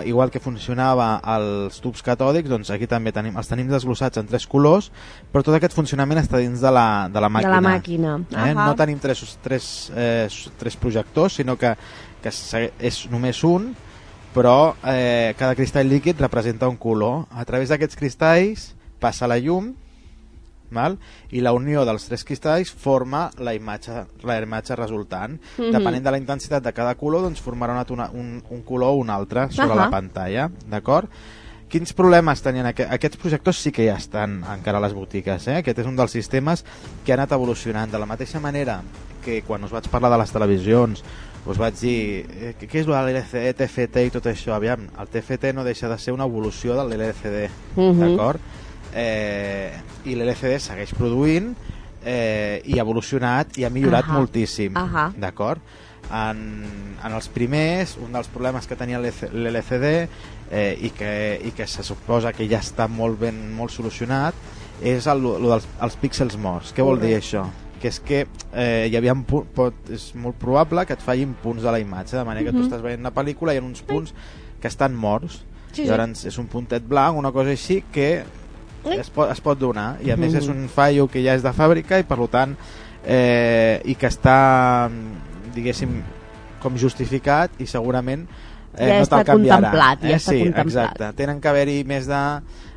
[0.06, 4.46] Igual que funcionava els tubs catòdics, doncs aquí també tenim, els tenim desglossats en tres
[4.48, 4.92] colors,
[5.34, 7.52] però tot aquest funcionament està dins de la, de la De màquina.
[7.58, 8.14] la màquina.
[8.32, 8.36] Eh?
[8.38, 8.54] Ahà.
[8.70, 11.74] No tenim tres, tres, eh, tres projectors, sinó que,
[12.24, 12.32] que
[12.80, 13.74] és només un,
[14.34, 17.26] però eh, cada cristall líquid representa un color.
[17.32, 18.70] A través d'aquests cristalls
[19.02, 19.74] passa la llum
[20.72, 20.98] val?
[21.32, 25.40] i la unió dels tres cristalls forma la imatge, la imatge resultant.
[25.58, 25.72] Mhm.
[25.72, 28.96] Depenent de la intensitat de cada color, doncs formarà una, tona- un, un color o
[28.96, 29.76] un altre sobre Ahà.
[29.86, 30.50] la pantalla.
[30.68, 31.10] D'acord?
[31.72, 33.58] Quins problemes tenien aqu aquests projectors?
[33.64, 35.48] Sí que ja estan encara a les botigues.
[35.48, 35.56] Eh?
[35.62, 36.66] Aquest és un dels sistemes
[37.06, 37.90] que ha anat evolucionant.
[37.92, 38.82] De la mateixa manera
[39.24, 41.04] que quan us vaig parlar de les televisions
[41.46, 45.64] us vaig dir eh, què és l'LCD, TFT i tot això aviam, el TFT no
[45.64, 48.00] deixa de ser una evolució de l'LCD Mhm.
[48.00, 48.40] d'acord?
[48.94, 49.72] Eh,
[50.06, 51.54] i l'LCD segueix produint
[52.04, 54.18] eh, i ha evolucionat i ha millorat Ahà.
[54.20, 55.12] moltíssim Ahà.
[55.18, 55.62] d'acord?
[56.12, 56.40] En,
[57.06, 59.86] en els primers, un dels problemes que tenia l'LCD
[60.52, 64.36] eh, i, que, i que se suposa que ja està molt ben molt solucionat
[64.82, 66.74] és el, el dels els píxels morts.
[66.76, 67.46] Què vol dir això?
[67.82, 71.72] Que és que eh, hi havia pot, és molt probable que et fallin punts de
[71.72, 72.68] la imatge, de manera que tu Mhm.
[72.68, 74.12] estàs veient una pel·lícula i hi ha uns punts
[74.60, 75.44] que estan morts.
[75.72, 75.88] Sí, sí.
[75.88, 78.24] Llavors és un puntet blanc, una cosa així que.
[78.90, 81.54] Es pot, es pot donar i a més és un fallo que ja és de
[81.54, 82.56] fàbrica i per tant
[83.06, 84.90] eh, i que està
[85.56, 86.02] diguéssim
[86.62, 88.28] com justificat i segurament
[88.78, 90.92] eh, Ja no te'l canviarà contemplat, ja eh, està sí, contemplat.
[90.94, 91.14] exacte.
[91.18, 92.22] tenen que haver-hi més de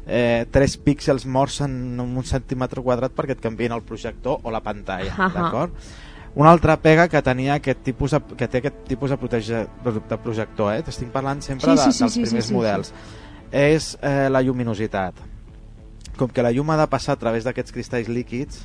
[0.06, 4.62] eh, 3 píxels morts en un centímetre quadrat perquè et canvien el projector o la
[4.64, 5.30] pantalla Ahà.
[5.34, 5.76] d'acord?
[6.34, 10.18] una altra pega que tenia aquest tipus de, que té aquest tipus de, protege, de
[10.18, 10.82] projector eh?
[10.82, 12.56] t'estic parlant sempre Sí, de, sí, sí, dels sí, sí, primers sí, sí.
[12.56, 12.92] models
[13.54, 15.33] és eh, la lluminositat
[16.18, 18.62] com que la llum ha de passar a través d'aquests cristalls líquids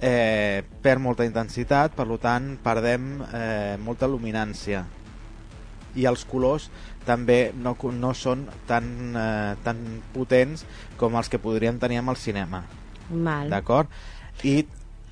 [0.00, 4.84] eh, perd molta intensitat per tant perdem eh, molta luminància.
[5.98, 6.68] I els colors
[7.06, 8.86] també no, no són tan,
[9.16, 9.82] eh, tan
[10.14, 10.64] potents
[11.00, 12.62] com els que podríem tenir amb el cinema.
[13.50, 13.88] D'acord?
[14.46, 14.62] i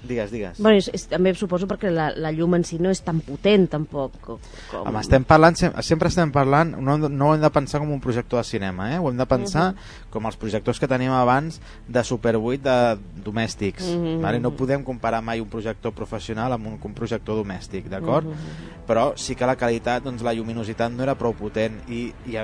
[0.03, 3.01] digues, digues Bueno, és, és, també suposo perquè la, la llum en si no és
[3.03, 4.39] tan potent tampoc com...
[4.83, 8.01] Home, estem parlant, sem- sempre estem parlant, no, no ho hem de pensar com un
[8.01, 8.99] projector de cinema, eh?
[8.99, 9.69] ho hem de pensar
[10.11, 12.77] com els projectors que teníem abans de Super 8 de
[13.25, 13.85] domèstics.
[13.97, 14.21] Mhm.
[14.23, 14.41] vale?
[14.41, 18.27] No podem comparar mai un projector professional amb un, un projector domèstic, d'acord?
[18.27, 18.85] Mhm.
[18.87, 22.37] Però sí que la qualitat, doncs, la lluminositat no era prou potent i, i,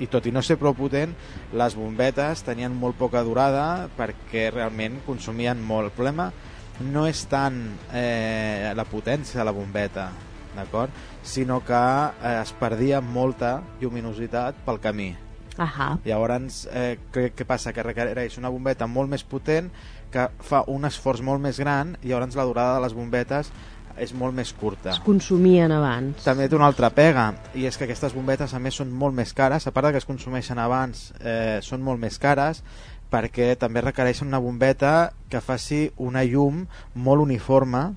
[0.00, 1.12] i tot i no ser prou potent,
[1.52, 5.90] les bombetes tenien molt poca durada perquè realment consumien molt.
[5.90, 6.30] El problema
[6.80, 7.58] no és tant
[7.92, 10.10] eh, la potència de la bombeta,
[10.56, 10.92] d'acord?
[11.22, 15.12] sinó que eh, es perdia molta lluminositat pel camí.
[15.60, 15.98] Ahà.
[16.04, 17.74] Llavors, eh, què, què passa?
[17.76, 19.68] Que requereix una bombeta molt més potent
[20.12, 23.52] que fa un esforç molt més gran i llavors la durada de les bombetes
[24.00, 24.94] és molt més curta.
[24.94, 26.22] Es consumien abans.
[26.24, 29.34] També té una altra pega, i és que aquestes bombetes a més són molt més
[29.36, 32.62] cares, a part de que es consumeixen abans, eh, són molt més cares,
[33.12, 37.92] perquè també requereixen una bombeta que faci una llum molt uniforme,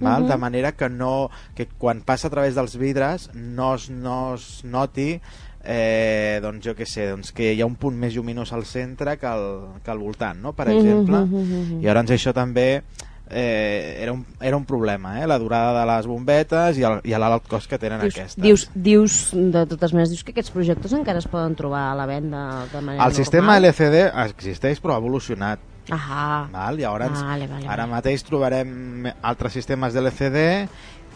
[0.00, 0.22] val?
[0.22, 0.28] Mhm.
[0.28, 4.64] de manera que, no, que quan passa a través dels vidres no es, no es
[4.64, 5.20] noti
[5.64, 9.16] eh, doncs jo què sé, doncs que hi ha un punt més lluminós al centre
[9.18, 10.52] que al, que al voltant, no?
[10.52, 11.24] per exemple.
[11.24, 11.80] Mhm, mhm, mhm.
[11.80, 12.82] I llavors això també
[13.30, 15.26] eh, era, un, era un problema, eh?
[15.26, 18.42] la durada de les bombetes i el- i l'alt cost que tenen Dius, aquestes.
[18.42, 22.06] dius, dius, de totes maneres, dius que aquests projectors encara es poden trobar a la
[22.06, 23.64] venda de manera el sistema normal?
[23.72, 25.58] LCD existeix però ha evolucionat.
[25.90, 26.48] Ahà.
[26.50, 26.78] Val?
[26.78, 27.92] Llavors, Vale, vale, ara vale.
[27.92, 30.68] mateix trobarem altres sistemes de LCD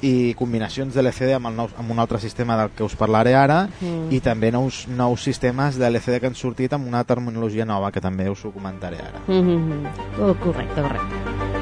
[0.03, 3.35] i combinacions de LCD amb, el nou, amb un altre sistema del que us parlaré
[3.35, 4.13] ara Mm.
[4.13, 8.01] i també nous, nous sistemes de LCD que han sortit amb una terminologia nova que
[8.01, 9.19] també us ho comentaré ara.
[9.27, 10.21] Mm -hmm.
[10.21, 11.58] oh, correcte, correcte.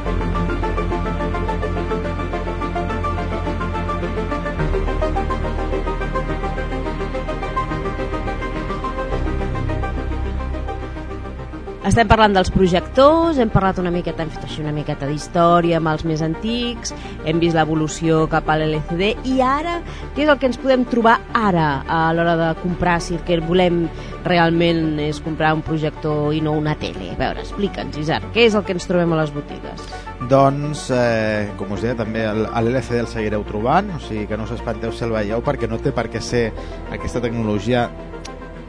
[11.87, 15.87] Estem parlant dels projectors, hem parlat una miqueta, hem fet així una miqueta d'història amb
[15.93, 16.91] els més antics,
[17.23, 19.77] hem vist l'evolució cap a l'LCD i ara,
[20.17, 23.39] què és el que ens podem trobar ara a l'hora de comprar, si el que
[23.39, 23.85] volem
[24.27, 27.13] realment és comprar un projector i no una tele?
[27.15, 29.87] A veure, explica'ns, Isaac, què és el que ens trobem a les botigues?
[30.27, 34.51] Doncs, eh, com us deia, també a l'LCD el seguireu trobant, o sigui que no
[34.51, 36.49] us espanteu si el veieu, perquè no té per què ser
[36.91, 37.87] aquesta tecnologia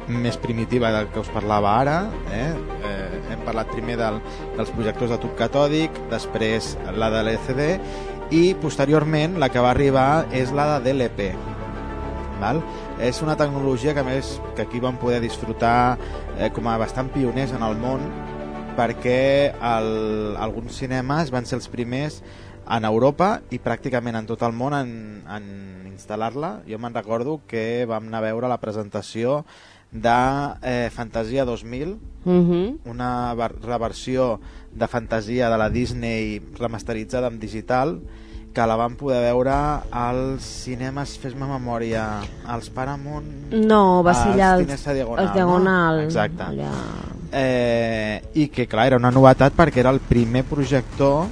[0.07, 1.97] més primitiva del que us parlava ara.
[2.31, 2.49] Eh?
[2.87, 4.21] Eh, hem parlat primer del,
[4.55, 7.67] dels projectors de tub catòdic, després la de l'LCD
[8.35, 11.31] i posteriorment la que va arribar és la de DLP.
[12.41, 12.61] Val?
[13.01, 15.97] És una tecnologia que més que aquí vam poder disfrutar
[16.37, 18.03] eh, com a bastant pioners en el món
[18.77, 22.21] perquè el, alguns cinemes van ser els primers
[22.69, 24.91] en Europa i pràcticament en tot el món en,
[25.23, 25.47] en
[25.89, 26.59] instal·lar-la.
[26.67, 29.41] Jo me'n recordo que vam anar a veure la presentació
[29.91, 32.79] de eh, Fantasia 2000, Mhm.
[32.85, 34.39] una ver- reversió
[34.73, 38.01] de Fantasia de la Disney remasteritzada en digital
[38.53, 39.53] que la vam poder veure
[39.91, 43.51] als cinemes, fes-me memòria, als Paramount...
[43.53, 45.97] No, va ser als allà Cines a Diagonal, els Diagonal.
[45.97, 46.03] No?
[46.03, 46.43] Exacte.
[46.43, 46.71] Allà.
[47.31, 51.27] Eh, I que, clar, era una novetat perquè era el primer projector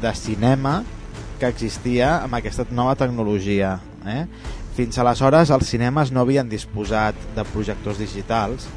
[0.00, 0.82] de cinema
[1.40, 3.80] que existia amb aquesta nova tecnologia.
[4.06, 4.26] Eh?
[4.76, 8.68] Fins aleshores els cinemes no havien disposat de projectors digitals.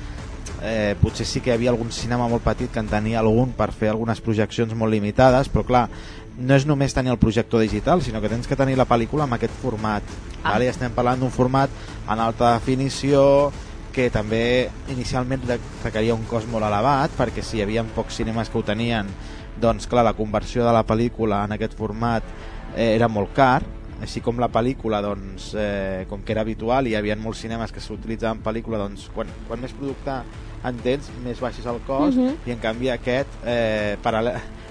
[0.64, 3.72] Eh, potser sí que hi havia algun cinema molt petit que en tenia algun per
[3.76, 5.84] fer algunes projeccions molt limitades, però clar,
[6.38, 9.36] no és només tenir el projector digital, sinó que tens que tenir la pel·lícula amb
[9.36, 10.04] aquest format.
[10.42, 10.54] Ah.
[10.54, 10.70] Vale?
[10.72, 11.70] Estem parlant d'un format
[12.10, 13.52] en alta definició,
[13.94, 18.50] que també inicialment re- requeria un cost molt elevat perquè si hi havia pocs cinemes
[18.50, 19.06] que ho tenien
[19.62, 22.26] doncs clar, la conversió de la pel·lícula en aquest format
[22.76, 23.62] eh, era molt car
[24.02, 27.72] així com la pel·lícula doncs, eh, com que era habitual i hi havia molts cinemes
[27.72, 30.22] que s'utilitzaven pel·lícula doncs, quan, quan més producte
[30.64, 32.38] en tens més baix és el cost Mhm.
[32.48, 33.98] i en canvi aquest eh,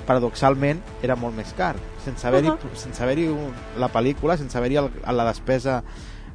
[0.06, 3.18] paradoxalment era molt més car sense haver-hi Uh sense haver
[3.78, 4.76] la pel·lícula sense haver-hi
[5.12, 5.82] la despesa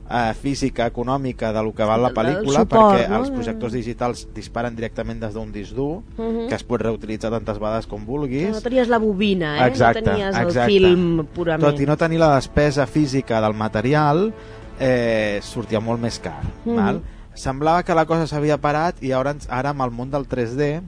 [0.09, 3.17] eh, física, econòmica de lo que val la El- el pel·lícula suport, perquè no?
[3.17, 6.47] els projectors digitals disparen directament des d'un disc dur Mhm.
[6.47, 9.67] que es pot reutilitzar tantes vegades com vulguis No tenies la bobina, eh?
[9.67, 10.71] Exacte, no tenies el exacte.
[10.71, 11.61] film purament.
[11.73, 14.33] tot i no tenir la despesa física del material
[14.79, 16.75] eh, sortia molt més car Mhm.
[16.75, 17.01] val?
[17.33, 20.81] semblava que la cosa s'havia parat i ara, ara amb el món del 3D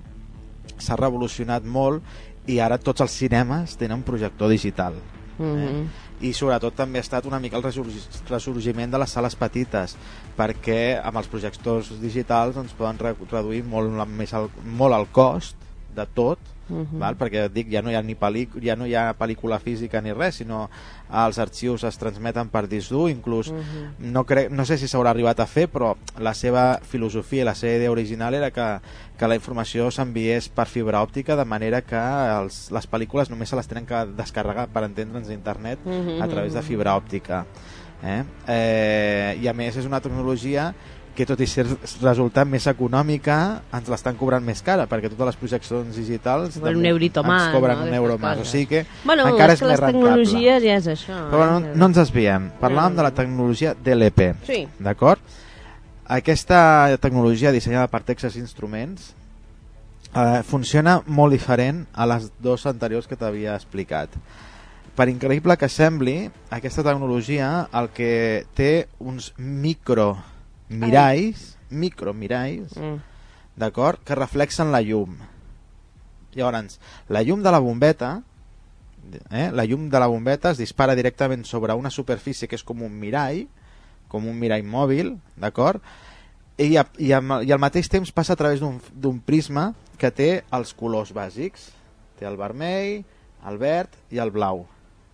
[0.77, 2.01] s'ha revolucionat molt
[2.47, 4.93] i ara tots els cinemes tenen projector digital
[5.37, 5.87] Mhm.
[6.21, 9.95] I sobretot també ha estat una mica el ressorgiment de les sales petites
[10.37, 15.55] perquè amb els projectors digitals doncs, poden re reduir molt, més el, molt el cost
[15.95, 16.99] de tot Mhm.
[16.99, 17.17] val?
[17.17, 18.15] perquè dic, ja no hi ha ni
[18.61, 20.69] ja no hi ha pel·lícula física ni res, sinó
[21.11, 24.11] els arxius es transmeten per disc dur, inclús Mhm.
[24.11, 27.55] no, crec, no sé si s'haurà arribat a fer, però la seva filosofia i la
[27.55, 28.79] seva idea original era que,
[29.17, 33.55] que la informació s'enviés per fibra òptica de manera que els, les pel·lícules només se
[33.55, 36.21] les tenen que descarregar per entendre'ns d'internet Mhm.
[36.21, 37.45] a través de fibra òptica.
[38.01, 38.23] Eh?
[38.47, 40.73] Eh, I a més és una tecnologia
[41.15, 41.65] que tot i ser
[42.01, 43.35] resultant més econòmica
[43.75, 47.79] ens l'estan cobrant més cara perquè totes les projeccions digitals Cobren un eurito ens cobren
[47.81, 47.85] no?
[47.89, 50.75] un euro més o sigui que Bueno, encara és és, que més les tecnologies ja
[50.77, 51.19] és això.
[51.31, 51.73] però no, eh?
[51.75, 53.01] no ens desviem parlàvem No.
[53.01, 54.67] de la tecnologia DLP Sí.
[54.79, 55.19] d'acord?
[56.07, 59.13] aquesta tecnologia dissenyada per Texas Instruments
[60.15, 64.09] eh, funciona molt diferent a les dues anteriors que t'havia explicat
[64.95, 70.17] per increïble que sembli aquesta tecnologia el que té uns micro
[70.69, 72.99] miralls micro miralls Mm.
[73.59, 73.99] d'acord?
[74.03, 75.17] Que reflexen la llum.
[76.35, 78.21] Llavors, la llum de la bombeta,
[79.31, 79.49] eh?
[79.51, 82.93] la llum de la bombeta es dispara directament sobre una superfície que és com un
[82.99, 83.47] mirall,
[84.07, 85.81] com un mirall mòbil, d'acord?
[86.57, 90.43] I, a- i, I al mateix temps passa a través d'un d'un prisma que té
[90.51, 91.69] els colors bàsics.
[92.19, 93.05] Té el vermell,
[93.47, 94.65] el verd i el blau,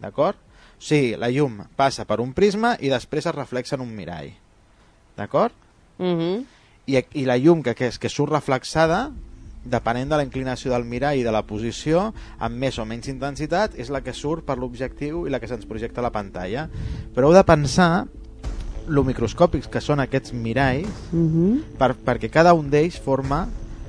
[0.02, 0.36] d'acord?
[0.76, 4.34] O sigui, la llum passa per un prisma i després es reflexa en un mirall,
[5.18, 5.54] d'acord?
[5.98, 6.44] Mhm.
[6.88, 9.12] i, i la llum que, que, és, que surt reflexada
[9.66, 13.74] depenent de la inclinació del mirall i de la posició amb més o menys intensitat
[13.82, 16.68] és la que surt per l'objectiu i la que se'ns projecta a la pantalla
[17.16, 18.06] però heu de pensar
[18.88, 21.64] lo microscòpics que són aquests miralls Mhm.
[21.80, 23.48] per, perquè cada un d'ells forma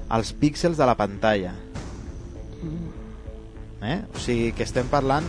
[0.08, 1.52] els píxels de la pantalla
[3.82, 4.00] eh?
[4.14, 5.26] o sigui que estem parlant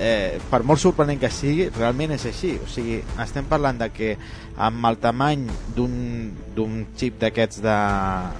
[0.00, 4.14] eh, per molt sorprenent que sigui realment és així o sigui, estem parlant de que
[4.56, 5.44] amb el tamany
[5.76, 7.76] d'un xip d'aquests de,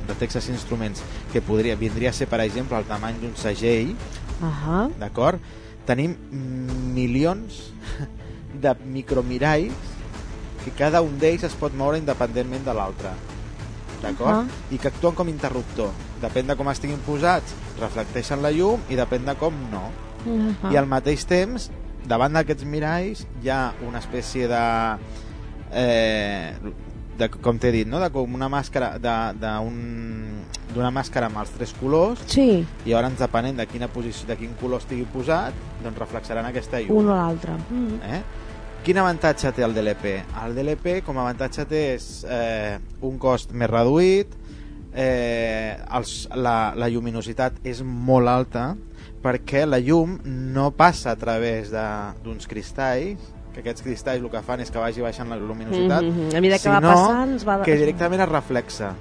[0.09, 1.05] de Texas Instruments
[1.35, 3.93] que podria, vindria a ser per exemple el tamany d'un segell
[4.41, 4.89] Ahà.
[4.99, 5.41] d'acord?
[5.87, 6.17] Tenim
[6.97, 7.67] milions
[8.65, 9.89] de micromiralls
[10.65, 13.13] que cada un d'ells es pot moure independentment de l'altre
[14.01, 14.47] d'acord?
[14.49, 14.61] Ah.
[14.73, 15.93] I que actuen com interruptor
[16.25, 19.89] depèn de com estiguin posats reflecteixen la llum i depèn de com no
[20.27, 20.73] Ahà.
[20.73, 21.71] i al mateix temps
[22.09, 24.63] davant d'aquests miralls hi ha una espècie de
[25.73, 26.55] eh,
[27.21, 28.01] de, com t'he dit, no?
[28.01, 33.67] de com una màscara d'una màscara amb els tres colors Sí, i llavors depenent de
[33.69, 37.59] quina posició de quin color estigui posat doncs reflexaran aquesta llum un o l'altre.
[37.69, 37.99] Mhm.
[38.03, 38.23] eh?
[38.81, 40.15] Quin avantatge té el DLP?
[40.41, 44.33] El DLP com a avantatge té és eh, un cost més reduït,
[44.95, 48.71] eh, els, la, la lluminositat és molt alta
[49.23, 53.19] perquè la llum no passa a través de- d'uns cristalls
[53.53, 56.35] que aquests cristalls el que fan és que vagi baixant la luminositat Mhm.
[56.37, 58.95] A mesura que va sinó passant, es va- que directament es reflexa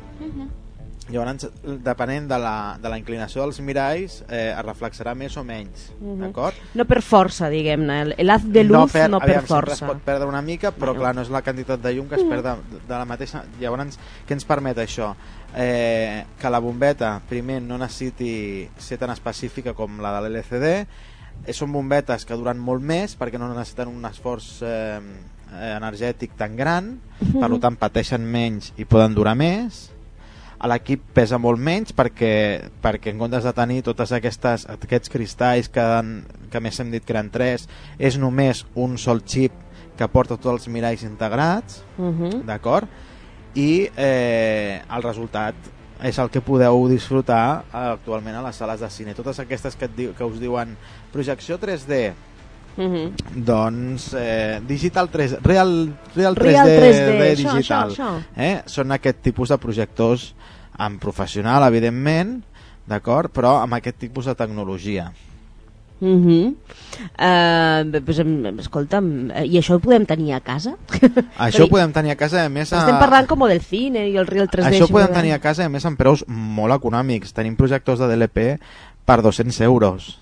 [1.10, 5.88] llavors depenent de la, de la inclinació dels miralls eh, es reflexarà més o menys
[6.00, 6.20] Mhm.
[6.22, 6.54] d'acord?
[6.76, 8.14] No per força, diguem-ne.
[8.30, 9.74] Haz de luz no, no per aviam, força.
[9.74, 11.00] es pot perdre una mica, però Bueno.
[11.02, 12.56] clar, no és la quantitat de llum que es perd de,
[12.88, 13.44] de la mateixa...
[13.60, 13.98] Llavors,
[14.28, 15.16] què ens permet això?
[15.56, 21.54] Eh, que la bombeta, primer, no necessiti ser tan específica com la de l'LCD, eh,
[21.58, 25.00] són bombetes que duren molt més perquè no necessiten un esforç eh,
[25.74, 29.88] energètic tan gran, per tant pateixen menys i poden durar més,
[30.60, 32.34] a l'equip pesa molt menys perquè,
[32.84, 36.20] perquè en comptes de tenir totes aquestes, aquests cristalls que, han,
[36.52, 37.66] que més hem dit que eren tres
[37.98, 39.56] és només un sol xip
[40.00, 41.82] que porta tots els miralls integrats.
[41.98, 42.44] Mhm.
[42.48, 42.88] d'acord?
[43.56, 45.56] I eh, el resultat
[46.06, 49.90] és el que podeu disfrutar eh, actualment a les sales de cine totes aquestes que,
[49.92, 50.76] diu, que us diuen
[51.14, 52.14] projecció 3D
[52.80, 53.44] Mhm.
[53.44, 58.24] doncs eh, digital 3 real, real 3D, Real 3D, de això, digital això, això.
[58.38, 58.62] Eh?
[58.66, 60.34] són aquest tipus de projectors
[60.78, 62.38] amb professional evidentment
[62.88, 65.12] d'acord però amb aquest tipus de tecnologia
[66.00, 66.56] Mhm.
[67.18, 68.20] Eh, bé, pues,
[68.64, 70.76] escolta'm, eh, i això ho podem tenir a casa?
[71.48, 72.84] això ho podem tenir a casa a més a...
[72.84, 74.72] Estem parlant com del cine i el Real 3D.
[74.72, 77.36] Això ho podem tenir a casa a més amb preus molt econòmics.
[77.36, 78.48] Tenim projectors de DLP
[79.06, 80.18] per 200 euros.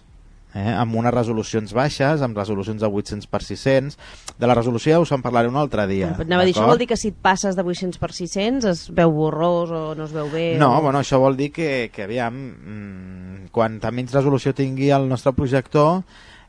[0.57, 0.73] Eh?
[0.73, 3.97] amb unes resolucions baixes, amb resolucions de 800 per 600.
[4.39, 6.13] De la resolució ja us en parlaré un altre dia.
[6.15, 8.85] Anava a dir, això vol dir que si et passes de 800 per 600 es
[8.97, 10.47] veu borrós o no es veu bé?
[10.61, 10.81] No, o...
[10.85, 16.01] bueno, això vol dir que, que aviam, mm, quanta menys resolució tingui el nostre projector,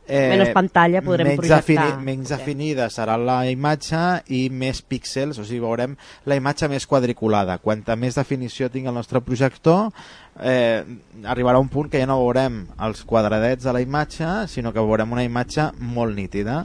[0.09, 2.01] eh, Menys pantalla podrem menys projectar.
[2.01, 2.36] menys Sí.
[2.36, 7.59] definida serà la imatge i més píxels, o sigui, veurem la imatge més quadriculada.
[7.59, 9.93] Quanta més definició tingui el nostre projector,
[10.40, 10.82] eh,
[11.24, 15.12] arribarà un punt que ja no veurem els quadradets de la imatge, sinó que veurem
[15.12, 16.64] una imatge molt nítida.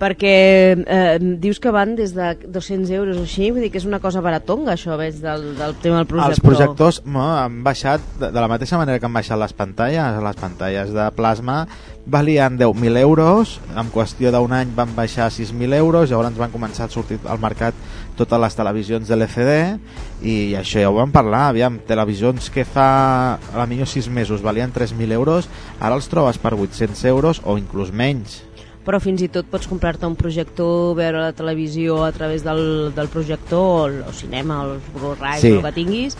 [0.00, 0.34] Perquè
[0.80, 4.00] eh, dius que van des de 200 euros o així, vull dir que és una
[4.00, 6.32] cosa baratonga això, veig, del, del tema del projector.
[6.32, 10.20] Els projectors no, han baixat, de, de la mateixa manera que han baixat les pantalles,
[10.24, 11.66] les pantalles de plasma
[12.10, 16.88] valien 10.000 euros, en qüestió d'un any van baixar a 6.000 euros, llavors van començar
[16.88, 17.76] a sortir al mercat
[18.18, 19.54] totes les televisions de l'FD
[20.26, 22.90] i això ja ho vam parlar, aviam, televisions que fa
[23.36, 25.48] a la millor 6 mesos valien 3.000 euros,
[25.78, 28.40] ara els trobes per 800 euros o inclús menys.
[28.90, 33.06] Però fins i tot pots comprar-te un projector, veure la televisió a través del, del
[33.06, 35.52] projector, o el, o cinema, o els Blu-ray, Sí.
[35.54, 36.16] el que tinguis,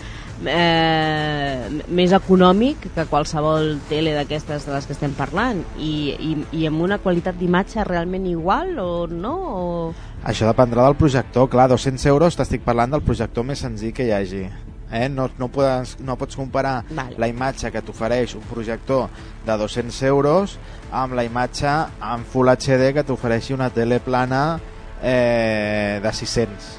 [0.47, 6.33] eh, més econòmic que qualsevol tele d'aquestes de les que estem parlant i, i,
[6.63, 9.35] i amb una qualitat d'imatge realment igual o no?
[9.51, 9.93] O...
[10.23, 14.15] Això dependrà del projector, clar, 200 euros t'estic parlant del projector més senzill que hi
[14.15, 14.45] hagi.
[14.93, 15.09] Eh?
[15.09, 17.15] No, no, podes, no pots comparar Vale.
[17.19, 19.09] la imatge que t'ofereix un projector
[19.47, 20.57] de 200 euros
[20.91, 24.59] amb la imatge en Full HD que t'ofereixi una tele plana
[25.03, 26.75] eh, de 600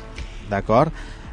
[0.51, 0.91] d'acord?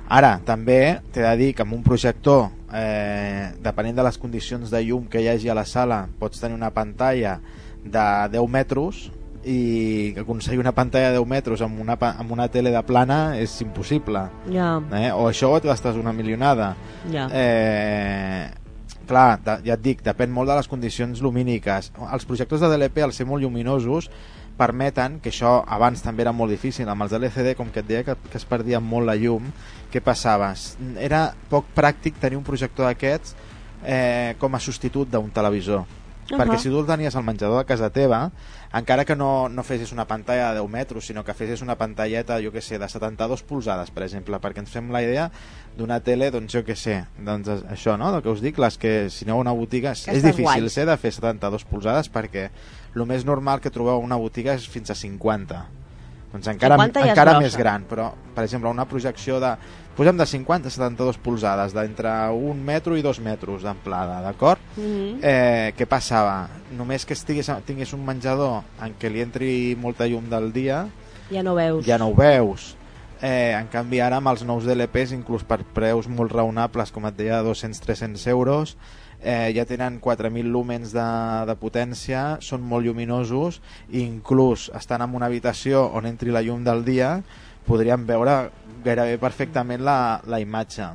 [0.09, 4.81] Ara, també t'he de dir que amb un projector eh, depenent de les condicions de
[4.87, 7.41] llum que hi hagi a la sala pots tenir una pantalla
[7.85, 9.09] de 10 metres
[9.44, 13.55] i aconseguir una pantalla de 10 metres amb una, amb una tele de plana és
[13.62, 15.10] impossible Ja, eh?
[15.12, 16.73] o això et gastes una milionada
[17.12, 17.28] ja.
[17.32, 18.48] eh,
[19.09, 23.05] clar, de, ja et dic, depèn molt de les condicions lumíniques els projectors de DLP
[23.06, 24.10] al ser molt lluminosos
[24.59, 28.02] permeten, que això abans també era molt difícil amb els LCD, com que et deia
[28.02, 29.52] que, que es perdia molt la llum,
[29.93, 30.51] què passava?
[30.98, 33.36] Era poc pràctic tenir un projector d'aquests
[33.85, 35.85] eh, com a substitut d'un televisor
[36.28, 36.43] Ahà.
[36.43, 38.27] perquè si tu el tenies al menjador de casa teva
[38.73, 42.36] encara que no, no fessis una pantalla de 10 metres sinó que fessis una pantalleta
[42.45, 45.31] jo que sé, de 72 polzades per exemple perquè ens fem la idea
[45.78, 48.93] d'una tele doncs jo que sé doncs això no, del que us dic les que
[49.09, 52.49] si aneu a una botiga és, és difícil ser de fer 72 polzades perquè
[52.95, 55.65] el més normal que trobeu a una botiga és fins a 50
[56.28, 57.47] doncs encara, 50 ja és encara grossa.
[57.47, 59.57] més gran però per exemple una projecció de
[59.99, 64.62] posem de 50 a 72 polzades d'entre un metro i dos metres d'amplada d'acord?
[64.79, 65.19] Mhm.
[65.23, 66.49] eh, què passava?
[66.79, 70.87] Només que estigués, tingués un menjador en què li entri molta llum del dia,
[71.31, 71.85] Ja no veus.
[71.85, 72.77] ja no ho veus.
[73.20, 77.16] Eh, en canvi ara amb els nous DLPs, inclús per preus molt raonables, com et
[77.16, 78.77] deia, 200-300 euros,
[79.20, 81.09] eh, ja tenen 4.000 lúmens de,
[81.51, 83.61] de potència, són molt lluminosos,
[83.91, 87.25] i inclús estan en una habitació on entri la llum del dia,
[87.66, 88.51] podríem veure
[88.85, 90.87] gairebé perfectament la, la imatge.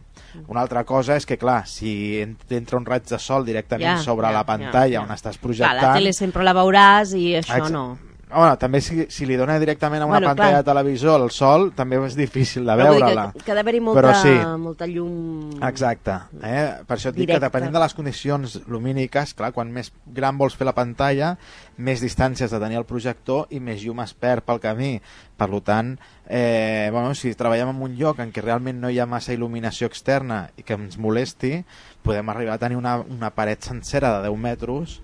[0.48, 4.04] Una altra cosa és que, clar, si en- entra un raig de sol directament Ja,
[4.04, 5.04] sobre ja, la pantalla ja, ja.
[5.06, 5.82] on estàs Clar, projectant...
[5.84, 7.98] la tele sempre la veuràs i això Ex- no.
[8.34, 10.64] Bueno, també si, si li dona directament a una Bueno, pantalla clar.
[10.64, 13.28] de televisor el sol, també és difícil de veure-la.
[13.34, 14.34] Que, que ha d'haver-hi molta, Però sí.
[14.60, 15.52] molta llum...
[15.64, 16.18] Exacte.
[16.42, 16.64] Eh?
[16.88, 17.40] Per això et dic Directe.
[17.40, 21.36] que depenent de les condicions lumíniques, clar, quan més gran vols fer la pantalla,
[21.78, 24.96] més distància has de tenir el projector i més llum es perd pel camí.
[25.38, 25.96] Per tant,
[26.28, 29.88] eh, bueno, si treballem en un lloc en què realment no hi ha massa il·luminació
[29.90, 31.64] externa i que ens molesti,
[32.04, 35.02] podem arribar a tenir una, una paret sencera de 10 metres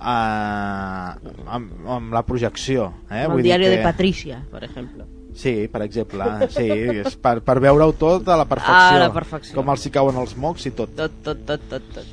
[0.00, 2.92] eh, amb, amb la projecció.
[3.10, 3.24] Eh?
[3.24, 3.76] el Vull dir diari que...
[3.76, 5.06] de Patricia, per exemple.
[5.36, 6.64] Sí, per exemple, sí,
[7.04, 8.72] és per, per veure-ho tot a la perfecció.
[8.72, 9.56] Ah, a la perfecció.
[9.58, 10.94] Com els hi cauen els mocs i tot.
[10.96, 12.06] Tot, tot, tot, tot, tot.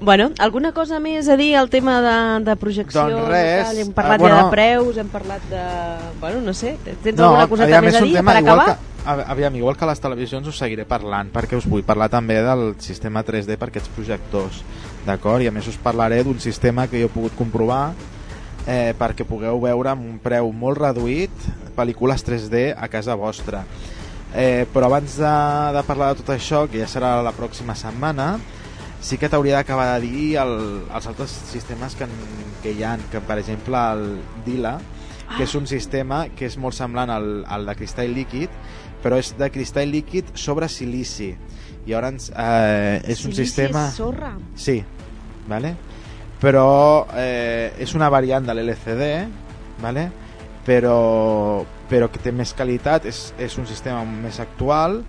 [0.00, 3.06] Bueno, alguna cosa més a dir al tema de, de projecció?
[3.08, 3.70] Doncs res.
[3.70, 3.78] Tal?
[3.80, 4.36] Hem parlat Ah, bueno.
[4.36, 5.62] ja de preus, hem parlat de...
[6.20, 8.66] Bueno, no sé, tens No, alguna coseta més és a dir tema per acabar?
[8.74, 12.36] Que, aviam, igual que a les televisions us seguiré parlant, perquè us vull parlar també
[12.44, 14.60] del sistema 3D per aquests projectors,
[15.06, 15.42] d'acord?
[15.42, 17.92] I a més us parlaré d'un sistema que jo he pogut comprovar
[18.66, 21.30] eh, perquè pugueu veure amb un preu molt reduït
[21.76, 23.64] pel·lícules 3D a casa vostra.
[24.34, 25.32] Eh, però abans de,
[25.76, 28.34] de parlar de tot això, que ja serà la pròxima setmana,
[29.00, 30.54] sí que t'hauria d'acabar de dir el,
[30.90, 34.06] els altres sistemes que, en- que hi han, que per exemple el
[34.44, 34.78] Dila,
[35.36, 38.50] que és un sistema que és molt semblant al, al de cristall líquid,
[39.02, 41.32] però és de cristall líquid sobre silici.
[41.86, 43.86] I llavors eh, és un Silici sistema...
[43.88, 44.32] és sorra.
[44.58, 44.80] Sí,
[45.48, 45.76] vale?
[46.40, 49.06] però eh, és una variant de l'LCD,
[49.80, 50.10] vale?
[50.66, 55.00] però, però que té més qualitat, és, és un sistema més actual,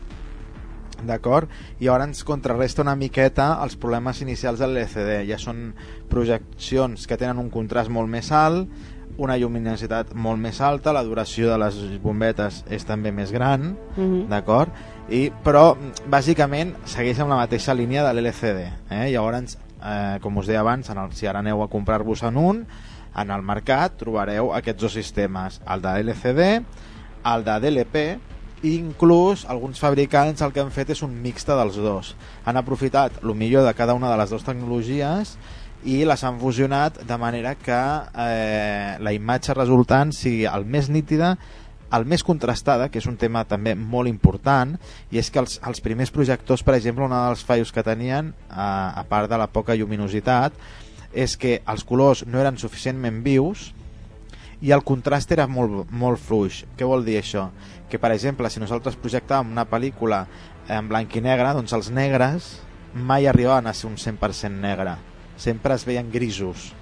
[1.03, 1.49] d'acord?
[1.83, 5.19] I ara ens contrarresta una miqueta els problemes inicials de l'LCD.
[5.29, 5.73] Ja són
[6.09, 8.69] projeccions que tenen un contrast molt més alt,
[9.17, 14.27] una lluminositat molt més alta, la duració de les bombetes és també més gran, Mhm.
[14.29, 14.69] d'acord?
[15.09, 15.75] I, però
[16.07, 19.09] bàsicament segueix amb la mateixa línia de l'LCD eh?
[19.11, 22.63] llavors, eh, com us deia abans en el, si ara aneu a comprar-vos en un
[23.17, 26.49] en el mercat trobareu aquests dos sistemes el de LCD
[27.33, 28.03] el de DLP
[28.65, 32.15] i inclús alguns fabricants el que han fet és un mixte dels dos.
[32.45, 35.35] Han aprofitat el millor de cada una de les dues tecnologies
[35.85, 41.35] i les han fusionat de manera que eh, la imatge resultant sigui el més nítida
[41.93, 44.75] el més contrastada, que és un tema també molt important,
[45.11, 48.91] i és que els, els primers projectors, per exemple, un dels fallos que tenien, a,
[48.99, 50.55] a part de la poca lluminositat,
[51.13, 53.71] és que els colors no eren suficientment vius
[54.61, 56.63] i el contrast era molt, molt fluix.
[56.77, 57.47] Què vol dir això?
[57.89, 60.25] Que, per exemple, si nosaltres projectàvem una pel·lícula
[60.67, 62.55] en blanc i negre, doncs els negres
[62.97, 64.97] mai arribaven a ser un 100% negre.
[65.37, 66.73] Sempre es veien grisos.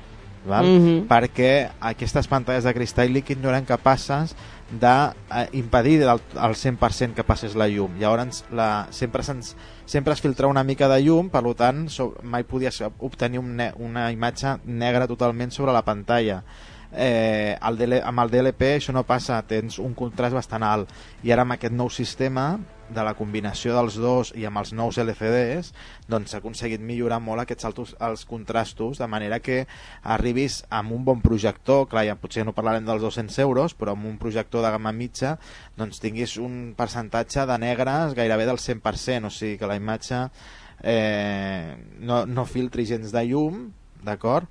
[0.45, 0.65] Val?
[0.65, 1.07] Mhm.
[1.09, 4.35] perquè aquestes pantalles de cristall líquid no eren capaces
[4.71, 7.99] d'impedir el, el 100% que passés la llum.
[8.01, 9.53] Llavors la, sempre, se'ns
[9.85, 14.09] sempre es filtra una mica de llum, per tant so, mai podies obtenir un una
[14.11, 16.43] imatge negra totalment sobre la pantalla.
[16.95, 20.93] Eh, el DL, amb el DLP això no passa, tens un contrast bastant alt.
[21.27, 22.53] I ara amb aquest nou sistema
[22.89, 25.71] de la combinació dels dos i amb els nous LCDs
[26.11, 29.63] doncs s'ha aconseguit millorar molt aquests altos, els contrastos de manera que
[30.03, 31.87] arribis amb un bon projector.
[31.89, 35.35] Clar, ja potser no parlarem dels 200 euros però amb un projector de gamma mitja
[35.75, 40.27] doncs tinguis un percentatge de negres gairebé del 100% o sigui que la imatge
[40.83, 43.65] eh, no, no filtri gens de llum
[44.05, 44.45] d'acord?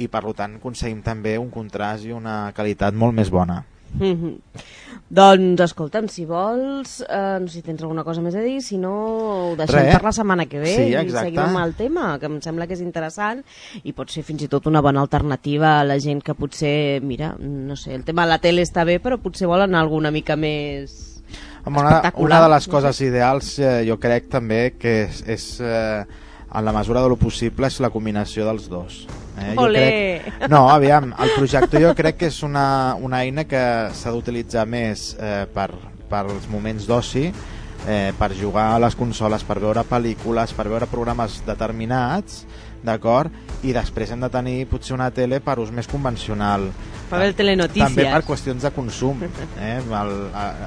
[0.00, 3.62] I per tant aconseguim també un contrast i una qualitat molt més bona
[3.98, 4.38] Mhm.
[5.10, 8.78] Doncs escolta'm, si vols, eh, no sé si tens alguna cosa més a dir, si
[8.78, 9.96] no ho deixem Res.
[9.96, 11.24] per la setmana que ve Sí, i exacte.
[11.26, 13.42] seguim amb el tema, que em sembla que és interessant
[13.82, 17.34] i pot ser fins i tot una bona alternativa a la gent que potser, mira,
[17.40, 21.22] no sé, el tema de la tele està bé, però potser volen alguna mica més...
[21.66, 26.04] Una, una de les coses ideals eh, jo crec també que és, és eh,
[26.54, 29.06] en la mesura de lo possible és la combinació dels dos
[29.40, 29.54] eh?
[29.56, 29.86] Jo Olé!
[30.24, 33.62] crec, no, aviam, el projector jo crec que és una, una eina que
[33.96, 35.70] s'ha d'utilitzar més eh, per,
[36.10, 37.30] per als moments d'oci
[37.86, 42.44] eh, per jugar a les consoles, per veure pel·lícules, per veure programes determinats,
[42.84, 43.32] d'acord?
[43.64, 46.70] I després hem de tenir potser una tele per ús més convencional.
[47.10, 47.90] Per veure el telenotícies.
[47.90, 49.20] També per qüestions de consum.
[49.60, 49.76] Eh?
[49.80, 50.14] El,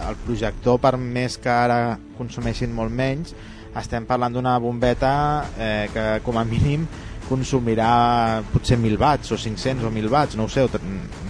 [0.10, 3.34] el projector, per més que ara consumeixin molt menys,
[3.80, 5.14] estem parlant d'una bombeta
[5.58, 6.86] eh, que com a mínim
[7.34, 10.66] consumirà potser 1.000 watts o 500 o 1.000 watts, no ho sé,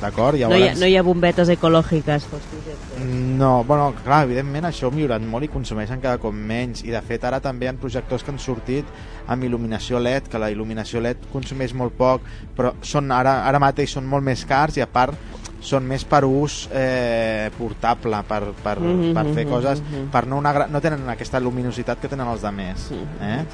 [0.01, 0.39] d'acord?
[0.39, 2.27] No hi, ha, no hi ha bombetes ecològiques.
[3.39, 7.01] No, bueno, clar, evidentment això ha millorat molt i consumeixen cada cop menys i de
[7.05, 8.89] fet ara també hi ha projectors que han sortit
[9.31, 12.27] amb il·luminació LED, que la il·luminació LED consumeix molt poc,
[12.57, 15.15] però són ara, ara mateix són molt més cars i a part
[15.63, 20.09] són més per ús eh, portable, per, per, Mhm, per fer mhm, coses, mhm.
[20.11, 22.89] per no, una, no tenen aquesta luminositat que tenen els de més.
[22.91, 23.47] Mhm.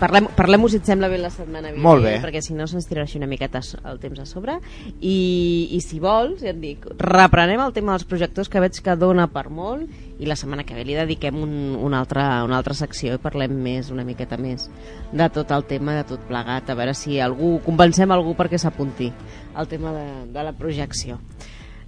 [0.00, 0.06] Eh?
[0.06, 2.14] parlem- parlem-ho si et sembla bé la setmana vinent, Molt bé.
[2.22, 4.58] perquè si no se'ns tirarà així una miqueta el temps a sobre.
[5.00, 8.96] I, I si vols, ja et dic, reprenem el tema dels projectors que veig que
[8.96, 9.88] dona per molt
[10.20, 13.52] i la setmana que ve li dediquem un, una, altra, una altra secció i parlem
[13.62, 14.68] més, una miqueta més
[15.12, 19.12] de tot el tema, de tot plegat, a veure si algú convencem algú perquè s'apunti
[19.54, 21.18] al tema de, de la projecció.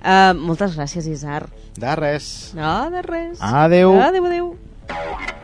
[0.03, 1.45] Uh, moltes gràcies, Isar.
[1.79, 2.53] De res.
[2.59, 3.39] No, de res.
[3.41, 3.95] Adeu.
[4.01, 5.42] Adeu, adeu.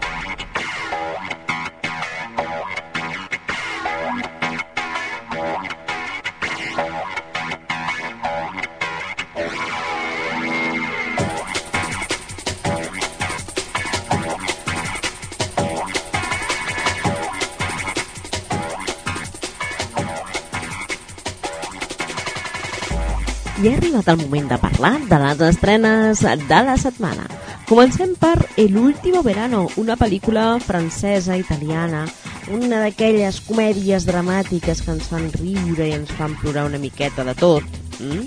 [23.99, 27.27] Arribat el moment de parlar de les estrenes de la setmana.
[27.67, 32.07] Comencem per El último verano, una pel·lícula francesa, italiana,
[32.51, 37.35] una d'aquelles comèdies dramàtiques que ens fan riure i ens fan plorar una miqueta de
[37.35, 37.65] tot.
[37.99, 38.23] Mm?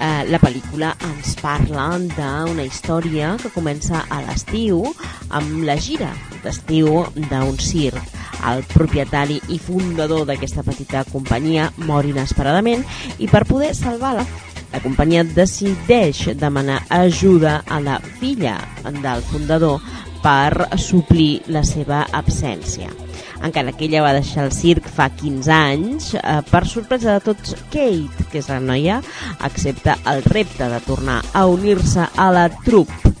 [0.00, 4.82] Eh, la pel·lícula ens parla d'una història que comença a l'estiu
[5.30, 8.00] amb la gira d'estiu d'un circ.
[8.44, 12.82] El propietari i fundador d'aquesta petita companyia mor inesperadament
[13.18, 19.80] i per poder salvar-la la companyia decideix demanar ajuda a la filla del fundador
[20.24, 22.88] per suplir la seva absència.
[23.44, 27.52] Encara que ella va deixar el circ fa 15 anys, eh, per sorpresa de tots,
[27.68, 29.02] Kate, que és la noia,
[29.38, 33.12] accepta el repte de tornar a unir-se a la troupe.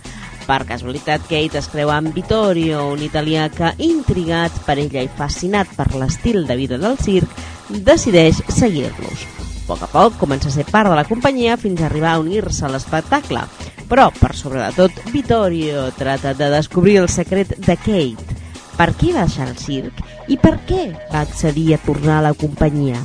[0.44, 5.72] Per casualitat, Kate es creu amb Vittorio, un italià que, intrigat per ella i fascinat
[5.76, 9.33] per l'estil de vida del circ, decideix seguir-los.
[9.64, 12.20] A poc a poc comença a ser part de la companyia fins a arribar a
[12.20, 13.40] unir-se a l'espectacle.
[13.88, 18.36] Però, per sobre de tot, Vittorio trata de descobrir el secret de Kate.
[18.76, 22.34] Per què va deixar el circ i per què va accedir a tornar a la
[22.36, 23.00] companyia?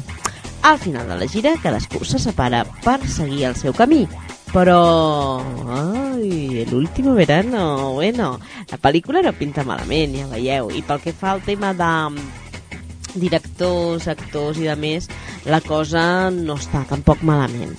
[0.68, 4.03] Al final de la gira, cadascú se separa per seguir el seu camí.
[4.52, 5.40] Però...
[5.72, 7.94] Ai, l'último verano...
[7.94, 8.34] Bueno,
[8.68, 10.73] la pel·lícula no pinta malament, ja veieu.
[10.76, 11.94] I pel que fa al tema de
[13.15, 15.10] directors, actors i de més,
[15.45, 17.77] la cosa no està tampoc malament.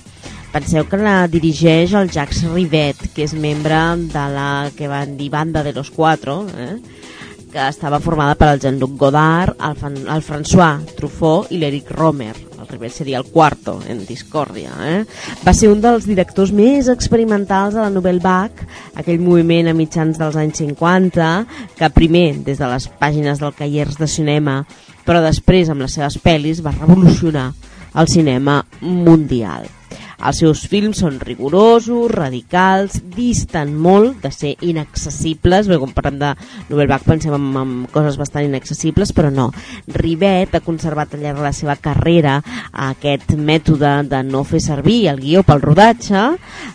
[0.51, 3.77] Penseu que la dirigeix el Jacques Rivet, que és membre
[4.11, 6.75] de la que van dir Banda de los Cuatro, eh?
[7.51, 12.33] que estava formada per el Jean-Luc Godard, el, Fan, el François Truffaut i l'Eric Romer.
[12.61, 14.71] El Rivet seria el quarto en Discòrdia.
[14.87, 14.99] Eh?
[15.43, 20.19] Va ser un dels directors més experimentals de la Nouvelle Vague, aquell moviment a mitjans
[20.19, 21.31] dels anys 50,
[21.79, 24.61] que primer, des de les pàgines del Caiers de Cinema,
[25.11, 27.49] però després, amb les seves pel·lis, va revolucionar
[27.99, 29.65] el cinema mundial.
[30.23, 36.29] Els seus films són rigorosos, radicals, disten molt de ser inaccessibles, bé, quan parlem de
[36.69, 39.49] Vague pensem en, en coses bastant inaccessibles, però no.
[39.99, 42.37] Rivet ha conservat al llarg de la seva carrera
[42.87, 46.23] aquest mètode de no fer servir el guió pel rodatge,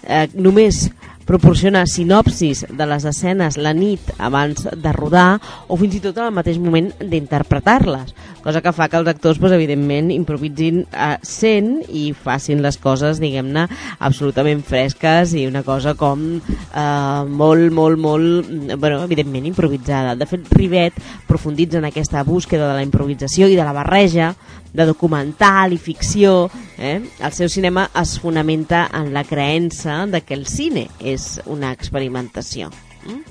[0.04, 0.90] eh, només
[1.26, 6.32] proporciona sinopsis de les escenes la nit abans de rodar o fins i tot el
[6.34, 12.08] mateix moment d'interpretar-les, cosa que fa que els actors doncs, evidentment improvisin eh, sent i
[12.14, 13.66] facin les coses diguem-ne
[13.98, 20.14] absolutament fresques i una cosa com eh, molt, molt, molt bueno, evidentment improvisada.
[20.14, 20.94] De fet, Rivet
[21.26, 24.34] profunditza en aquesta búsqueda de la improvisació i de la barreja
[24.76, 27.00] de documental i ficció, eh?
[27.00, 32.68] el seu cinema es fonamenta en la creença de que el cine és una experimentació.
[33.06, 33.22] Mm?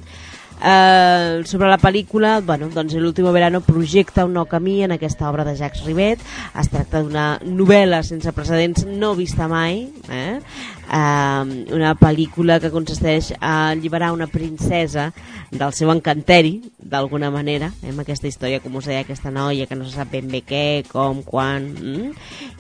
[0.62, 5.44] Eh, sobre la pel·lícula, bueno, doncs l'últim verano projecta un nou camí en aquesta obra
[5.46, 6.22] de Jacques Rivet.
[6.58, 10.40] Es tracta d'una novel·la sense precedents no vista mai, eh?
[10.86, 15.12] Eh, una pel·lícula que consisteix a alliberar una princesa
[15.52, 19.76] del seu encanteri, d'alguna manera, eh, amb aquesta història, com us deia, aquesta noia que
[19.78, 21.68] no se sap ben bé què, com, quan...
[21.74, 22.12] Mm?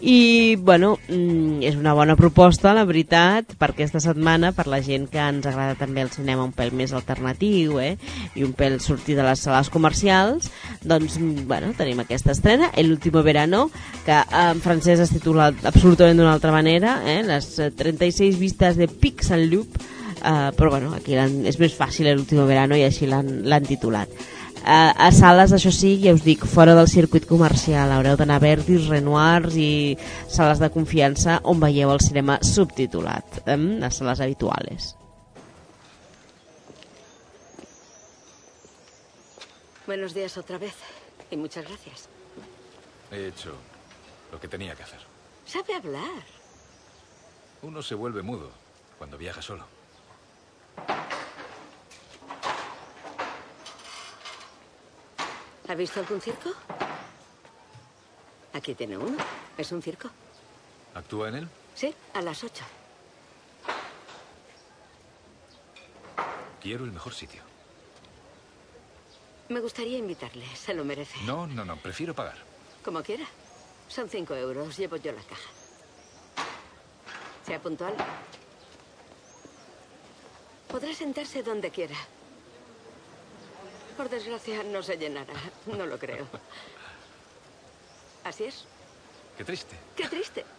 [0.06, 5.08] I, bueno, mm, és una bona proposta, la veritat, per aquesta setmana, per la gent
[5.12, 7.96] que ens agrada també el cinema un pèl més alternatiu, eh?
[8.36, 10.52] i un pèl sortir de les sales comercials,
[10.84, 13.70] doncs, mm, bueno, tenim aquesta estrena, El último verano,
[14.06, 17.22] que en francès es titula absolutament d'una altra manera, eh?
[17.24, 17.72] les eh,
[18.16, 19.76] 36 vistes de Pixel Loop,
[20.24, 24.12] uh, però bueno, aquí és més fàcil l'últim verano i així l'han l'han titulat.
[24.66, 28.42] Uh, a sales, això sí, ja us dic, fora del circuit comercial, haureu d'anar a
[28.42, 29.98] Verdis, Renoirs i
[30.32, 33.58] sales de confiança on veieu el cinema subtitulat, eh?
[33.84, 34.96] les sales habituales.
[39.86, 40.74] Buenos días otra vez.
[41.30, 42.10] Y muchas gracias.
[43.12, 43.54] He hecho
[44.32, 45.00] lo que tenía que hacer.
[45.46, 46.35] Sabe hablar.
[47.66, 48.52] Uno se vuelve mudo
[49.00, 49.66] cuando viaja solo.
[55.68, 56.52] ¿Ha visto algún circo?
[58.54, 59.18] Aquí tiene uno.
[59.58, 60.12] Es un circo.
[60.94, 61.50] ¿Actúa en él?
[61.74, 62.64] Sí, a las ocho.
[66.62, 67.42] Quiero el mejor sitio.
[69.50, 70.46] Me gustaría invitarle.
[70.56, 71.20] Se lo merece.
[71.24, 71.78] No, no, no.
[71.78, 72.38] Prefiero pagar.
[72.84, 73.26] Como quiera.
[73.88, 74.78] Son cinco euros.
[74.78, 75.50] Llevo yo la caja.
[77.46, 77.94] Sea puntual.
[80.68, 81.96] Podrá sentarse donde quiera.
[83.96, 85.34] Por desgracia, no se llenará.
[85.66, 86.28] No lo creo.
[88.24, 88.66] Así es.
[89.38, 89.76] Qué triste.
[89.96, 90.46] Qué triste.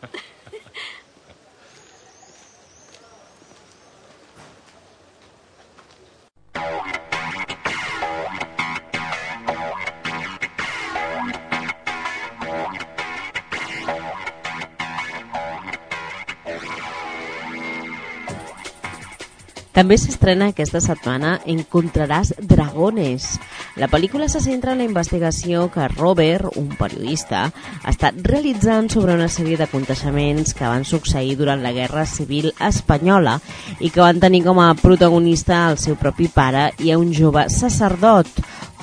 [19.77, 23.27] També s'estrena aquesta setmana Encontraràs dragones.
[23.77, 27.43] La pel·lícula se centra en la investigació que Robert, un periodista,
[27.83, 33.37] ha estat realitzant sobre una sèrie d'aconteixements que van succeir durant la Guerra Civil Espanyola
[33.77, 38.33] i que van tenir com a protagonista el seu propi pare i un jove sacerdot,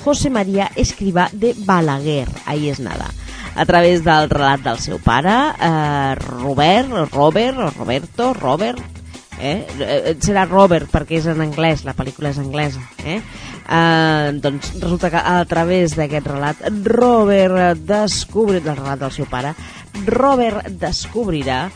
[0.06, 2.28] José María Escrivà de Balaguer.
[2.46, 3.10] Ahí és nada
[3.56, 8.93] a través del relat del seu pare, eh, Robert, Robert, Roberto, Robert,
[9.40, 9.56] eh?
[9.80, 13.20] Eh, serà Robert perquè és en anglès, la pel·lícula és anglesa eh?
[13.64, 19.54] Eh, doncs resulta que a través d'aquest relat Robert descobrirà el relat del seu pare
[20.06, 21.66] Robert descobrirà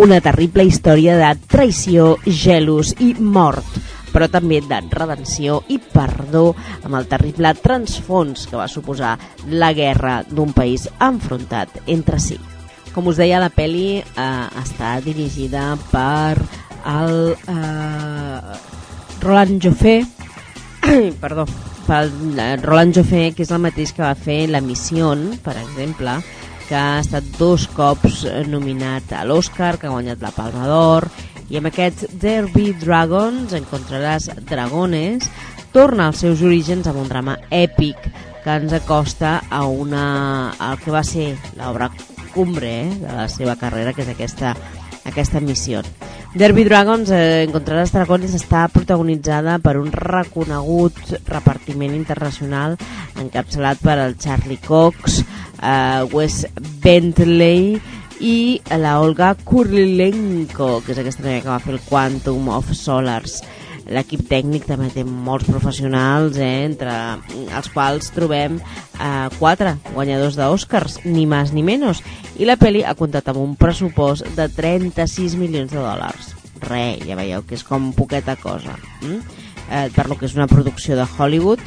[0.00, 6.50] una terrible història de traïció, gelos i mort però també de redenció i perdó
[6.82, 9.16] amb el terrible transfons que va suposar
[9.50, 12.40] la guerra d'un país enfrontat entre si.
[12.94, 16.40] Com us deia, la pel·li eh, està dirigida per
[16.90, 18.56] el eh,
[19.22, 20.00] Roland Joffé,
[21.22, 21.46] perdó,
[21.86, 25.12] per el Roland Joffé, que és el mateix que va fer La Missió,
[25.44, 26.18] per exemple,
[26.66, 31.06] que ha estat dos cops nominat a l'Oscar, que ha guanyat la Palma d'Or,
[31.50, 35.26] i amb aquest Derby Dragons, encontraràs dragones,
[35.74, 38.10] torna als seus orígens amb un drama èpic
[38.44, 41.90] que ens acosta a una, al que va ser l'obra
[42.34, 44.54] cumbre eh, de la seva carrera, que és aquesta,
[45.04, 45.82] aquesta missió.
[46.34, 52.76] Derby Dragons, eh, Encontraràs Dragones, està protagonitzada per un reconegut repartiment internacional
[53.18, 55.24] encapçalat per el Charlie Cox,
[55.60, 56.44] eh, Wes
[56.82, 57.80] Bentley
[58.20, 63.40] i la Olga Kurilenko, que és aquesta noia que va fer el Quantum of Solars.
[63.90, 66.92] L'equip tècnic també té molts professionals, eh, entre
[67.34, 72.04] els quals trobem eh, quatre guanyadors d'Oscars, ni més ni menys.
[72.38, 76.34] I la pel·li ha comptat amb un pressupost de 36 milions de dòlars.
[76.62, 78.76] Re, ja veieu que és com poqueta cosa.
[79.02, 79.20] Mm?
[79.70, 81.62] Eh, per lo que és una producció de Hollywood,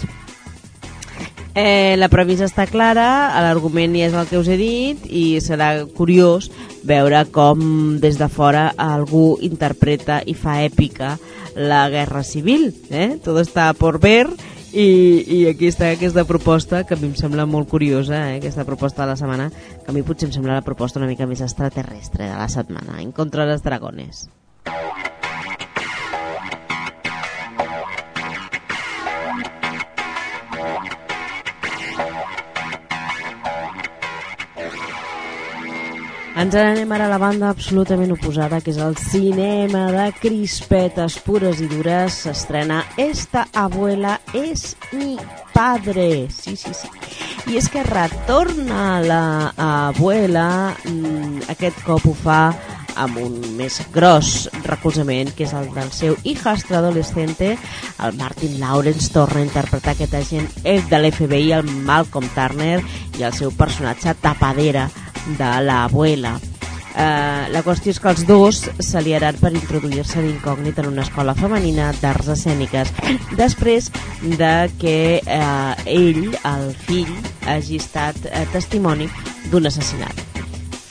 [1.53, 5.85] Eh, la premissa està clara, l'argument ja és el que us he dit i serà
[5.85, 6.49] curiós
[6.81, 7.61] veure com
[8.01, 11.13] des de fora algú interpreta i fa èpica
[11.53, 12.71] la guerra civil.
[12.89, 13.19] Eh?
[13.21, 14.25] Tot està por ver
[14.73, 14.87] i,
[15.29, 18.39] i aquí està aquesta proposta que a mi em sembla molt curiosa, eh?
[18.41, 21.29] aquesta proposta de la setmana, que a mi potser em sembla la proposta una mica
[21.29, 24.25] més extraterrestre de la setmana, en contra dels dragones.
[36.33, 41.61] Ens anem ara a la banda absolutament oposada, que és el cinema de crispetes pures
[41.61, 42.23] i dures.
[42.25, 45.13] S'estrena Esta abuela es mi
[45.53, 46.27] padre.
[46.33, 46.89] Sí, sí, sí.
[47.53, 52.41] I és que retorna la abuela, mm, aquest cop ho fa
[52.95, 57.57] amb un més gros recolzament, que és el del seu hijastro adolescente,
[58.01, 62.81] el Martin Lawrence torna a interpretar aquest agent de l'FBI, el Malcolm Turner,
[63.19, 64.89] i el seu personatge tapadera,
[65.37, 66.37] de l'abuela.
[66.93, 71.87] Uh, la qüestió és que els dos s'aliaran per introduir-se d'incògnit en una escola femenina
[72.03, 72.91] d'arts escèniques
[73.39, 73.87] després
[74.37, 77.09] de que uh, ell, el fill,
[77.49, 79.09] hagi estat uh, testimoni
[79.49, 80.21] d'un assassinat.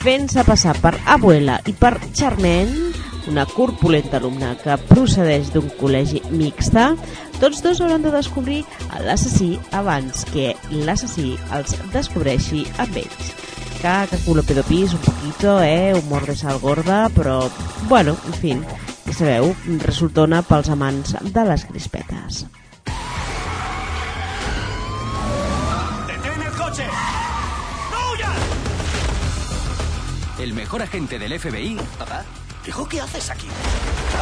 [0.03, 2.91] Fent-se passar per abuela i per Charmaine,
[3.31, 6.89] una corpulenta alumna que procedeix d'un col·legi mixta,
[7.39, 8.65] tots dos hauran de descobrir
[9.07, 10.51] l'assassí abans que
[10.83, 13.52] l'assassí els descobreixi amb ells
[13.83, 17.49] acá, culo un poquito, eh, humor de sal gorda, però,
[17.89, 18.53] bueno, en fi,
[19.05, 19.53] ja sabeu,
[19.83, 22.45] resultona pels amants de les crispetes.
[26.07, 26.85] ¡Detén el coche!
[27.91, 28.39] ¡No huyas!
[30.39, 32.23] El mejor agente del FBI Papá,
[32.65, 33.47] hijo, ¿qué haces aquí?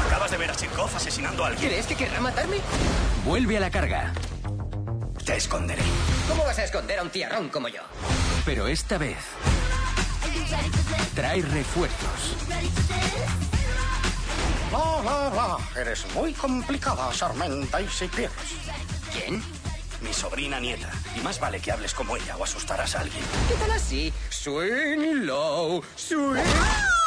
[0.08, 1.70] Acabas de ver a Chirkov asesinando a alguien.
[1.70, 2.58] ¿Crees que querrá matarme?
[3.26, 4.14] vuelve a la carga.
[5.26, 5.84] Te esconderé.
[6.28, 7.82] ¿Cómo vas a esconder a un tierrón como yo?
[8.46, 9.18] Pero esta vez
[11.16, 12.36] trae refuerzos.
[14.72, 15.30] La, la,
[15.76, 15.82] la.
[15.82, 18.56] Eres muy complicada, Sarmenta, y si pierdes.
[19.14, 19.44] ¿Quién?
[20.02, 20.90] Mi sobrina nieta.
[21.16, 23.24] Y más vale que hables como ella o asustarás a alguien.
[23.48, 24.12] ¿Qué tal así?
[24.30, 27.01] Swing low, swing.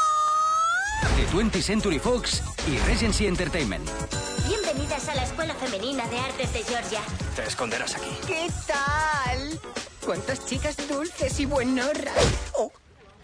[1.16, 3.88] De 20th Century Fox y Regency Entertainment.
[4.46, 7.00] Bienvenidas a la Escuela Femenina de Artes de Georgia.
[7.36, 8.10] Te esconderás aquí.
[8.26, 9.60] ¿Qué tal?
[10.04, 12.14] ¿Cuántas chicas dulces y buenorras?
[12.58, 12.72] Oh,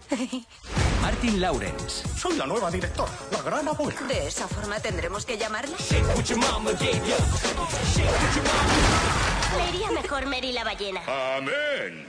[1.01, 2.07] Martin Lawrence.
[2.17, 3.99] soy la nueva directora, la gran abuela.
[4.01, 5.75] ¿De esa forma tendremos que llamarla?
[9.57, 11.01] Le iría mejor Mary la ballena.
[11.37, 12.07] Amén.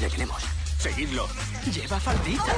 [0.00, 0.42] Le tenemos.
[0.84, 1.26] Seguidlo.
[1.72, 2.54] Lleva falditas.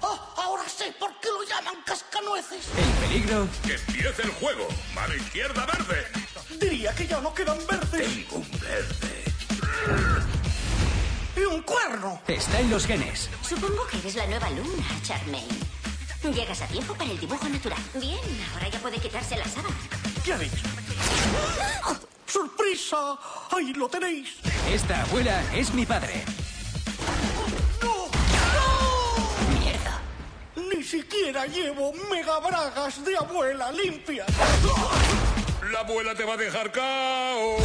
[0.00, 2.68] Oh, ahora sé por qué lo llaman cascanueces.
[2.74, 4.66] El peligro Que empiece el juego.
[4.94, 6.06] Mano izquierda verde.
[6.58, 7.90] Diría que ya no quedan verdes.
[7.90, 9.24] Tengo un verde.
[11.36, 12.22] Y un cuerno.
[12.28, 13.28] está en los genes.
[13.46, 15.58] Supongo que eres la nueva luna, Charmaine.
[16.34, 17.78] Llegas a tiempo para el dibujo natural.
[18.00, 18.18] Bien,
[18.54, 19.76] ahora ya puede quitarse la sábana.
[20.24, 20.62] ¿Qué ha dicho?
[22.30, 23.18] ¡Sorpresa!
[23.50, 24.36] ¡Ahí lo tenéis!
[24.72, 26.22] Esta abuela es mi padre.
[27.82, 28.06] ¡No!
[29.58, 30.00] Mierda.
[30.54, 34.26] Ni siquiera llevo megabragas de abuela limpia.
[35.72, 37.56] La abuela te va a dejar cao.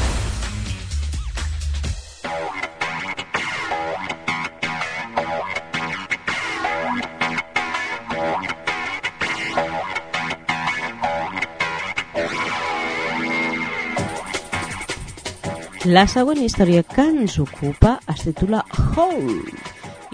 [15.86, 19.52] La següent història que ens ocupa es titula Hole.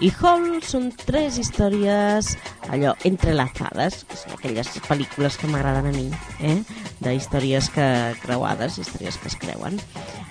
[0.04, 2.34] I Hole són tres històries
[2.68, 6.10] allò entrelazades, que són aquelles pel·lícules que m'agraden a mi,
[6.44, 6.58] eh?
[7.00, 7.86] de històries que
[8.20, 9.80] creuades, històries que es creuen.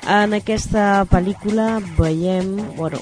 [0.06, 3.02] En aquesta pel·lícula veiem, bueno,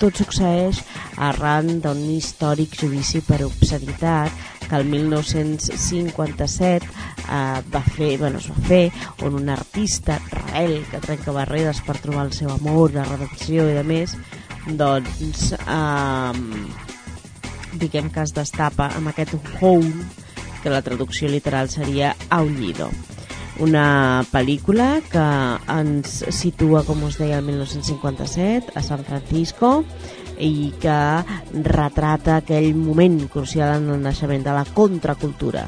[0.00, 0.80] tot succeeix
[1.28, 4.32] arran d'un històric judici per obscenitat
[4.66, 6.88] que el 1957
[7.28, 8.82] eh, va fer, bueno, es va fer
[9.26, 13.76] on un artista rebel que trenca barreres per trobar el seu amor, la redempció i
[13.76, 14.16] de més
[14.66, 16.32] doncs eh,
[17.76, 19.92] diguem que es destapa amb aquest hole
[20.62, 22.90] que la traducció literal seria aullido
[23.58, 25.24] una pel·lícula que
[25.72, 29.80] ens situa, com us deia, el 1957 a San Francisco
[30.36, 30.98] i que
[31.64, 35.64] retrata aquell moment crucial en el naixement de la contracultura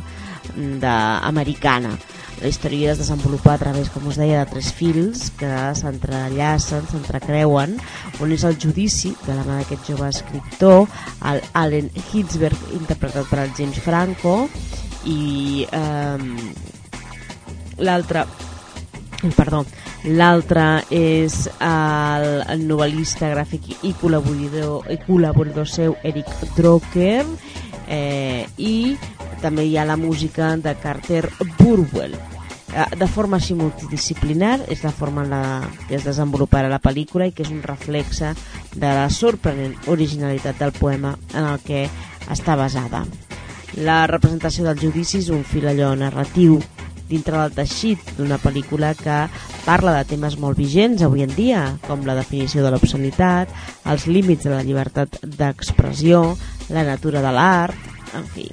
[0.59, 0.95] de,
[1.29, 1.95] americana.
[2.39, 7.75] La història es desenvolupa a través, com us deia, de tres fils que s'entrellacen, s'entrecreuen,
[8.23, 10.87] on és el judici de la mà d'aquest jove escriptor,
[11.33, 14.37] el Allen Hitzberg, interpretat per el James Franco,
[15.11, 16.29] i eh,
[17.83, 18.27] l'altre
[19.35, 19.65] perdó,
[20.05, 20.65] l'altre
[20.95, 27.25] és el, el novel·lista gràfic i col·laborador, i col·laborador seu Eric Drucker
[27.89, 28.97] eh, i
[29.43, 31.29] també hi ha la música de Carter
[31.59, 32.15] Burwell.
[32.69, 35.45] Eh, de forma així multidisciplinar és la forma en la
[35.89, 38.35] que es desenvoluparà la pel·lícula i que és un reflexe
[38.75, 41.87] de la sorprenent originalitat del poema en el que
[42.29, 43.07] està basada.
[43.79, 46.59] La representació del judici és un fil allò narratiu
[47.09, 49.17] dintre del teixit d'una pel·lícula que
[49.65, 53.53] parla de temes molt vigents avui en dia, com la definició de l'obscenitat,
[53.89, 56.37] els límits de la llibertat d'expressió,
[56.71, 58.49] la natura de l'art, en fi.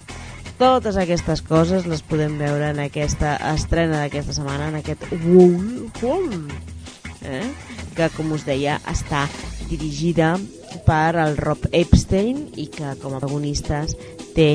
[0.60, 6.46] Totes aquestes coses les podem veure en aquesta estrena d'aquesta setmana, en aquest Wool,
[7.26, 7.44] eh?
[7.96, 9.26] que, com us deia, està
[9.70, 10.36] dirigida
[10.86, 13.96] per el Rob Epstein i que com a protagonistes
[14.36, 14.50] té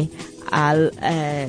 [0.56, 1.48] el eh,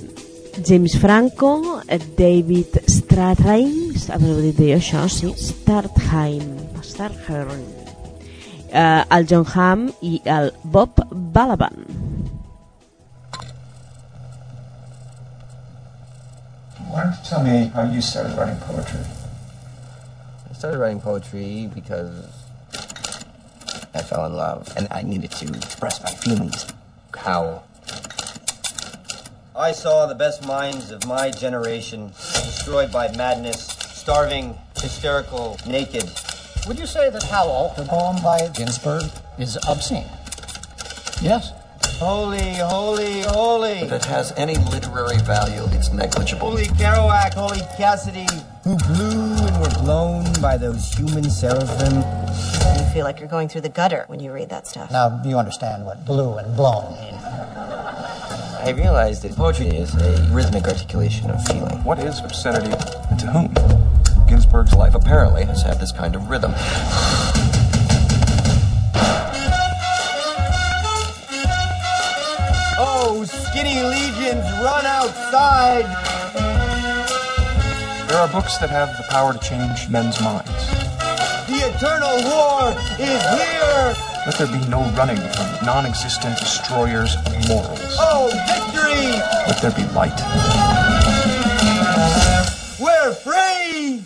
[0.68, 1.82] James Franco,
[2.18, 6.44] David Strathairn, veure, dit bé això, sí, Startheim,
[6.84, 7.66] Startheim,
[8.72, 12.01] eh, el John Hamm i el Bob Balaban.
[16.91, 18.99] Why don't you tell me how you started writing poetry?
[20.49, 22.26] I started writing poetry because
[23.93, 26.68] I fell in love and I needed to express my feelings.
[27.18, 27.63] How?
[29.55, 36.11] I saw the best minds of my generation destroyed by madness, starving, hysterical, naked.
[36.68, 39.03] Would you say that Howl, the poem by Ginsberg,
[39.39, 40.03] is obscene?
[41.22, 41.53] Yes.
[42.02, 43.73] Holy, holy, holy.
[43.73, 46.49] If it has any literary value, it's negligible.
[46.49, 48.26] Holy Kerouac, holy Cassidy,
[48.64, 51.98] who blew and were blown by those human seraphim.
[51.98, 54.90] You feel like you're going through the gutter when you read that stuff.
[54.90, 57.14] Now, you understand what blue and blown mean.
[57.14, 61.84] I realized that poetry is a rhythmic articulation of feeling.
[61.84, 62.76] What is obscenity
[63.11, 63.53] and to whom?
[64.28, 66.53] Ginsburg's life apparently has had this kind of rhythm.
[73.26, 75.85] Skinny legions, run outside!
[78.07, 80.49] There are books that have the power to change men's minds.
[81.48, 83.95] The eternal war is here!
[84.26, 87.80] Let there be no running from non existent destroyers of morals.
[87.99, 89.18] Oh, victory!
[89.48, 90.19] Let there be light.
[92.80, 94.03] We're free!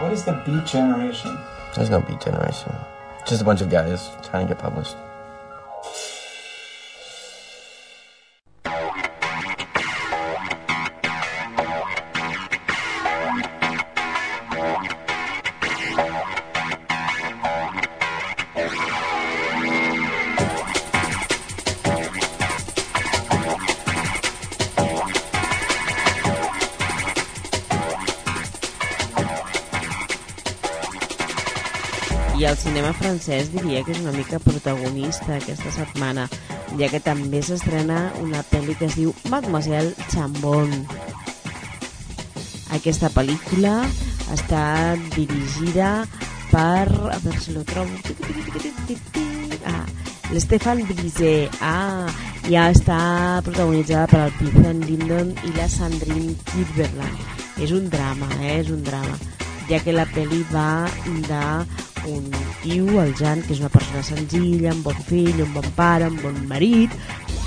[0.00, 1.37] What is the Beat Generation?
[1.78, 2.74] There's no beat generation.
[3.24, 4.96] Just a bunch of guys trying to get published.
[33.08, 36.26] Francès diria que és una mica protagonista aquesta setmana,
[36.76, 40.74] ja que també s'estrena una pel·li que es diu Mademoiselle Chambon.
[42.76, 43.78] Aquesta pel·lícula
[44.34, 44.66] està
[45.14, 46.04] dirigida
[46.50, 46.84] per...
[46.84, 47.96] A veure si lo trobo...
[49.64, 49.86] Ah,
[50.34, 51.48] l'Stefan Brisé.
[51.64, 52.12] Ah,
[52.44, 53.00] ja està
[53.48, 57.24] protagonitzada per el Ethan Lindon i la Sandrine Kiberland.
[57.56, 58.58] És un drama, eh?
[58.60, 59.16] És un drama.
[59.72, 60.84] Ja que la pel·li va
[61.28, 61.44] de
[62.08, 62.30] un
[62.62, 66.18] tio, el Jan, que és una persona senzilla, un bon fill, un bon pare, un
[66.22, 66.94] bon marit,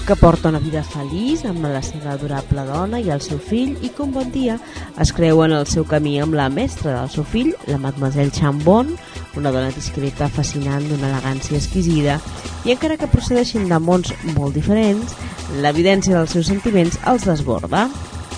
[0.05, 3.91] que porta una vida feliç amb la seva adorable dona i el seu fill i
[4.01, 4.57] un bon dia
[4.99, 8.95] es creu en el seu camí amb la mestra del seu fill, la Mademoiselle Chambon,
[9.37, 12.17] una dona discreta, fascinant, d'una elegància exquisida,
[12.65, 15.13] i encara que procedeixin de mons molt diferents,
[15.61, 17.87] l'evidència dels seus sentiments els desborda.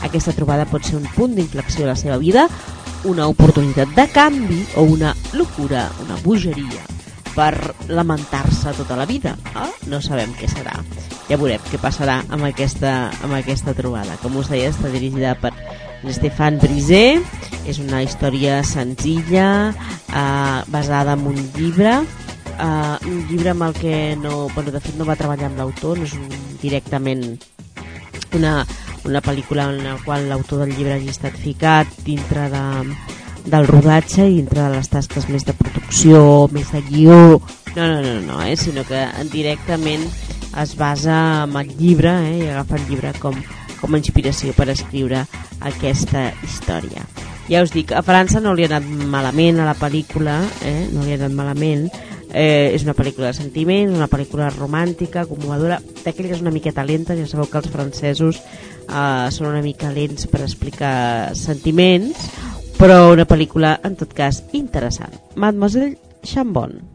[0.04, 2.50] Aquesta trobada pot ser un punt d'inflexió a la seva vida,
[3.04, 6.84] una oportunitat de canvi o una locura, una bogeria
[7.34, 9.36] per lamentar-se tota la vida.
[9.56, 10.76] Ah, no sabem què serà.
[11.28, 14.18] Ja veurem què passarà amb aquesta, amb aquesta trobada.
[14.22, 15.54] Com us deia, està dirigida per
[16.14, 17.22] Stéphane Brisé.
[17.66, 22.02] És una història senzilla, eh, basada en un llibre,
[22.60, 25.98] eh, un llibre amb el que no, bueno, de fet no va treballar amb l'autor,
[25.98, 26.28] no és un,
[26.62, 27.24] directament
[28.36, 28.66] una,
[29.06, 32.64] una pel·lícula en la qual l'autor del llibre hagi estat ficat dintre de,
[33.46, 37.42] del rodatge i dintre de les tasques més de producció, més de guió,
[37.76, 38.56] no, no, no, no eh?
[38.58, 40.06] sinó que directament
[40.62, 42.38] es basa en el llibre eh?
[42.38, 43.38] i agafa el llibre com,
[43.82, 45.26] com a inspiració per escriure
[45.66, 47.06] aquesta història.
[47.50, 50.88] Ja us dic, a França no li ha anat malament a la pel·lícula, eh?
[50.94, 51.90] no li ha anat malament,
[52.32, 57.28] eh, és una pel·lícula de sentiments, una pel·lícula romàntica, commovedora, d'aquelles una miqueta lenta, ja
[57.28, 58.40] sabeu que els francesos
[58.88, 62.30] eh, són una mica lents per explicar sentiments,
[62.80, 65.14] però una pel·lícula, en tot cas, interessant.
[65.36, 66.93] Mademoiselle Chambon.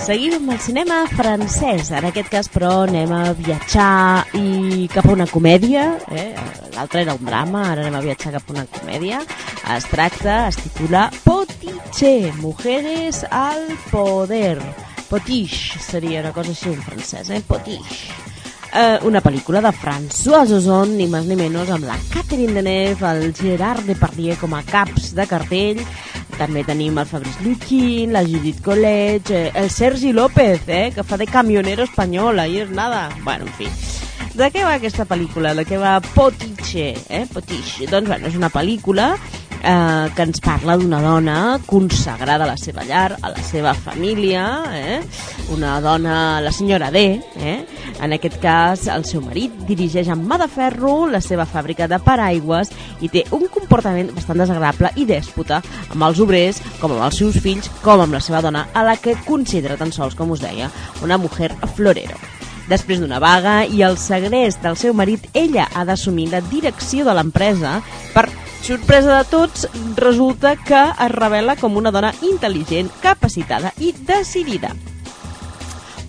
[0.00, 1.90] Seguim amb el cinema francès.
[1.92, 5.84] En aquest cas, però, anem a viatjar i cap a una comèdia.
[6.08, 6.30] Eh?
[6.72, 9.20] L'altre era un drama, ara anem a viatjar cap a una comèdia.
[9.76, 14.56] Es tracta, es titula Potiche, Mujeres al Poder.
[15.10, 17.44] Potiche seria una cosa així en francès, eh?
[17.46, 18.16] Potiche.
[18.70, 23.34] Eh, una pel·lícula de François Ozon, ni més ni menys, amb la Catherine Deneuve, el
[23.34, 25.82] Gerard Depardieu com a caps de cartell,
[26.40, 31.18] també tenim el Fabrice Luquin, la Judith College, eh, el Sergi López, eh, que fa
[31.20, 33.10] de camionero espanyol, ahí és nada.
[33.24, 33.68] Bueno, en fi.
[34.34, 35.52] De què va aquesta pel·lícula?
[35.58, 36.94] De què va Potiche?
[37.08, 37.26] Eh?
[37.32, 37.90] Potiche.
[37.90, 39.12] Doncs, bueno, és una pel·lícula
[39.62, 44.44] eh, que ens parla d'una dona consagrada a la seva llar, a la seva família,
[44.74, 45.00] eh?
[45.54, 47.56] una dona, la senyora D, eh?
[48.00, 52.00] en aquest cas el seu marit dirigeix amb mà de ferro la seva fàbrica de
[52.02, 55.60] paraigües i té un comportament bastant desagradable i dèspota
[55.90, 58.96] amb els obrers, com amb els seus fills, com amb la seva dona, a la
[59.00, 60.70] que considera tan sols, com us deia,
[61.04, 62.18] una mujer florero.
[62.70, 67.16] Després d'una vaga i el segrest del seu marit, ella ha d'assumir la direcció de
[67.16, 67.80] l'empresa
[68.14, 68.28] per
[68.62, 69.66] sorpresa de tots,
[69.96, 74.74] resulta que es revela com una dona intel·ligent, capacitada i decidida.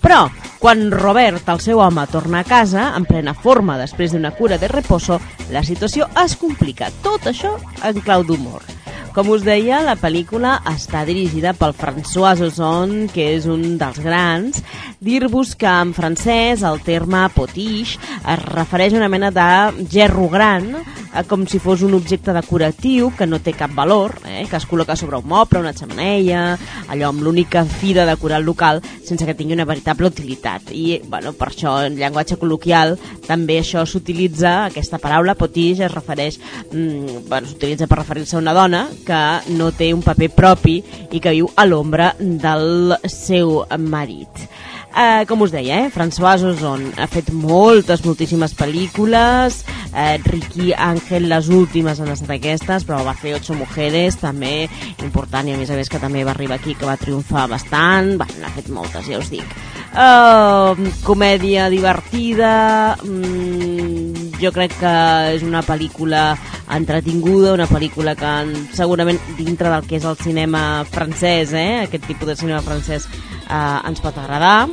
[0.02, 0.26] Però,
[0.58, 4.70] quan Robert, el seu home, torna a casa, en plena forma després d'una cura de
[4.70, 5.20] reposo,
[5.50, 6.90] la situació es complica.
[7.02, 8.81] Tot això en clau d'humor.
[9.12, 14.62] Com us deia, la pel·lícula està dirigida pel François Ozon, que és un dels grans.
[15.04, 20.70] Dir-vos que en francès el terme potiche es refereix a una mena de gerro gran,
[21.12, 24.64] eh, com si fos un objecte decoratiu que no té cap valor, eh, que es
[24.70, 26.56] col·loca sobre un moble, una xamaneia,
[26.88, 30.72] allò amb l'única fi de decorar el local sense que tingui una veritable utilitat.
[30.72, 32.96] I bueno, per això en llenguatge col·loquial
[33.28, 36.40] també això s'utilitza, aquesta paraula potiche es refereix,
[36.72, 39.22] mm, bueno, s'utilitza per referir-se a una dona que
[39.56, 40.78] no té un paper propi
[41.10, 44.46] i que viu a l'ombra del seu marit.
[44.92, 45.88] Uh, com us deia, eh?
[45.88, 52.84] François Ozon ha fet moltes, moltíssimes pel·lícules, uh, Ricky Ángel, les últimes han estat aquestes,
[52.84, 54.66] però va fer Ocho Mujeres, també
[55.00, 58.18] important, i a més a més que també va arribar aquí, que va triomfar bastant,
[58.20, 59.56] bueno, n'ha fet moltes, ja us dic.
[59.96, 60.76] Uh,
[61.08, 62.52] comèdia divertida,
[63.00, 64.01] mm,
[64.42, 64.92] jo crec que
[65.36, 66.32] és una pel·lícula
[66.72, 68.32] entretinguda, una pel·lícula que
[68.74, 71.84] segurament dintre del que és el cinema francès, eh?
[71.86, 74.66] aquest tipus de cinema francès eh, ens pot agradar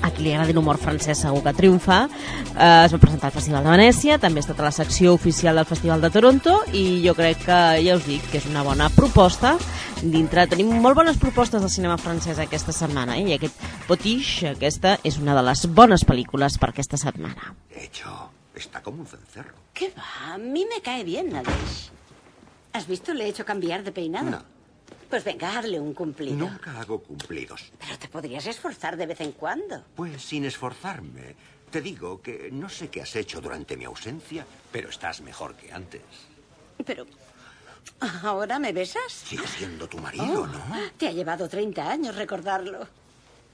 [0.00, 3.66] a qui li agradi l'humor francès segur que triomfa eh, es va presentar al Festival
[3.66, 7.14] de Venècia també ha estat a la secció oficial del Festival de Toronto i jo
[7.18, 9.56] crec que, ja us dic que és una bona proposta
[10.00, 13.28] dintre, tenim molt bones propostes del cinema francès aquesta setmana eh?
[13.28, 18.30] i aquest Potiche, aquesta és una de les bones pel·lícules per aquesta setmana De hecho,
[18.60, 19.54] está como un cencerro.
[19.74, 20.34] ¿Qué va?
[20.34, 21.90] A mí me cae bien, Nadesh.
[22.72, 23.12] ¿Has visto?
[23.12, 24.30] Le he hecho cambiar de peinado.
[24.30, 24.42] No.
[25.08, 26.36] Pues venga, hazle un cumplido.
[26.36, 27.72] Nunca hago cumplidos.
[27.80, 29.84] Pero te podrías esforzar de vez en cuando.
[29.96, 31.34] Pues sin esforzarme.
[31.70, 35.72] Te digo que no sé qué has hecho durante mi ausencia, pero estás mejor que
[35.72, 36.02] antes.
[36.84, 37.06] Pero...
[38.22, 39.12] ¿Ahora me besas?
[39.12, 40.62] Sigo siendo tu marido, Oh, ¿no?
[40.96, 42.86] Te ha llevado 30 años recordarlo.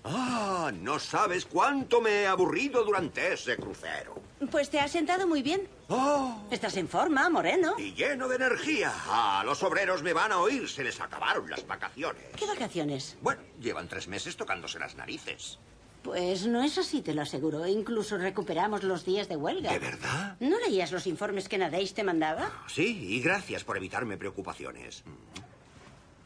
[0.09, 4.23] Ah, no sabes cuánto me he aburrido durante ese crucero.
[4.51, 5.66] Pues te has sentado muy bien.
[5.89, 6.43] Oh.
[6.51, 7.74] Estás en forma, moreno.
[7.78, 8.93] Y lleno de energía.
[9.09, 10.69] Ah, los obreros me van a oír.
[10.69, 12.23] Se les acabaron las vacaciones.
[12.37, 13.16] ¿Qué vacaciones?
[13.20, 15.59] Bueno, llevan tres meses tocándose las narices.
[16.05, 17.66] Pues no es así, te lo aseguro.
[17.66, 19.73] Incluso recuperamos los días de huelga.
[19.73, 20.37] ¿De verdad?
[20.39, 22.62] ¿No leías los informes que Nadeix te mandaba?
[22.69, 25.03] Sí, y gracias por evitarme preocupaciones.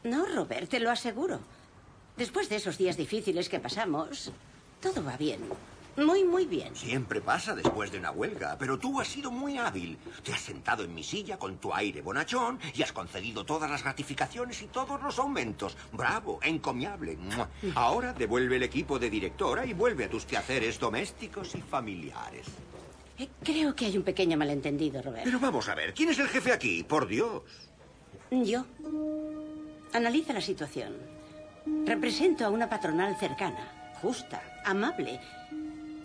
[0.03, 1.39] No, Robert, te lo aseguro.
[2.21, 4.31] Después de esos días difíciles que pasamos,
[4.79, 5.39] todo va bien.
[5.97, 6.75] Muy, muy bien.
[6.75, 9.97] Siempre pasa después de una huelga, pero tú has sido muy hábil.
[10.23, 13.81] Te has sentado en mi silla con tu aire bonachón y has concedido todas las
[13.81, 15.75] gratificaciones y todos los aumentos.
[15.93, 17.17] Bravo, encomiable.
[17.73, 22.45] Ahora devuelve el equipo de directora y vuelve a tus quehaceres domésticos y familiares.
[23.17, 25.23] Eh, Creo que hay un pequeño malentendido, Robert.
[25.23, 26.83] Pero vamos a ver, ¿quién es el jefe aquí?
[26.83, 27.41] Por Dios.
[28.29, 28.63] Yo.
[29.91, 31.10] Analiza la situación.
[31.65, 35.19] Represento a una patronal cercana, justa, amable.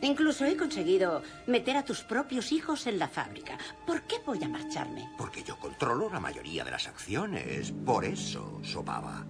[0.03, 3.57] Incluso he conseguido meter a tus propios hijos en la fábrica.
[3.87, 5.09] ¿Por qué voy a marcharme?
[5.17, 7.73] Porque yo controlo la mayoría de las acciones.
[7.85, 9.25] Por eso, sopaba.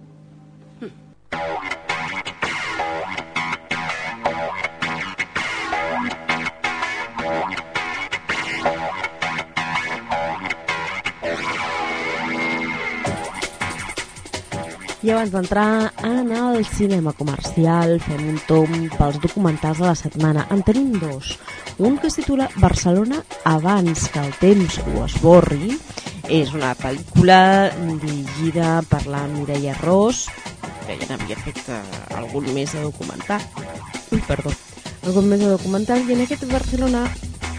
[15.07, 20.43] I abans d'entrar en el cinema comercial, fem un tom pels documentals de la setmana.
[20.51, 21.29] En tenim dos.
[21.79, 25.77] Un que es titula Barcelona abans que el temps ho esborri.
[26.27, 27.39] És una pel·lícula
[28.01, 30.25] dirigida per la Mireia Ros,
[30.83, 31.79] que ja n'havia fet eh,
[32.19, 33.47] algun més de documental.
[34.11, 34.51] Ui, perdó.
[35.05, 36.03] Algun més de documental.
[36.03, 37.05] I en aquest Barcelona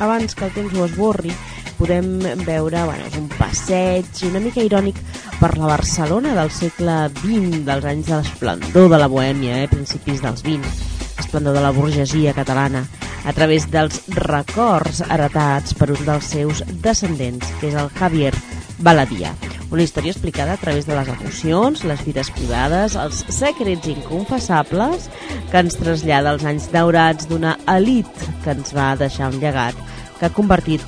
[0.04, 1.32] abans que el temps ho esborri
[1.78, 4.98] podem veure, bueno, és un passeig una mica irònic
[5.38, 10.22] per la Barcelona del segle XX, dels anys de l'esplendor de la Bohèmia, eh, principis
[10.22, 10.80] dels XX,
[11.22, 12.82] esplendor de la burgesia catalana,
[13.24, 18.32] a través dels records heretats per un dels seus descendents, que és el Javier
[18.78, 19.30] Baladia.
[19.70, 25.10] Una història explicada a través de les emocions, les vides privades, els secrets inconfessables
[25.52, 29.87] que ens trasllada als anys daurats d'una elit que ens va deixar un llegat
[30.18, 30.82] que ha convertit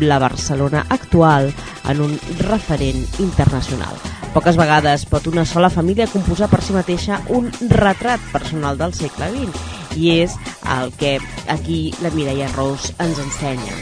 [0.00, 1.52] la Barcelona actual
[1.88, 2.14] en un
[2.46, 3.94] referent internacional.
[4.34, 9.30] Poques vegades pot una sola família composar per si mateixa un retrat personal del segle
[9.32, 10.36] XX i és
[10.76, 11.16] el que
[11.48, 13.76] aquí la Mireia Ros ens ensenya.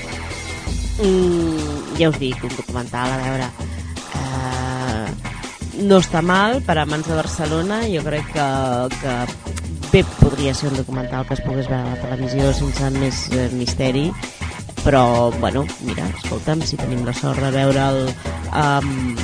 [1.03, 3.51] Mm, ja us dic, un documental, a veure...
[4.15, 5.33] Eh,
[5.83, 8.47] no està mal per amants de Barcelona, jo crec que,
[9.01, 9.15] que
[9.91, 13.49] bé podria ser un documental que es pogués veure a la televisió sense més eh,
[13.55, 14.09] misteri,
[14.85, 18.05] però, bueno, mira, escolta'm, si tenim la sort de veure'l
[18.53, 19.17] um,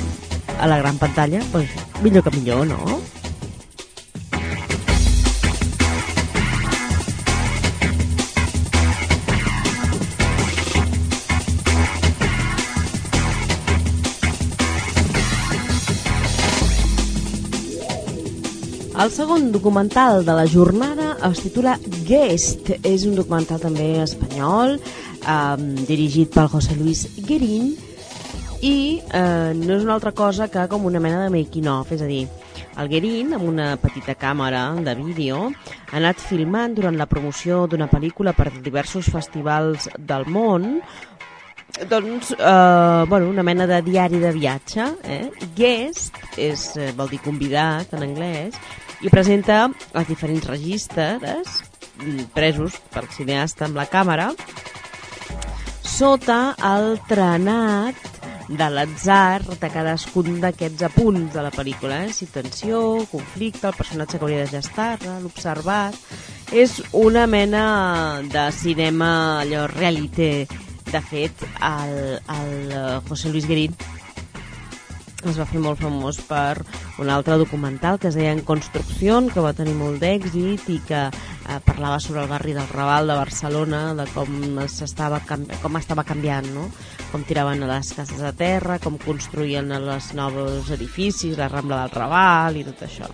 [0.57, 2.99] a la gran pantalla, doncs millor que millor, no?
[19.01, 22.67] El segon documental de la jornada es titula Guest.
[22.85, 24.75] És un documental també espanyol,
[25.21, 27.73] eh, dirigit pel José Luis Guerín,
[28.61, 32.01] i eh, no és una altra cosa que com una mena de making of, és
[32.05, 32.25] a dir,
[32.77, 35.47] el Guerín, amb una petita càmera de vídeo,
[35.91, 40.77] ha anat filmant durant la promoció d'una pel·lícula per diversos festivals del món,
[41.89, 44.85] doncs, eh, bueno, una mena de diari de viatge.
[45.03, 45.31] Eh?
[45.55, 48.55] Guest és, eh, vol dir convidat en anglès,
[49.01, 51.61] i presenta els diferents registres
[51.97, 54.29] mm, presos pel cineasta amb la càmera
[56.01, 57.97] sota el trenat
[58.49, 62.15] de l'atzar de cadascun d'aquests apunts de la pel·lícula, eh?
[62.15, 62.79] si tensió,
[63.11, 65.97] conflicte, el personatge que hauria de gestar-la, l'observat...
[66.51, 67.61] És una mena
[68.27, 70.47] de cinema allò reality.
[70.89, 71.93] De fet, el,
[72.33, 72.73] el
[73.07, 73.77] José Luis Guerín
[75.29, 76.63] es va fer molt famós per
[77.01, 81.01] un altre documental que es deia En Construcció, que va tenir molt d'èxit i que
[81.05, 86.49] eh, parlava sobre el barri del Raval de Barcelona, de com s'estava com estava canviant,
[86.55, 86.67] no?
[87.11, 92.57] com tiraven les cases a terra, com construïen els nous edificis, la Rambla del Raval
[92.57, 93.09] i tot això.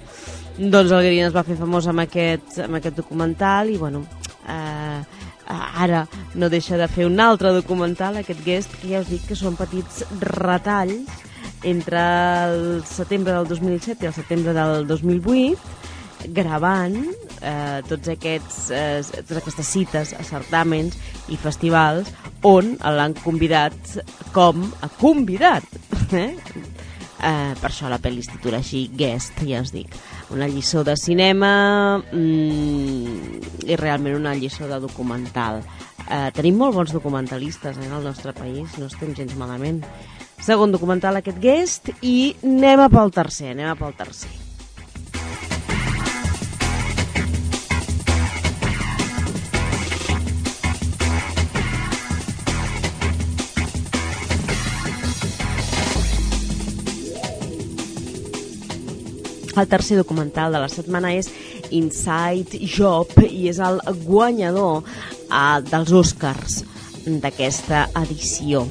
[0.58, 4.06] Doncs el Guerin es va fer famós amb aquest, amb aquest documental i bueno,
[4.48, 5.02] eh,
[5.48, 9.38] ara no deixa de fer un altre documental, aquest guest, que ja us dic que
[9.38, 11.27] són petits retalls
[11.68, 12.02] entre
[12.48, 15.86] el setembre del 2007 i el setembre del 2008
[16.34, 16.98] gravant
[17.42, 20.98] eh, tots aquests, eh, totes aquestes cites a certàmens
[21.32, 22.10] i festivals
[22.48, 23.98] on l'han convidat
[24.36, 25.66] com a convidat.
[26.16, 26.34] Eh?
[27.18, 29.94] Eh, per això la pel·li es titula així Guest, ja us dic.
[30.34, 35.64] Una lliçó de cinema mm, i realment una lliçó de documental.
[36.08, 39.82] Eh, tenim molt bons documentalistes eh, en el nostre país, no estem gens malament.
[40.38, 44.30] Segon documental aquest guest i anem a pel tercer, anem a pel tercer.
[59.58, 61.32] El tercer documental de la setmana és
[61.74, 66.62] Inside Job i és el guanyador eh, dels Oscars
[67.08, 68.68] d'aquesta edició.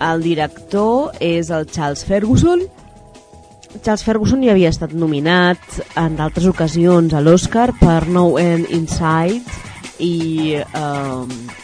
[0.00, 2.62] El director és el Charles Ferguson.
[3.82, 9.42] Charles Ferguson ja havia estat nominat en d'altres ocasions a l'Oscar per No End Inside
[9.98, 11.58] i eh,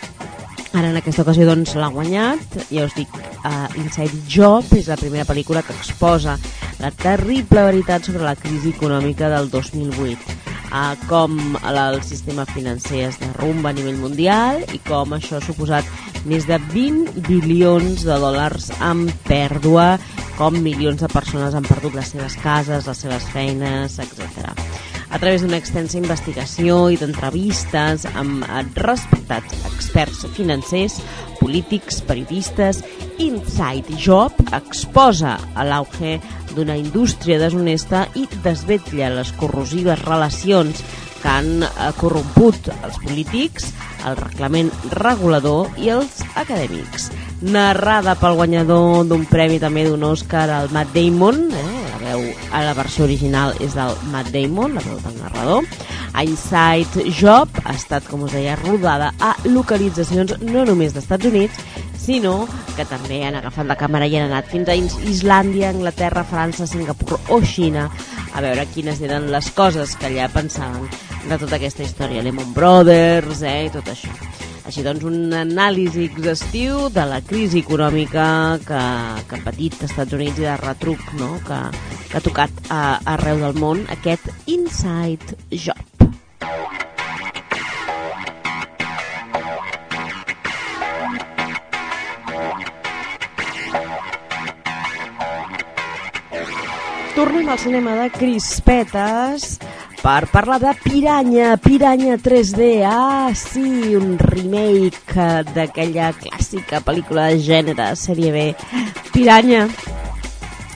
[0.75, 3.11] ara en aquesta ocasió doncs l'ha guanyat ja us dic,
[3.47, 6.35] uh, Inside Job és la primera pel·lícula que exposa
[6.81, 10.41] la terrible veritat sobre la crisi econòmica del 2008
[10.75, 11.39] a com
[11.71, 15.87] el sistema financer es derrumba a nivell mundial i com això ha suposat
[16.29, 19.95] més de 20 bilions de dòlars en pèrdua,
[20.39, 24.51] com milions de persones han perdut les seves cases, les seves feines, etc.
[25.15, 28.43] A través d'una extensa investigació i d'entrevistes amb
[28.83, 30.99] respectats experts financers,
[31.39, 32.83] polítics, periodistes,
[33.23, 36.17] Inside Job exposa a l'auge
[36.55, 40.83] d'una indústria deshonesta i desvetlla les corrosives relacions
[41.25, 43.71] que han eh, corromput els polítics,
[44.05, 47.09] el reglament regulador i els acadèmics.
[47.45, 51.65] Narrada pel guanyador d'un premi també d'un Òscar, el Matt Damon, eh?
[51.95, 55.65] la veu a la versió original és del Matt Damon, la veu del narrador.
[56.15, 61.59] Inside Job ha estat, com us deia, rodada a localitzacions no només d'Estats Units,
[62.05, 62.45] sinó
[62.77, 67.19] que també han agafat la càmera i han anat fins a Islàndia, Anglaterra, França, Singapur
[67.33, 67.89] o Xina
[68.35, 70.89] a veure quines eren les coses que allà pensaven
[71.29, 74.13] de tota aquesta història, Lehman Brothers eh, i tot això.
[74.65, 78.27] Així doncs, un anàlisi exhaustiu de la crisi econòmica
[78.65, 78.81] que,
[79.29, 81.35] que ha patit als Estats Units i de retruc no?
[81.47, 81.61] que,
[82.09, 82.83] que ha tocat a,
[83.17, 86.11] arreu del món aquest Inside Job.
[97.15, 99.61] Tornem al cinema de crispetes
[100.03, 102.83] per parlar de Piranya, Piranya 3D.
[102.85, 108.43] Ah, sí, un remake d'aquella clàssica pel·lícula de gènere, sèrie B.
[109.15, 109.69] Piranya.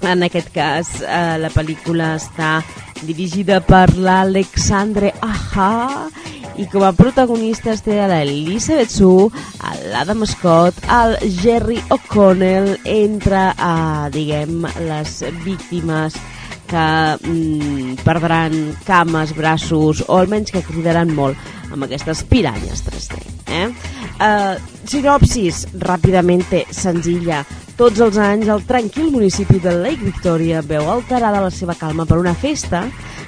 [0.07, 2.61] En aquest cas, eh, la pel·lícula està
[3.07, 6.09] dirigida per l'Alexandre Aja
[6.59, 9.29] i com a protagonistes té l'Elizabeth Sue,
[9.93, 16.19] l'Adam Scott, el Jerry O'Connell, entre, eh, diguem, les víctimes
[16.69, 16.85] que
[17.23, 21.39] mm, perdran cames, braços o almenys que cridaran molt
[21.73, 23.23] amb aquestes piranyes 3D.
[23.49, 23.69] Eh?
[24.19, 26.45] Uh, sinopsis, ràpidament
[26.75, 27.45] senzilla.
[27.79, 32.17] Tots els anys, el tranquil municipi de Lake Victoria veu alterada la seva calma per
[32.19, 32.81] una festa,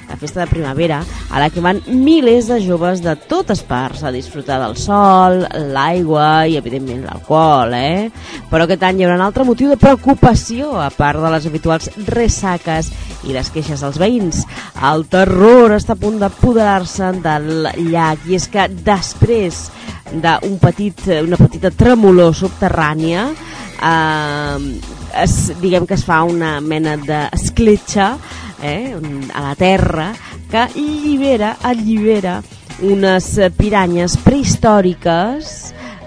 [0.09, 0.97] la festa de primavera,
[1.31, 6.49] a la que van milers de joves de totes parts a disfrutar del sol, l'aigua
[6.51, 8.09] i, evidentment, l'alcohol, eh?
[8.51, 11.87] Però aquest any hi haurà un altre motiu de preocupació, a part de les habituals
[12.11, 12.91] ressaques
[13.23, 14.43] i les queixes dels veïns.
[14.91, 19.69] El terror està a punt d'apoderar-se del llac i és que després
[20.11, 23.29] d'un petit, una petita tremolor subterrània
[23.81, 24.79] eh,
[25.23, 28.13] es, diguem que es fa una mena d'escletxa
[28.63, 28.95] eh,
[29.33, 30.11] a la terra
[30.51, 32.39] que allibera, allibera
[32.81, 35.51] unes piranyes prehistòriques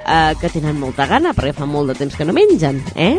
[0.07, 3.19] eh, que tenen molta gana perquè fa molt de temps que no mengen eh?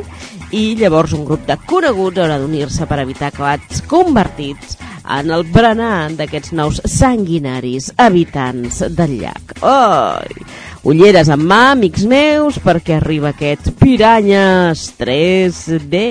[0.56, 6.10] i llavors un grup de coneguts haurà d'unir-se per evitar acabats convertits en el berenar
[6.18, 9.54] d'aquests nous sanguinaris habitants del llac.
[9.62, 10.46] Oi!
[10.86, 16.02] Ulleres en mà, amics meus, perquè arriba aquest Piranyes 3D.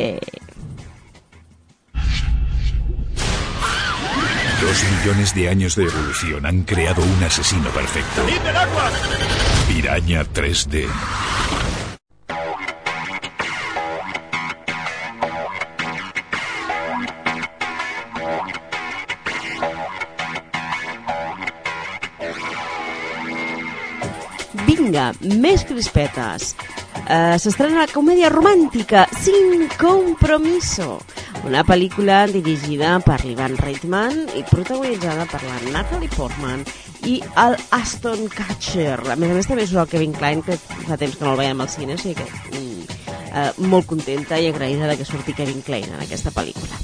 [4.64, 8.26] Dos millones de años de evolución han creado un asesino perfecto.
[9.68, 10.88] Piraña 3D.
[24.94, 25.10] Vinga,
[25.42, 26.52] més crispetes.
[27.02, 31.00] Uh, S'estrena la comèdia romàntica Sin Compromiso,
[31.42, 36.62] una pel·lícula dirigida per l'Ivan Reitman i protagonitzada per la Natalie Portman
[37.10, 39.00] i el Aston Kutcher.
[39.02, 41.42] A més a més també és el Kevin Klein, que fa temps que no el
[41.42, 42.98] veiem al cine, o sigui que mm,
[43.34, 46.78] uh, molt contenta i agraïda de que surti Kevin Klein en aquesta pel·lícula.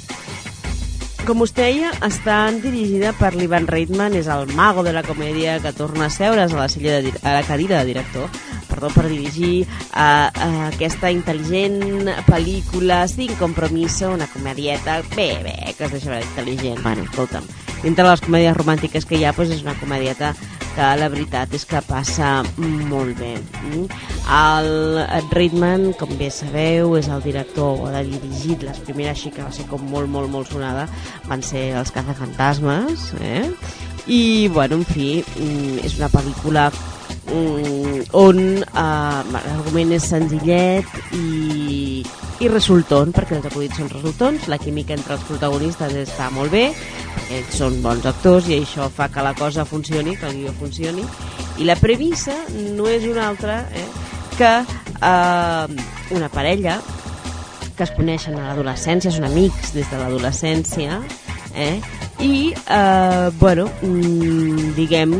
[1.21, 5.69] Com us deia, està dirigida per l'Ivan Reitman, és el mago de la comèdia que
[5.77, 8.25] torna a seure's a la, silla de, a la cadira de director
[8.71, 15.89] perdó, per dirigir uh, uh, aquesta intel·ligent pel·lícula sin compromiso, una comèdieta bé, bé, que
[15.89, 16.81] es deixa intel·ligent.
[16.85, 17.45] Bueno, escolta'm,
[17.83, 20.33] dintre les comèdies romàntiques que hi ha, doncs és una comèdieta
[20.71, 23.33] que la veritat és que passa molt bé.
[23.65, 23.85] Mm?
[24.31, 29.43] El Reitman, com bé sabeu, és el director, o ha dirigit les primeres així que
[29.43, 30.87] va ser com molt, molt, molt sonada,
[31.27, 33.49] van ser els cazafantasmes, eh?
[34.07, 36.69] I, bueno, en fi, mm, és una pel·lícula
[37.31, 42.03] on eh, l'argument és senzillet i,
[42.41, 46.67] i resulton, perquè els acudits són resultons, la química entre els protagonistes està molt bé,
[47.31, 51.05] ells són bons actors i això fa que la cosa funcioni, que el guió funcioni,
[51.59, 52.35] i la premissa
[52.75, 53.87] no és una altra eh,
[54.37, 55.83] que eh,
[56.17, 56.79] una parella
[57.77, 60.99] que es coneixen a l'adolescència, són amics des de l'adolescència,
[61.55, 61.79] eh?
[62.21, 65.15] i, eh, bueno, mm, diguem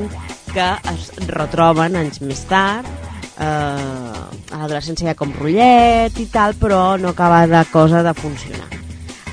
[0.54, 2.88] que es retroben anys més tard,
[3.40, 8.14] eh, a l'adolescència hi ha com rotllet i tal, però no acaba la cosa de
[8.18, 8.68] funcionar.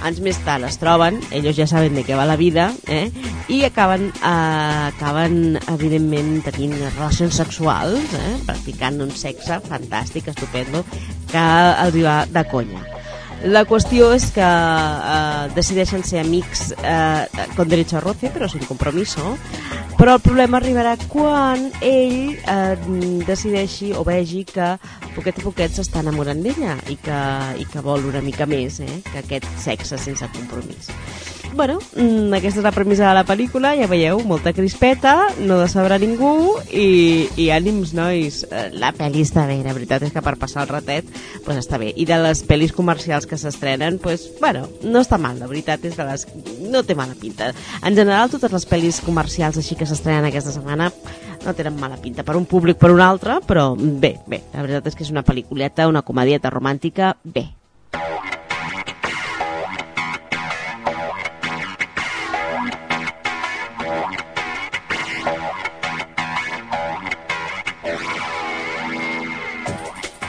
[0.07, 3.09] Anys més tard es troben, ells ja saben de què va la vida, eh?
[3.51, 8.37] i acaben, eh, acaben evidentment tenint relacions sexuals, eh?
[8.47, 10.85] practicant un sexe fantàstic, estupendo,
[11.33, 11.49] que
[11.87, 12.98] els va de conya.
[13.47, 18.65] La qüestió és que eh, decideixen ser amics eh, con derecho a roce, però sin
[18.67, 19.37] compromiso,
[19.99, 22.75] però el problema arribarà quan ell eh,
[23.29, 24.73] decideixi o vegi que
[25.15, 27.23] poquet a poquet s'està enamorant d'ella i, que,
[27.63, 30.91] i que vol una mica més eh, que aquest sexe sense compromís.
[31.59, 35.97] Bueno, mm, aquesta és la premissa de la pel·lícula, ja veieu, molta crispeta, no decebrà
[35.99, 38.45] ningú i, i ànims, nois.
[38.47, 41.11] Eh, La pel·li està bé, la veritat és que per passar el ratet
[41.43, 41.91] pues està bé.
[41.99, 45.99] I de les pel·lis comercials que s'estrenen, pues, bueno, no està mal, la veritat és
[45.99, 46.29] de les...
[46.71, 47.51] no té mala pinta.
[47.83, 50.93] En general, totes les pel·lis comercials així que s'estrenen aquesta setmana
[51.43, 54.93] no tenen mala pinta per un públic per un altre, però bé, bé, la veritat
[54.93, 57.49] és que és una pel·lículeta, una comedieta romàntica, bé.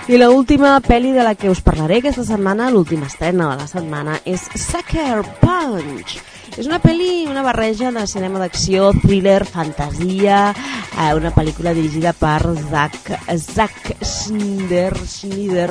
[0.09, 3.67] I la última pel·li de la que us parlaré aquesta setmana, l'última estrena de la
[3.69, 6.15] setmana, és Sucker Punch.
[6.57, 10.39] És una pel·li, una barreja de cinema d'acció, thriller, fantasia,
[10.97, 15.69] eh, una pel·lícula dirigida per Zack, Zack Schneider, Schneider.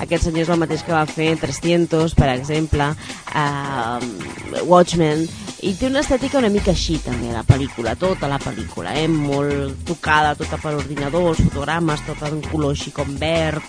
[0.00, 2.88] Aquest senyor és el mateix que va fer 300, per exemple,
[3.36, 5.28] eh, Watchmen,
[5.64, 9.06] i té una estètica una mica així també la pel·lícula, tota la pel·lícula eh?
[9.08, 13.64] molt tocada, tota per ordinador els fotogrames, tot en color així com verd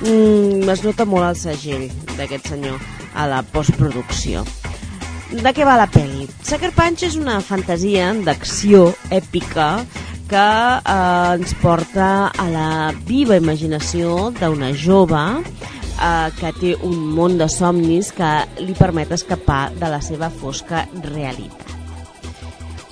[0.00, 2.80] mm, es nota molt el segell d'aquest senyor
[3.14, 4.44] a la postproducció
[5.34, 6.28] de què va la pel·li?
[6.46, 9.68] Sucker Punch és una fantasia d'acció èpica
[10.30, 12.68] que eh, ens porta a la
[13.08, 15.24] viva imaginació d'una jove
[16.00, 20.86] eh, que té un món de somnis que li permet escapar de la seva fosca
[21.02, 21.72] realitat.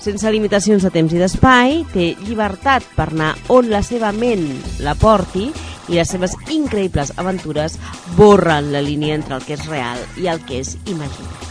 [0.03, 4.43] Sense limitacions de temps i d'espai, té llibertat per anar on la seva ment
[4.83, 5.47] la porti
[5.87, 7.77] i les seves increïbles aventures
[8.17, 11.49] borren la línia entre el que és real i el que és imaginari.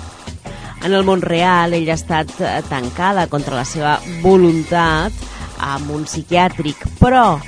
[0.83, 5.15] En el món real, ella ha estat eh, tancada contra la seva voluntat
[5.62, 7.39] amb un psiquiàtric, però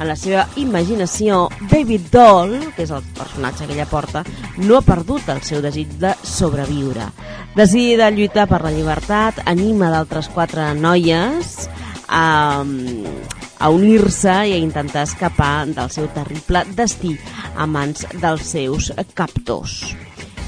[0.00, 4.24] en la seva imaginació, David Doll, que és el personatge que ella porta,
[4.64, 7.10] no ha perdut el seu desig de sobreviure.
[7.54, 11.68] Decidida a lluitar per la llibertat, anima d'altres quatre noies
[12.08, 17.16] a, a unir-se i a intentar escapar del seu terrible destí
[17.56, 19.82] a mans dels seus captors.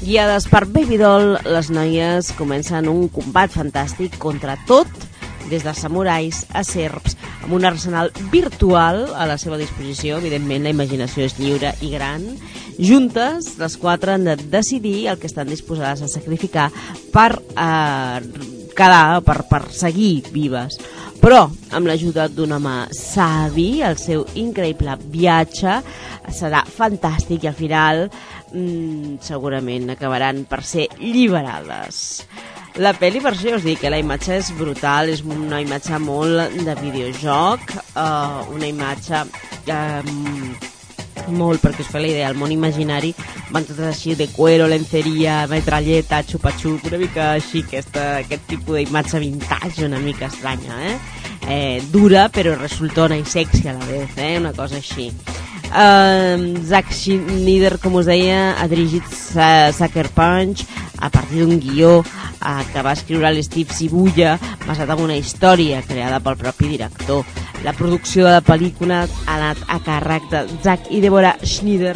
[0.03, 4.89] Guiades per Baby Doll, les noies comencen un combat fantàstic contra tot
[5.51, 10.19] des de samurais a serps, amb un arsenal virtual a la seva disposició.
[10.21, 12.25] Evidentment, la imaginació és lliure i gran.
[12.79, 16.69] Juntes, les quatre han de decidir el que estan disposades a sacrificar
[17.13, 18.19] per eh,
[18.75, 20.79] quedar, per, per seguir vives.
[21.23, 25.77] Però, amb l'ajuda d'un home savi, el seu increïble viatge
[26.35, 32.25] serà fantàstic i al final mm, segurament acabaran per ser lliberades.
[32.81, 36.55] La pel·li, per això us dic, que la imatge és brutal, és una imatge molt
[36.65, 40.71] de videojoc, uh, una imatge uh,
[41.37, 43.13] molt, perquè us fa la idea, el món imaginari
[43.53, 49.21] van totes així de cuero, lenceria, metralleta, xupa-xup, una mica així, aquesta, aquest tipus d'imatge
[49.21, 50.97] vintage una mica estranya, eh?
[51.45, 51.81] eh?
[51.93, 54.39] Dura, però resultona i sexy a la vez, eh?
[54.41, 55.11] Una cosa així.
[55.73, 60.61] Uh, Zack Schneider, com us deia, ha dirigit Sucker Punch
[61.01, 64.35] a partir d'un guió uh, que va escriure l'Steve Sibuya
[64.67, 67.25] basat en una història creada pel propi director.
[67.65, 71.95] La producció de la pel·lícula ha anat a càrrec de Zack i Deborah Schneider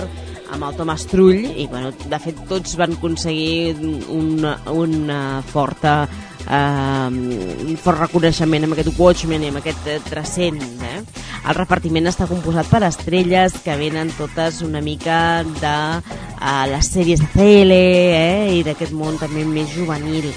[0.55, 3.77] amb el Thomas Trull i bueno, de fet tots van aconseguir
[4.09, 6.07] una, una forta
[6.49, 10.61] eh, fort reconeixement amb aquest Watchmen i amb aquest eh, Trescent.
[10.87, 10.99] Eh?
[11.47, 17.21] El repartiment està composat per estrelles que venen totes una mica de uh, les sèries
[17.23, 17.81] de tele
[18.17, 18.55] eh?
[18.57, 20.27] i d'aquest món també més juvenil.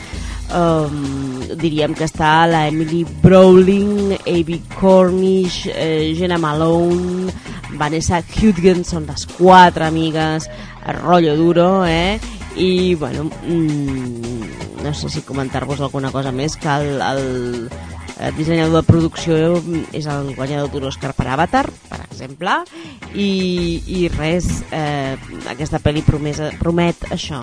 [0.50, 7.30] Um, diríem que està la Emily Browning, Abby Cornish, eh, Jenna Malone,
[7.78, 10.48] Vanessa Hudgens, són les quatre amigues,
[10.98, 12.18] rotllo duro, eh?
[12.56, 17.70] I, bueno, mm, no sé si comentar-vos alguna cosa més que el, el,
[18.20, 19.36] el dissenyador de producció
[19.96, 22.56] és el guanyador d'un Oscar per Avatar, per exemple,
[23.14, 25.16] i, i res, eh,
[25.52, 27.40] aquesta pel·li promesa, promet això,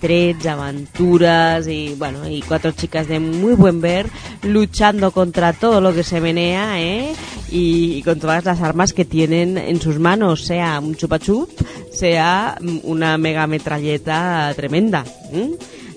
[0.00, 4.06] trets, aventuras y bueno y cuatro chicas de muy buen ver
[4.42, 7.14] luchando contra todo lo que se menea ¿eh?
[7.50, 11.50] y, y con todas las armas que tienen en sus manos, sea un chupachup,
[11.90, 15.04] sea una mega metralleta tremenda.
[15.32, 15.56] ¿eh?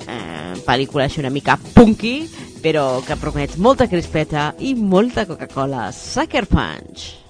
[0.10, 2.16] Eh, pel·lícula així una mica punky,
[2.64, 5.90] però que promet molta crispeta i molta Coca-Cola.
[5.94, 7.29] Sucker Punch.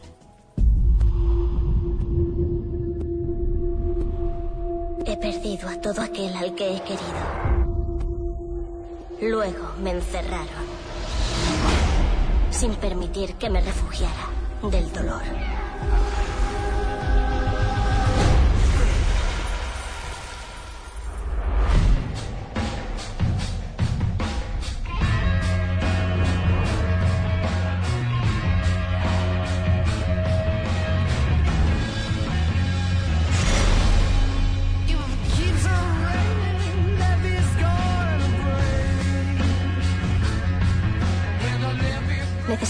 [5.20, 7.24] Perdido a todo aquel al que he querido.
[9.22, 10.66] Luego me encerraron,
[12.52, 14.30] sin permitir que me refugiara
[14.64, 15.22] del dolor.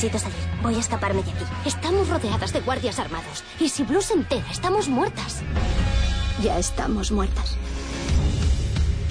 [0.01, 0.37] Necesito salir.
[0.63, 1.43] Voy a escaparme de aquí.
[1.65, 3.43] Estamos rodeadas de guardias armados.
[3.59, 5.41] Y si Blue se entera, estamos muertas.
[6.41, 7.57] Ya estamos muertas.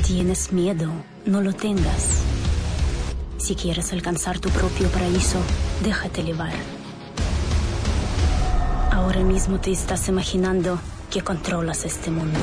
[0.06, 0.90] Tienes miedo,
[1.26, 2.22] no lo tengas.
[3.36, 5.38] Si quieres alcanzar tu propio paraíso,
[5.84, 6.54] déjate llevar.
[8.90, 12.40] Ahora mismo te estás imaginando que controlas este mundo.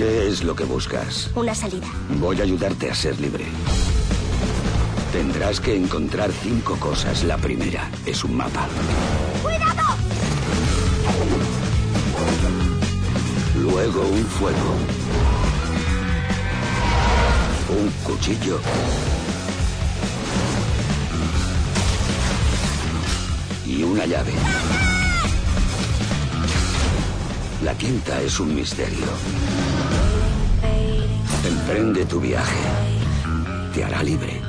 [0.00, 1.30] ¿Qué es lo que buscas?
[1.34, 1.86] Una salida.
[2.18, 3.44] Voy a ayudarte a ser libre.
[5.12, 7.22] Tendrás que encontrar cinco cosas.
[7.24, 8.66] La primera es un mapa.
[9.42, 9.96] ¡Cuidado!
[13.58, 14.74] Luego un fuego.
[17.68, 18.58] Un cuchillo.
[23.66, 24.32] Y una llave.
[27.62, 29.49] La quinta es un misterio.
[31.70, 32.58] Emprende tu viaje.
[33.72, 34.40] Te hará libre.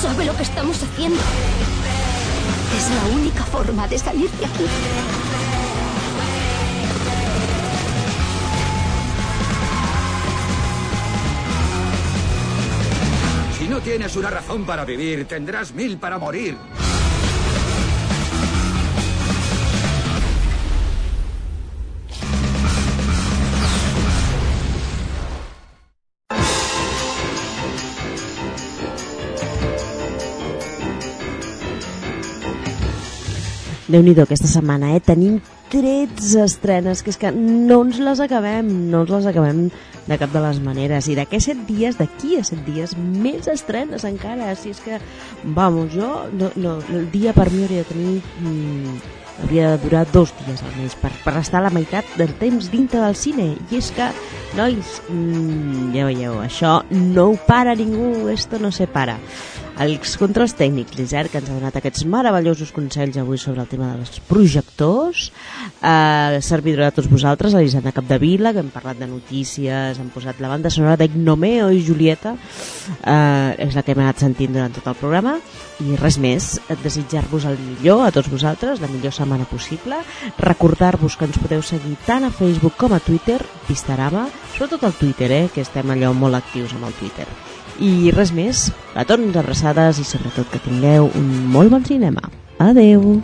[0.00, 1.20] ¿Sabe lo que estamos haciendo?
[2.76, 4.64] Es la única forma de salir de aquí.
[13.58, 16.56] Si no tienes una razón para vivir, tendrás mil para morir.
[33.94, 35.00] Déu nhi aquesta setmana, eh?
[35.04, 35.38] Tenim
[35.70, 39.68] 13 estrenes, que és que no ens les acabem, no ens les acabem
[40.08, 41.08] de cap de les maneres.
[41.08, 44.52] I d'aquí a 7 dies, d'aquí a 7 dies, més estrenes encara.
[44.58, 44.98] Si és que,
[45.44, 48.16] vamos, jo, no, no, el dia per mi hauria de tenir...
[48.42, 48.98] Mm,
[49.42, 53.02] hauria de durar dos dies almenys per, per estar a la meitat del temps dintre
[53.02, 53.50] del cine.
[53.70, 54.08] I és que,
[54.58, 59.18] nois mmm, ja veieu, això no ho para ningú, esto no se para.
[59.74, 63.88] Els controls tècnics, l'Isert, que ens ha donat aquests meravellosos consells avui sobre el tema
[63.96, 65.32] dels projectors,
[65.82, 70.52] eh, servidor de tots vosaltres, l'Elisenda Capdevila, que hem parlat de notícies, hem posat la
[70.52, 72.36] banda sonora d'Ignomeo i Julieta,
[73.02, 75.40] eh, és la que hem anat sentint durant tot el programa,
[75.82, 79.96] i res més, desitjar-vos el millor a tots vosaltres, la millor setmana possible,
[80.38, 85.30] recordar-vos que ens podeu seguir tant a Facebook com a Twitter, Vistarama, sobretot al Twitter,
[85.32, 87.26] eh, que estem allò molt actius amb el Twitter.
[87.80, 92.30] I res més, petons, abraçades i sobretot que tingueu un molt bon cinema.
[92.62, 93.18] Adeu!